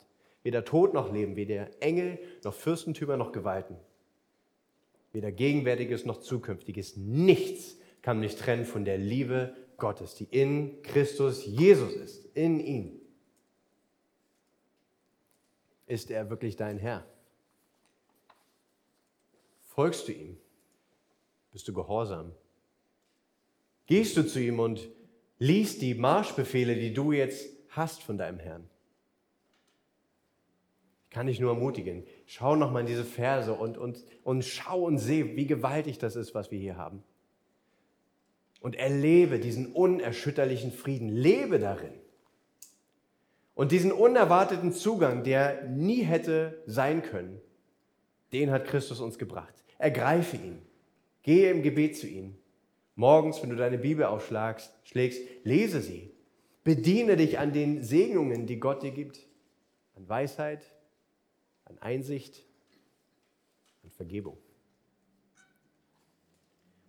Weder 0.45 0.65
Tod 0.65 0.95
noch 0.95 1.13
Leben, 1.13 1.35
weder 1.35 1.71
Engel 1.83 2.21
noch 2.45 2.55
Fürstentümer 2.55 3.17
noch 3.17 3.33
Gewalten. 3.33 3.77
Weder 5.11 5.33
Gegenwärtiges 5.33 6.05
noch 6.05 6.21
Zukünftiges. 6.21 6.97
Nichts 6.97 7.76
kann 8.07 8.21
mich 8.21 8.37
trennen 8.37 8.65
von 8.65 8.85
der 8.85 8.99
Liebe 8.99 9.57
Gottes, 9.79 10.15
die 10.15 10.27
in 10.31 10.81
Christus 10.83 11.45
Jesus 11.45 11.93
ist, 11.93 12.25
in 12.37 12.61
ihm. 12.61 13.01
Ist 15.89 16.13
er 16.13 16.31
wirklich 16.31 16.55
dein 16.55 16.79
Herr? 16.79 17.05
Folgst 19.65 20.07
du 20.07 20.13
ihm? 20.13 20.39
Bist 21.51 21.67
du 21.67 21.73
gehorsam? 21.73 22.31
Gehst 23.87 24.17
du 24.17 24.25
zu 24.25 24.39
ihm 24.39 24.61
und 24.61 24.89
liest 25.41 25.83
die 25.83 25.95
Marschbefehle, 25.97 26.77
die 26.77 26.95
du 26.95 27.11
jetzt 27.11 27.49
hast 27.71 28.05
von 28.05 28.17
deinem 28.17 28.39
Herrn? 28.39 28.71
Ich 31.07 31.11
kann 31.11 31.27
dich 31.27 31.41
nur 31.41 31.51
ermutigen. 31.51 32.07
Schau 32.27 32.55
nochmal 32.55 32.83
in 32.83 32.87
diese 32.87 33.05
Verse 33.05 33.53
und, 33.53 33.77
und, 33.77 34.05
und 34.23 34.45
schau 34.45 34.85
und 34.85 34.99
seh, 34.99 35.35
wie 35.35 35.49
gewaltig 35.49 35.99
das 35.99 36.15
ist, 36.15 36.37
was 36.37 36.53
wir 36.53 36.61
hier 36.61 36.77
haben. 36.77 37.03
Und 38.61 38.77
erlebe 38.77 39.39
diesen 39.39 39.73
unerschütterlichen 39.73 40.73
Frieden. 40.73 41.09
Lebe 41.09 41.59
darin. 41.59 41.93
Und 43.55 43.73
diesen 43.73 43.93
unerwarteten 43.93 44.73
Zugang, 44.73 45.25
der 45.25 45.65
nie 45.69 46.03
hätte 46.03 46.63
sein 46.67 47.03
können, 47.03 47.41
den 48.33 48.51
hat 48.51 48.67
Christus 48.67 49.01
uns 49.01 49.19
gebracht. 49.19 49.55
Ergreife 49.79 50.37
ihn. 50.37 50.63
Gehe 51.23 51.51
im 51.51 51.63
Gebet 51.63 51.97
zu 51.97 52.07
ihm. 52.07 52.37
Morgens, 52.95 53.43
wenn 53.43 53.51
du 53.51 53.57
deine 53.57 53.79
Bibel 53.79 54.05
aufschlagst, 54.05 54.73
schlägst, 54.85 55.23
lese 55.45 55.81
sie. 55.81 56.13
Bediene 56.65 57.17
dich 57.17 57.39
an 57.39 57.53
den 57.53 57.83
Segnungen, 57.83 58.47
die 58.47 58.59
Gott 58.59 58.83
dir 58.83 58.91
gibt. 58.91 59.27
An 59.95 60.09
Weisheit, 60.09 60.71
an 61.65 61.79
Einsicht, 61.79 62.45
an 63.83 63.91
Vergebung. 63.91 64.37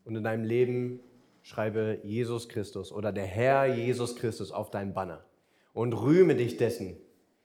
Und 0.03 0.15
in 0.15 0.24
deinem 0.24 0.43
Leben 0.43 0.99
schreibe 1.48 2.02
Jesus 2.04 2.50
Christus 2.50 2.91
oder 2.91 3.14
der 3.14 3.26
Herr 3.26 3.74
Jesus 3.74 4.18
Christus 4.18 4.52
auf 4.52 4.70
dein 4.70 4.93
Banner 4.93 5.24
und 5.72 5.93
rühme 5.93 6.36
dich 6.36 6.58
dessen, 6.58 6.98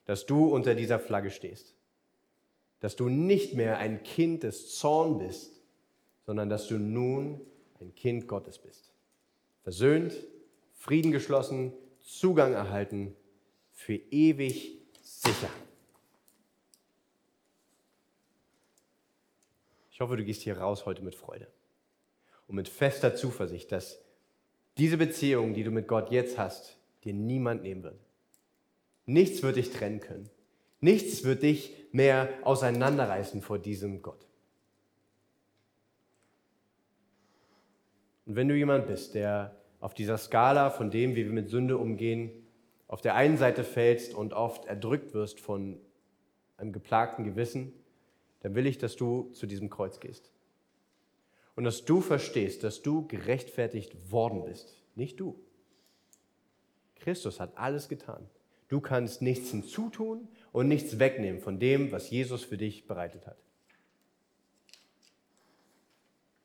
dass 0.06 0.26
du 0.26 0.46
unter 0.46 0.74
dieser 0.74 0.98
Flagge 0.98 1.30
stehst. 1.30 1.76
Dass 2.80 2.96
du 2.96 3.08
nicht 3.08 3.54
mehr 3.54 3.78
ein 3.78 4.02
Kind 4.02 4.42
des 4.42 4.76
Zorn 4.76 5.18
bist, 5.18 5.62
sondern 6.26 6.48
dass 6.48 6.66
du 6.66 6.78
nun 6.78 7.42
ein 7.80 7.94
Kind 7.94 8.26
Gottes 8.26 8.58
bist. 8.58 8.92
Versöhnt, 9.62 10.14
Frieden 10.72 11.12
geschlossen, 11.12 11.72
Zugang 12.00 12.54
erhalten, 12.54 13.14
für 13.70 13.94
ewig 13.94 14.80
sicher. 15.00 15.50
Ich 19.92 20.00
hoffe, 20.00 20.16
du 20.16 20.24
gehst 20.24 20.42
hier 20.42 20.58
raus 20.58 20.86
heute 20.86 21.02
mit 21.04 21.14
Freude 21.14 21.46
und 22.48 22.56
mit 22.56 22.68
fester 22.68 23.14
Zuversicht, 23.14 23.72
dass 23.72 23.98
diese 24.78 24.96
Beziehung, 24.96 25.54
die 25.54 25.64
du 25.64 25.70
mit 25.70 25.88
Gott 25.88 26.10
jetzt 26.10 26.38
hast, 26.38 26.76
dir 27.04 27.12
niemand 27.12 27.62
nehmen 27.62 27.82
wird. 27.82 28.00
Nichts 29.06 29.42
wird 29.42 29.56
dich 29.56 29.70
trennen 29.70 30.00
können. 30.00 30.30
Nichts 30.80 31.24
wird 31.24 31.42
dich 31.42 31.74
mehr 31.92 32.28
auseinanderreißen 32.42 33.42
vor 33.42 33.58
diesem 33.58 34.02
Gott. 34.02 34.26
Und 38.26 38.36
wenn 38.36 38.48
du 38.48 38.56
jemand 38.56 38.86
bist, 38.86 39.14
der 39.14 39.56
auf 39.80 39.94
dieser 39.94 40.16
Skala 40.16 40.70
von 40.70 40.90
dem, 40.90 41.16
wie 41.16 41.24
wir 41.24 41.32
mit 41.32 41.50
Sünde 41.50 41.76
umgehen, 41.76 42.30
auf 42.88 43.00
der 43.00 43.14
einen 43.14 43.36
Seite 43.36 43.64
fällst 43.64 44.14
und 44.14 44.32
oft 44.32 44.66
erdrückt 44.66 45.14
wirst 45.14 45.40
von 45.40 45.78
einem 46.56 46.72
geplagten 46.72 47.24
Gewissen, 47.24 47.72
dann 48.40 48.54
will 48.54 48.66
ich, 48.66 48.78
dass 48.78 48.96
du 48.96 49.30
zu 49.32 49.46
diesem 49.46 49.70
Kreuz 49.70 50.00
gehst. 50.00 50.31
Und 51.54 51.64
dass 51.64 51.84
du 51.84 52.00
verstehst, 52.00 52.64
dass 52.64 52.82
du 52.82 53.06
gerechtfertigt 53.06 54.10
worden 54.10 54.44
bist. 54.44 54.82
Nicht 54.94 55.20
du. 55.20 55.38
Christus 56.96 57.40
hat 57.40 57.56
alles 57.56 57.88
getan. 57.88 58.28
Du 58.68 58.80
kannst 58.80 59.20
nichts 59.20 59.50
hinzutun 59.50 60.28
und 60.50 60.68
nichts 60.68 60.98
wegnehmen 60.98 61.40
von 61.40 61.58
dem, 61.58 61.92
was 61.92 62.08
Jesus 62.10 62.44
für 62.44 62.56
dich 62.56 62.86
bereitet 62.86 63.26
hat. 63.26 63.36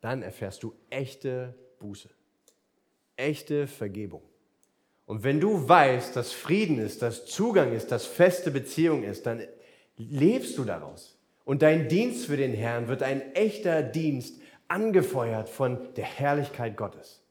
Dann 0.00 0.22
erfährst 0.22 0.62
du 0.62 0.74
echte 0.90 1.54
Buße, 1.78 2.10
echte 3.16 3.66
Vergebung. 3.66 4.22
Und 5.06 5.22
wenn 5.22 5.40
du 5.40 5.66
weißt, 5.66 6.14
dass 6.16 6.32
Frieden 6.32 6.78
ist, 6.78 7.00
dass 7.00 7.24
Zugang 7.24 7.72
ist, 7.72 7.90
dass 7.90 8.04
feste 8.04 8.50
Beziehung 8.50 9.04
ist, 9.04 9.24
dann 9.24 9.42
lebst 9.96 10.58
du 10.58 10.64
daraus. 10.64 11.18
Und 11.46 11.62
dein 11.62 11.88
Dienst 11.88 12.26
für 12.26 12.36
den 12.36 12.52
Herrn 12.52 12.88
wird 12.88 13.02
ein 13.02 13.34
echter 13.34 13.82
Dienst, 13.82 14.37
angefeuert 14.68 15.48
von 15.48 15.94
der 15.94 16.04
Herrlichkeit 16.04 16.76
Gottes. 16.76 17.22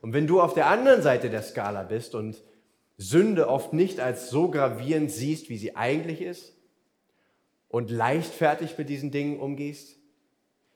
Und 0.00 0.12
wenn 0.12 0.26
du 0.26 0.40
auf 0.40 0.54
der 0.54 0.66
anderen 0.66 1.02
Seite 1.02 1.30
der 1.30 1.42
Skala 1.42 1.82
bist 1.82 2.14
und 2.14 2.42
Sünde 2.96 3.48
oft 3.48 3.72
nicht 3.72 4.00
als 4.00 4.30
so 4.30 4.50
gravierend 4.50 5.10
siehst, 5.10 5.48
wie 5.48 5.58
sie 5.58 5.76
eigentlich 5.76 6.20
ist, 6.20 6.54
und 7.74 7.90
leichtfertig 7.90 8.78
mit 8.78 8.88
diesen 8.88 9.10
Dingen 9.10 9.40
umgehst, 9.40 9.98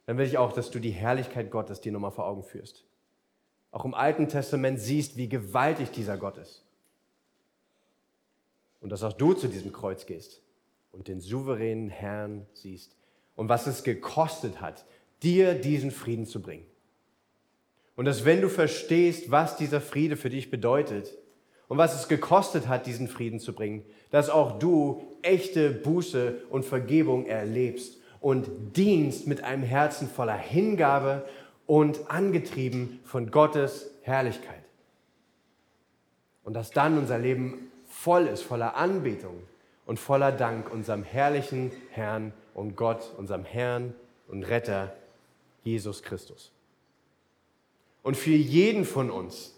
dann 0.06 0.18
will 0.18 0.26
ich 0.26 0.36
auch, 0.36 0.50
dass 0.50 0.72
du 0.72 0.80
die 0.80 0.90
Herrlichkeit 0.90 1.48
Gottes 1.52 1.80
dir 1.80 1.92
nochmal 1.92 2.10
vor 2.10 2.26
Augen 2.26 2.42
führst. 2.42 2.84
Auch 3.70 3.84
im 3.84 3.94
Alten 3.94 4.26
Testament 4.26 4.80
siehst, 4.80 5.16
wie 5.16 5.28
gewaltig 5.28 5.92
dieser 5.92 6.16
Gott 6.16 6.38
ist. 6.38 6.64
Und 8.80 8.90
dass 8.90 9.04
auch 9.04 9.12
du 9.12 9.32
zu 9.32 9.46
diesem 9.46 9.72
Kreuz 9.72 10.06
gehst 10.06 10.42
und 10.90 11.06
den 11.06 11.20
souveränen 11.20 11.88
Herrn 11.88 12.46
siehst 12.52 12.96
und 13.38 13.48
was 13.48 13.68
es 13.68 13.84
gekostet 13.84 14.60
hat, 14.60 14.84
dir 15.22 15.54
diesen 15.54 15.92
Frieden 15.92 16.26
zu 16.26 16.42
bringen. 16.42 16.66
Und 17.94 18.04
dass 18.04 18.24
wenn 18.24 18.40
du 18.40 18.48
verstehst, 18.48 19.30
was 19.30 19.56
dieser 19.56 19.80
Friede 19.80 20.16
für 20.16 20.28
dich 20.28 20.50
bedeutet 20.50 21.16
und 21.68 21.78
was 21.78 21.94
es 21.94 22.08
gekostet 22.08 22.66
hat, 22.66 22.86
diesen 22.86 23.06
Frieden 23.06 23.38
zu 23.38 23.52
bringen, 23.54 23.84
dass 24.10 24.28
auch 24.28 24.58
du 24.58 25.02
echte 25.22 25.70
Buße 25.70 26.42
und 26.50 26.64
Vergebung 26.64 27.26
erlebst 27.26 27.98
und 28.20 28.48
dienst 28.76 29.28
mit 29.28 29.44
einem 29.44 29.62
Herzen 29.62 30.10
voller 30.10 30.36
Hingabe 30.36 31.24
und 31.64 32.10
angetrieben 32.10 32.98
von 33.04 33.30
Gottes 33.30 33.88
Herrlichkeit. 34.02 34.64
Und 36.42 36.54
dass 36.54 36.72
dann 36.72 36.98
unser 36.98 37.18
Leben 37.18 37.70
voll 37.86 38.26
ist, 38.26 38.42
voller 38.42 38.74
Anbetung 38.74 39.44
und 39.86 40.00
voller 40.00 40.32
Dank 40.32 40.72
unserem 40.72 41.04
herrlichen 41.04 41.70
Herrn 41.90 42.32
und 42.58 42.76
Gott, 42.76 43.14
unserem 43.16 43.44
Herrn 43.44 43.94
und 44.26 44.42
Retter 44.42 44.92
Jesus 45.62 46.02
Christus. 46.02 46.50
Und 48.02 48.16
für 48.16 48.30
jeden 48.30 48.84
von 48.84 49.10
uns 49.10 49.54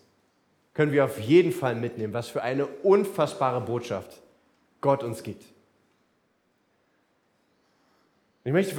können 0.74 0.92
wir 0.92 1.04
auf 1.04 1.18
jeden 1.18 1.52
Fall 1.52 1.74
mitnehmen, 1.74 2.12
was 2.12 2.28
für 2.28 2.42
eine 2.42 2.66
unfassbare 2.66 3.60
Botschaft 3.60 4.20
Gott 4.80 5.02
uns 5.02 5.22
gibt. 5.22 5.44
Ich 8.44 8.52
möchte, 8.52 8.74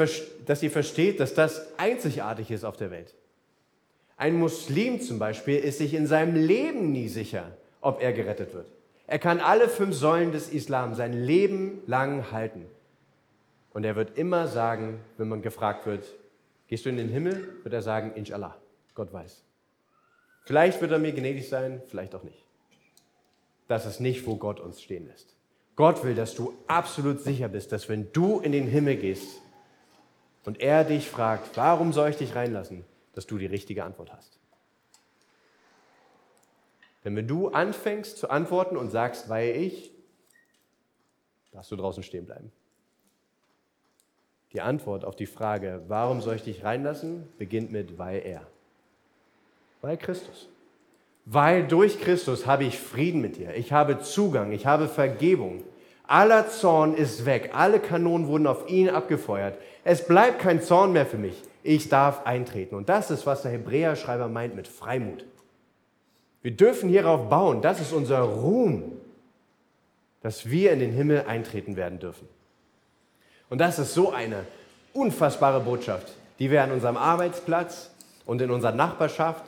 dass 0.45 0.63
ihr 0.63 0.71
versteht, 0.71 1.19
dass 1.19 1.33
das 1.33 1.77
einzigartig 1.77 2.51
ist 2.51 2.63
auf 2.63 2.77
der 2.77 2.91
Welt. 2.91 3.13
Ein 4.17 4.39
Muslim 4.39 5.01
zum 5.01 5.19
Beispiel 5.19 5.57
ist 5.57 5.79
sich 5.79 5.93
in 5.93 6.07
seinem 6.07 6.35
Leben 6.35 6.91
nie 6.91 7.07
sicher, 7.07 7.57
ob 7.81 8.01
er 8.01 8.13
gerettet 8.13 8.53
wird. 8.53 8.67
Er 9.07 9.19
kann 9.19 9.39
alle 9.39 9.67
fünf 9.67 9.95
Säulen 9.95 10.31
des 10.31 10.49
Islam 10.49 10.95
sein 10.95 11.13
Leben 11.13 11.81
lang 11.87 12.31
halten. 12.31 12.65
Und 13.73 13.83
er 13.83 13.95
wird 13.95 14.17
immer 14.17 14.47
sagen, 14.47 14.99
wenn 15.17 15.29
man 15.29 15.41
gefragt 15.41 15.85
wird, 15.85 16.05
gehst 16.67 16.85
du 16.85 16.89
in 16.89 16.97
den 16.97 17.09
Himmel, 17.09 17.59
wird 17.63 17.73
er 17.73 17.81
sagen, 17.81 18.13
Inshallah, 18.15 18.57
Gott 18.93 19.11
weiß. 19.13 19.43
Vielleicht 20.43 20.81
wird 20.81 20.91
er 20.91 20.99
mir 20.99 21.13
gnädig 21.13 21.47
sein, 21.47 21.81
vielleicht 21.87 22.15
auch 22.15 22.23
nicht. 22.23 22.43
Das 23.67 23.85
ist 23.85 23.99
nicht, 23.99 24.25
wo 24.25 24.35
Gott 24.35 24.59
uns 24.59 24.81
stehen 24.81 25.07
lässt. 25.07 25.35
Gott 25.75 26.03
will, 26.03 26.15
dass 26.15 26.35
du 26.35 26.53
absolut 26.67 27.21
sicher 27.21 27.47
bist, 27.47 27.71
dass 27.71 27.87
wenn 27.87 28.11
du 28.11 28.39
in 28.39 28.51
den 28.51 28.67
Himmel 28.67 28.97
gehst 28.97 29.41
und 30.43 30.59
er 30.59 30.83
dich 30.83 31.09
fragt, 31.09 31.55
warum 31.55 31.93
soll 31.93 32.09
ich 32.09 32.17
dich 32.17 32.35
reinlassen, 32.35 32.83
dass 33.13 33.27
du 33.27 33.37
die 33.37 33.45
richtige 33.45 33.83
Antwort 33.83 34.11
hast. 34.11 34.39
Denn 37.03 37.15
wenn 37.15 37.27
du 37.27 37.49
anfängst 37.49 38.17
zu 38.17 38.29
antworten 38.29 38.77
und 38.77 38.89
sagst, 38.89 39.29
weil 39.29 39.55
ich, 39.55 39.91
darfst 41.51 41.71
du 41.71 41.75
draußen 41.75 42.03
stehen 42.03 42.25
bleiben. 42.25 42.51
Die 44.53 44.61
Antwort 44.61 45.05
auf 45.05 45.15
die 45.15 45.25
Frage, 45.25 45.81
warum 45.87 46.21
soll 46.21 46.35
ich 46.35 46.43
dich 46.43 46.63
reinlassen, 46.63 47.27
beginnt 47.37 47.71
mit, 47.71 47.97
weil 47.97 48.21
er. 48.25 48.41
Weil 49.81 49.97
Christus. 49.97 50.49
Weil 51.25 51.67
durch 51.67 52.01
Christus 52.01 52.45
habe 52.45 52.65
ich 52.65 52.79
Frieden 52.79 53.21
mit 53.21 53.37
dir. 53.37 53.55
Ich 53.55 53.71
habe 53.71 53.99
Zugang, 53.99 54.51
ich 54.51 54.65
habe 54.65 54.87
Vergebung. 54.87 55.63
Aller 56.05 56.49
Zorn 56.49 56.95
ist 56.95 57.25
weg. 57.25 57.51
Alle 57.53 57.79
Kanonen 57.79 58.27
wurden 58.27 58.47
auf 58.47 58.69
ihn 58.69 58.89
abgefeuert. 58.89 59.57
Es 59.83 60.05
bleibt 60.05 60.39
kein 60.39 60.61
Zorn 60.61 60.91
mehr 60.91 61.05
für 61.05 61.17
mich. 61.17 61.41
Ich 61.63 61.89
darf 61.89 62.25
eintreten. 62.25 62.75
Und 62.75 62.89
das 62.89 63.11
ist, 63.11 63.25
was 63.25 63.43
der 63.43 63.51
Hebräerschreiber 63.51 64.27
meint 64.27 64.55
mit 64.55 64.67
Freimut. 64.67 65.25
Wir 66.41 66.51
dürfen 66.51 66.89
hierauf 66.89 67.29
bauen. 67.29 67.61
Das 67.61 67.79
ist 67.79 67.93
unser 67.93 68.19
Ruhm, 68.21 68.97
dass 70.21 70.49
wir 70.49 70.73
in 70.73 70.79
den 70.79 70.91
Himmel 70.91 71.23
eintreten 71.27 71.75
werden 71.75 71.99
dürfen. 71.99 72.27
Und 73.51 73.57
das 73.57 73.79
ist 73.79 73.93
so 73.93 74.13
eine 74.13 74.45
unfassbare 74.93 75.59
Botschaft, 75.59 76.13
die 76.39 76.49
wir 76.49 76.63
an 76.63 76.71
unserem 76.71 76.95
Arbeitsplatz 76.95 77.91
und 78.25 78.41
in 78.41 78.49
unserer 78.49 78.71
Nachbarschaft 78.71 79.43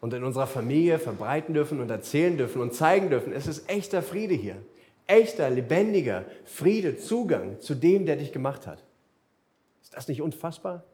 und 0.00 0.14
in 0.14 0.22
unserer 0.22 0.46
Familie 0.46 1.00
verbreiten 1.00 1.52
dürfen 1.52 1.80
und 1.80 1.90
erzählen 1.90 2.38
dürfen 2.38 2.62
und 2.62 2.72
zeigen 2.72 3.10
dürfen. 3.10 3.32
Es 3.32 3.48
ist 3.48 3.68
echter 3.68 4.02
Friede 4.02 4.34
hier. 4.34 4.54
Echter, 5.08 5.50
lebendiger 5.50 6.24
Friede, 6.44 6.96
Zugang 6.96 7.60
zu 7.60 7.74
dem, 7.74 8.06
der 8.06 8.14
dich 8.14 8.32
gemacht 8.32 8.68
hat. 8.68 8.84
Ist 9.82 9.96
das 9.96 10.06
nicht 10.06 10.22
unfassbar? 10.22 10.84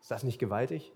Ist 0.00 0.10
das 0.10 0.24
nicht 0.24 0.40
gewaltig? 0.40 0.90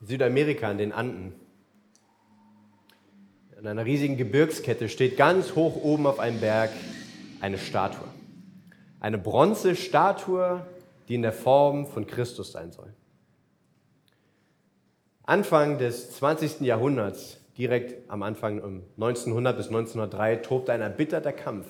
Südamerika, 0.00 0.70
in 0.70 0.78
den 0.78 0.92
Anden, 0.92 1.43
in 3.64 3.70
einer 3.70 3.86
riesigen 3.86 4.18
Gebirgskette 4.18 4.90
steht 4.90 5.16
ganz 5.16 5.54
hoch 5.54 5.82
oben 5.82 6.06
auf 6.06 6.18
einem 6.18 6.38
Berg 6.38 6.68
eine 7.40 7.56
Statue. 7.56 8.04
Eine 9.00 9.16
Bronzestatue, 9.16 10.66
die 11.08 11.14
in 11.14 11.22
der 11.22 11.32
Form 11.32 11.86
von 11.86 12.06
Christus 12.06 12.52
sein 12.52 12.72
soll. 12.72 12.92
Anfang 15.22 15.78
des 15.78 16.10
20. 16.10 16.60
Jahrhunderts, 16.60 17.40
direkt 17.56 18.10
am 18.10 18.22
Anfang 18.22 18.60
um 18.60 18.82
1900 18.96 19.56
bis 19.56 19.68
1903, 19.68 20.36
tobte 20.36 20.70
ein 20.74 20.82
erbitterter 20.82 21.32
Kampf 21.32 21.66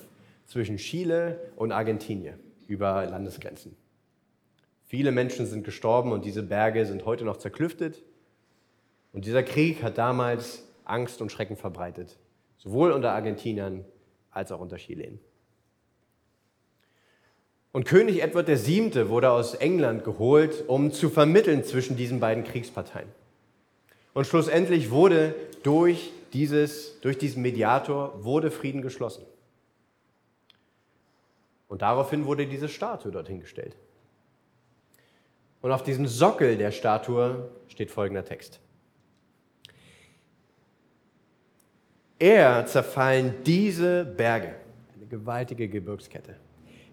zwischen 0.46 0.78
Chile 0.78 1.38
und 1.54 1.70
Argentinien 1.70 2.40
über 2.66 3.06
Landesgrenzen. 3.06 3.76
Viele 4.82 5.12
Menschen 5.12 5.46
sind 5.46 5.62
gestorben 5.62 6.10
und 6.10 6.24
diese 6.24 6.42
Berge 6.42 6.86
sind 6.86 7.04
heute 7.04 7.24
noch 7.24 7.36
zerklüftet. 7.36 8.02
Und 9.12 9.26
dieser 9.26 9.44
Krieg 9.44 9.84
hat 9.84 9.96
damals 9.96 10.64
Angst 10.84 11.20
und 11.20 11.30
Schrecken 11.30 11.56
verbreitet, 11.56 12.18
sowohl 12.58 12.92
unter 12.92 13.12
Argentiniern 13.12 13.84
als 14.30 14.52
auch 14.52 14.60
unter 14.60 14.76
Chilen. 14.76 15.20
Und 17.72 17.86
König 17.86 18.22
Edward 18.22 18.46
VII. 18.46 19.08
wurde 19.08 19.30
aus 19.30 19.54
England 19.54 20.04
geholt, 20.04 20.64
um 20.68 20.92
zu 20.92 21.10
vermitteln 21.10 21.64
zwischen 21.64 21.96
diesen 21.96 22.20
beiden 22.20 22.44
Kriegsparteien. 22.44 23.08
Und 24.12 24.26
schlussendlich 24.26 24.90
wurde 24.90 25.34
durch, 25.64 26.12
dieses, 26.32 27.00
durch 27.00 27.18
diesen 27.18 27.42
Mediator 27.42 28.24
wurde 28.24 28.52
Frieden 28.52 28.80
geschlossen. 28.80 29.24
Und 31.66 31.82
daraufhin 31.82 32.26
wurde 32.26 32.46
diese 32.46 32.68
Statue 32.68 33.10
dorthin 33.10 33.40
gestellt. 33.40 33.76
Und 35.60 35.72
auf 35.72 35.82
diesem 35.82 36.06
Sockel 36.06 36.56
der 36.56 36.70
Statue 36.70 37.50
steht 37.66 37.90
folgender 37.90 38.24
Text. 38.24 38.60
Er 42.18 42.64
zerfallen 42.66 43.34
diese 43.44 44.04
Berge, 44.04 44.54
eine 44.94 45.06
gewaltige 45.06 45.68
Gebirgskette. 45.68 46.36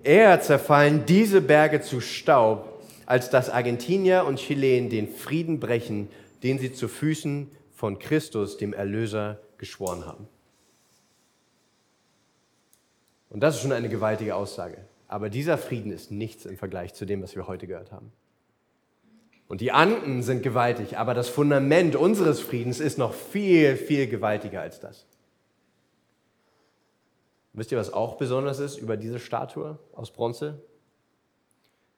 Er 0.04 0.42
zerfallen 0.42 1.06
diese 1.06 1.42
Berge 1.42 1.82
zu 1.82 2.02
Staub, 2.02 2.82
als 3.06 3.30
dass 3.30 3.50
Argentinier 3.50 4.26
und 4.26 4.38
Chilen 4.38 4.90
den 4.90 5.08
Frieden 5.08 5.60
brechen, 5.60 6.10
den 6.44 6.58
sie 6.58 6.74
zu 6.74 6.88
Füßen 6.88 7.52
von 7.72 8.00
Christus, 8.00 8.58
dem 8.58 8.74
Erlöser, 8.74 9.40
geschworen 9.58 10.06
haben. 10.06 10.28
Und 13.30 13.42
das 13.42 13.56
ist 13.56 13.62
schon 13.62 13.72
eine 13.72 13.90
gewaltige 13.90 14.36
Aussage. 14.36 14.78
Aber 15.08 15.30
dieser 15.30 15.58
Frieden 15.58 15.92
ist 15.92 16.10
nichts 16.10 16.46
im 16.46 16.58
Vergleich 16.58 16.94
zu 16.94 17.06
dem, 17.06 17.22
was 17.22 17.36
wir 17.36 17.48
heute 17.48 17.68
gehört 17.68 17.92
haben. 17.92 18.12
Und 19.48 19.62
die 19.62 19.72
Anden 19.72 20.24
sind 20.24 20.42
gewaltig, 20.44 20.98
aber 20.98 21.14
das 21.14 21.28
Fundament 21.28 21.96
unseres 21.96 22.40
Friedens 22.40 22.80
ist 22.80 22.98
noch 22.98 23.14
viel, 23.14 23.76
viel 23.76 24.08
gewaltiger 24.08 24.62
als 24.62 24.80
das. 24.80 25.06
Wisst 27.54 27.72
ihr, 27.72 27.78
was 27.78 27.92
auch 27.92 28.18
besonders 28.18 28.60
ist 28.60 28.78
über 28.78 28.96
diese 28.98 29.20
Statue 29.20 29.78
aus 29.94 30.12
Bronze? 30.12 30.64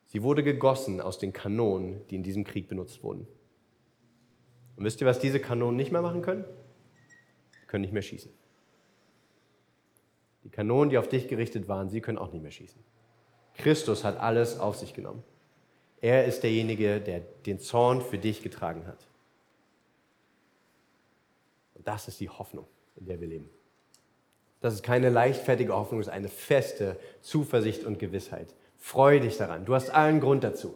Sie 0.07 0.23
wurde 0.23 0.43
gegossen 0.43 1.01
aus 1.01 1.19
den 1.19 1.33
Kanonen, 1.33 2.05
die 2.07 2.15
in 2.15 2.23
diesem 2.23 2.43
Krieg 2.43 2.67
benutzt 2.67 3.03
wurden. 3.03 3.27
Und 4.75 4.85
wisst 4.85 5.01
ihr, 5.01 5.07
was 5.07 5.19
diese 5.19 5.39
Kanonen 5.39 5.75
nicht 5.75 5.91
mehr 5.91 6.01
machen 6.01 6.21
können? 6.21 6.45
Sie 7.59 7.67
können 7.67 7.81
nicht 7.81 7.93
mehr 7.93 8.01
schießen. 8.01 8.31
Die 10.43 10.49
Kanonen, 10.49 10.89
die 10.89 10.97
auf 10.97 11.07
dich 11.07 11.27
gerichtet 11.27 11.67
waren, 11.67 11.89
sie 11.89 12.01
können 12.01 12.17
auch 12.17 12.31
nicht 12.31 12.41
mehr 12.41 12.51
schießen. 12.51 12.81
Christus 13.55 14.03
hat 14.03 14.17
alles 14.17 14.59
auf 14.59 14.75
sich 14.75 14.93
genommen. 14.93 15.23
Er 16.01 16.25
ist 16.25 16.43
derjenige, 16.43 16.99
der 16.99 17.21
den 17.21 17.59
Zorn 17.59 18.01
für 18.01 18.17
dich 18.17 18.41
getragen 18.41 18.87
hat. 18.87 19.07
Und 21.75 21.87
das 21.87 22.07
ist 22.07 22.19
die 22.19 22.29
Hoffnung, 22.29 22.67
in 22.95 23.05
der 23.05 23.21
wir 23.21 23.27
leben. 23.27 23.49
Das 24.63 24.73
ist 24.73 24.81
keine 24.81 25.09
leichtfertige 25.09 25.73
Hoffnung, 25.73 25.99
es 25.99 26.07
ist 26.07 26.13
eine 26.13 26.29
feste 26.29 26.95
Zuversicht 27.21 27.83
und 27.83 27.99
Gewissheit. 27.99 28.55
Freue 28.77 29.19
dich 29.19 29.35
daran. 29.35 29.65
Du 29.65 29.75
hast 29.75 29.89
allen 29.89 30.21
Grund 30.21 30.41
dazu. 30.45 30.73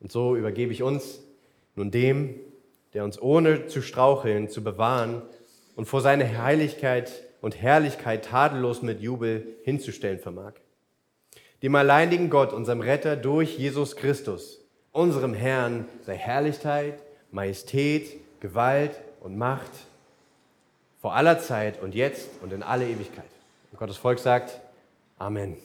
Und 0.00 0.10
so 0.10 0.36
übergebe 0.36 0.72
ich 0.72 0.82
uns 0.82 1.20
nun 1.74 1.90
dem, 1.90 2.34
der 2.94 3.04
uns 3.04 3.20
ohne 3.20 3.66
zu 3.66 3.82
straucheln 3.82 4.48
zu 4.48 4.64
bewahren 4.64 5.20
und 5.76 5.84
vor 5.84 6.00
seine 6.00 6.42
Heiligkeit 6.42 7.12
und 7.42 7.60
Herrlichkeit 7.60 8.24
tadellos 8.24 8.80
mit 8.80 9.02
Jubel 9.02 9.58
hinzustellen 9.64 10.18
vermag. 10.18 10.54
Dem 11.62 11.74
alleinigen 11.74 12.30
Gott, 12.30 12.54
unserem 12.54 12.80
Retter 12.80 13.16
durch 13.16 13.58
Jesus 13.58 13.96
Christus, 13.96 14.64
unserem 14.92 15.34
Herrn, 15.34 15.84
sei 16.06 16.16
Herrlichkeit, 16.16 17.02
Majestät, 17.32 18.16
Gewalt 18.40 18.98
und 19.20 19.36
Macht 19.36 19.87
vor 21.00 21.14
aller 21.14 21.38
Zeit 21.38 21.80
und 21.82 21.94
jetzt 21.94 22.28
und 22.42 22.52
in 22.52 22.62
alle 22.62 22.86
Ewigkeit. 22.86 23.24
Und 23.70 23.78
Gottes 23.78 23.96
Volk 23.96 24.18
sagt 24.18 24.60
Amen. 25.18 25.56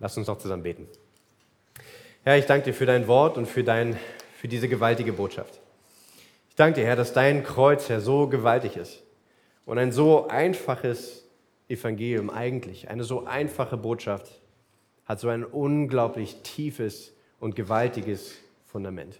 Lass 0.00 0.16
uns 0.16 0.26
noch 0.26 0.38
zusammen 0.38 0.62
beten. 0.62 0.88
Herr, 2.24 2.36
ich 2.36 2.46
danke 2.46 2.66
dir 2.66 2.74
für 2.74 2.86
dein 2.86 3.06
Wort 3.08 3.36
und 3.36 3.46
für, 3.46 3.64
dein, 3.64 3.98
für 4.36 4.48
diese 4.48 4.68
gewaltige 4.68 5.12
Botschaft. 5.12 5.60
Ich 6.50 6.56
danke 6.56 6.80
dir, 6.80 6.86
Herr, 6.86 6.96
dass 6.96 7.12
dein 7.12 7.44
Kreuz, 7.44 7.88
Herr, 7.88 8.00
so 8.00 8.28
gewaltig 8.28 8.76
ist 8.76 9.02
und 9.66 9.78
ein 9.78 9.92
so 9.92 10.28
einfaches 10.28 11.24
Evangelium 11.68 12.30
eigentlich, 12.30 12.88
eine 12.88 13.04
so 13.04 13.26
einfache 13.26 13.76
Botschaft 13.76 14.32
hat 15.08 15.20
so 15.20 15.28
ein 15.28 15.42
unglaublich 15.42 16.42
tiefes 16.42 17.12
und 17.40 17.56
gewaltiges 17.56 18.34
Fundament. 18.66 19.18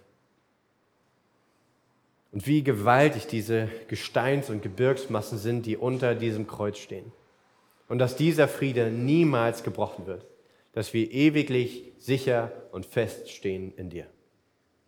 Und 2.31 2.45
wie 2.45 2.63
gewaltig 2.63 3.27
diese 3.27 3.69
Gesteins- 3.87 4.49
und 4.49 4.61
Gebirgsmassen 4.61 5.37
sind, 5.37 5.65
die 5.65 5.77
unter 5.77 6.13
diesem 6.13 6.45
Kreuz 6.45 6.77
stehen. 6.77 7.11
Und 7.87 7.97
dass 7.97 8.15
dieser 8.15 8.47
Friede 8.47 8.91
niemals 8.91 9.63
gebrochen 9.63 10.05
wird. 10.05 10.25
Dass 10.73 10.93
wir 10.93 11.11
ewiglich 11.11 11.83
sicher 11.97 12.51
und 12.71 12.85
fest 12.85 13.31
stehen 13.31 13.73
in 13.75 13.89
dir. 13.89 14.05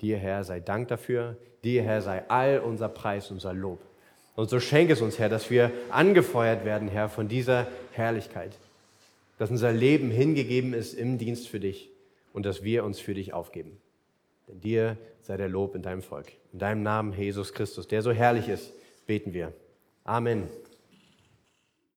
Dir, 0.01 0.17
Herr, 0.17 0.43
sei 0.43 0.59
Dank 0.59 0.89
dafür. 0.89 1.35
Dir, 1.63 1.81
Herr, 1.81 2.01
sei 2.01 2.23
all 2.29 2.59
unser 2.59 2.89
Preis, 2.89 3.31
unser 3.31 3.53
Lob. 3.53 3.79
Und 4.35 4.49
so 4.49 4.59
schenke 4.59 4.93
es 4.93 5.01
uns, 5.01 5.17
Herr, 5.17 5.29
dass 5.29 5.49
wir 5.49 5.71
angefeuert 5.89 6.63
werden, 6.63 6.87
Herr, 6.87 7.09
von 7.09 7.27
dieser 7.27 7.67
Herrlichkeit. 7.91 8.57
Dass 9.39 9.49
unser 9.49 9.71
Leben 9.71 10.11
hingegeben 10.11 10.73
ist 10.73 10.93
im 10.93 11.17
Dienst 11.17 11.47
für 11.47 11.59
dich 11.59 11.89
und 12.33 12.45
dass 12.45 12.63
wir 12.63 12.83
uns 12.83 12.99
für 12.99 13.15
dich 13.15 13.33
aufgeben. 13.33 13.80
Denn 14.51 14.59
dir 14.59 14.97
sei 15.21 15.37
der 15.37 15.49
Lob 15.49 15.75
in 15.75 15.81
deinem 15.81 16.01
Volk. 16.01 16.33
In 16.53 16.59
deinem 16.59 16.83
Namen, 16.83 17.13
Jesus 17.13 17.53
Christus, 17.53 17.87
der 17.87 18.01
so 18.01 18.11
herrlich 18.11 18.49
ist, 18.49 18.73
beten 19.07 19.33
wir. 19.33 19.53
Amen. 20.03 20.47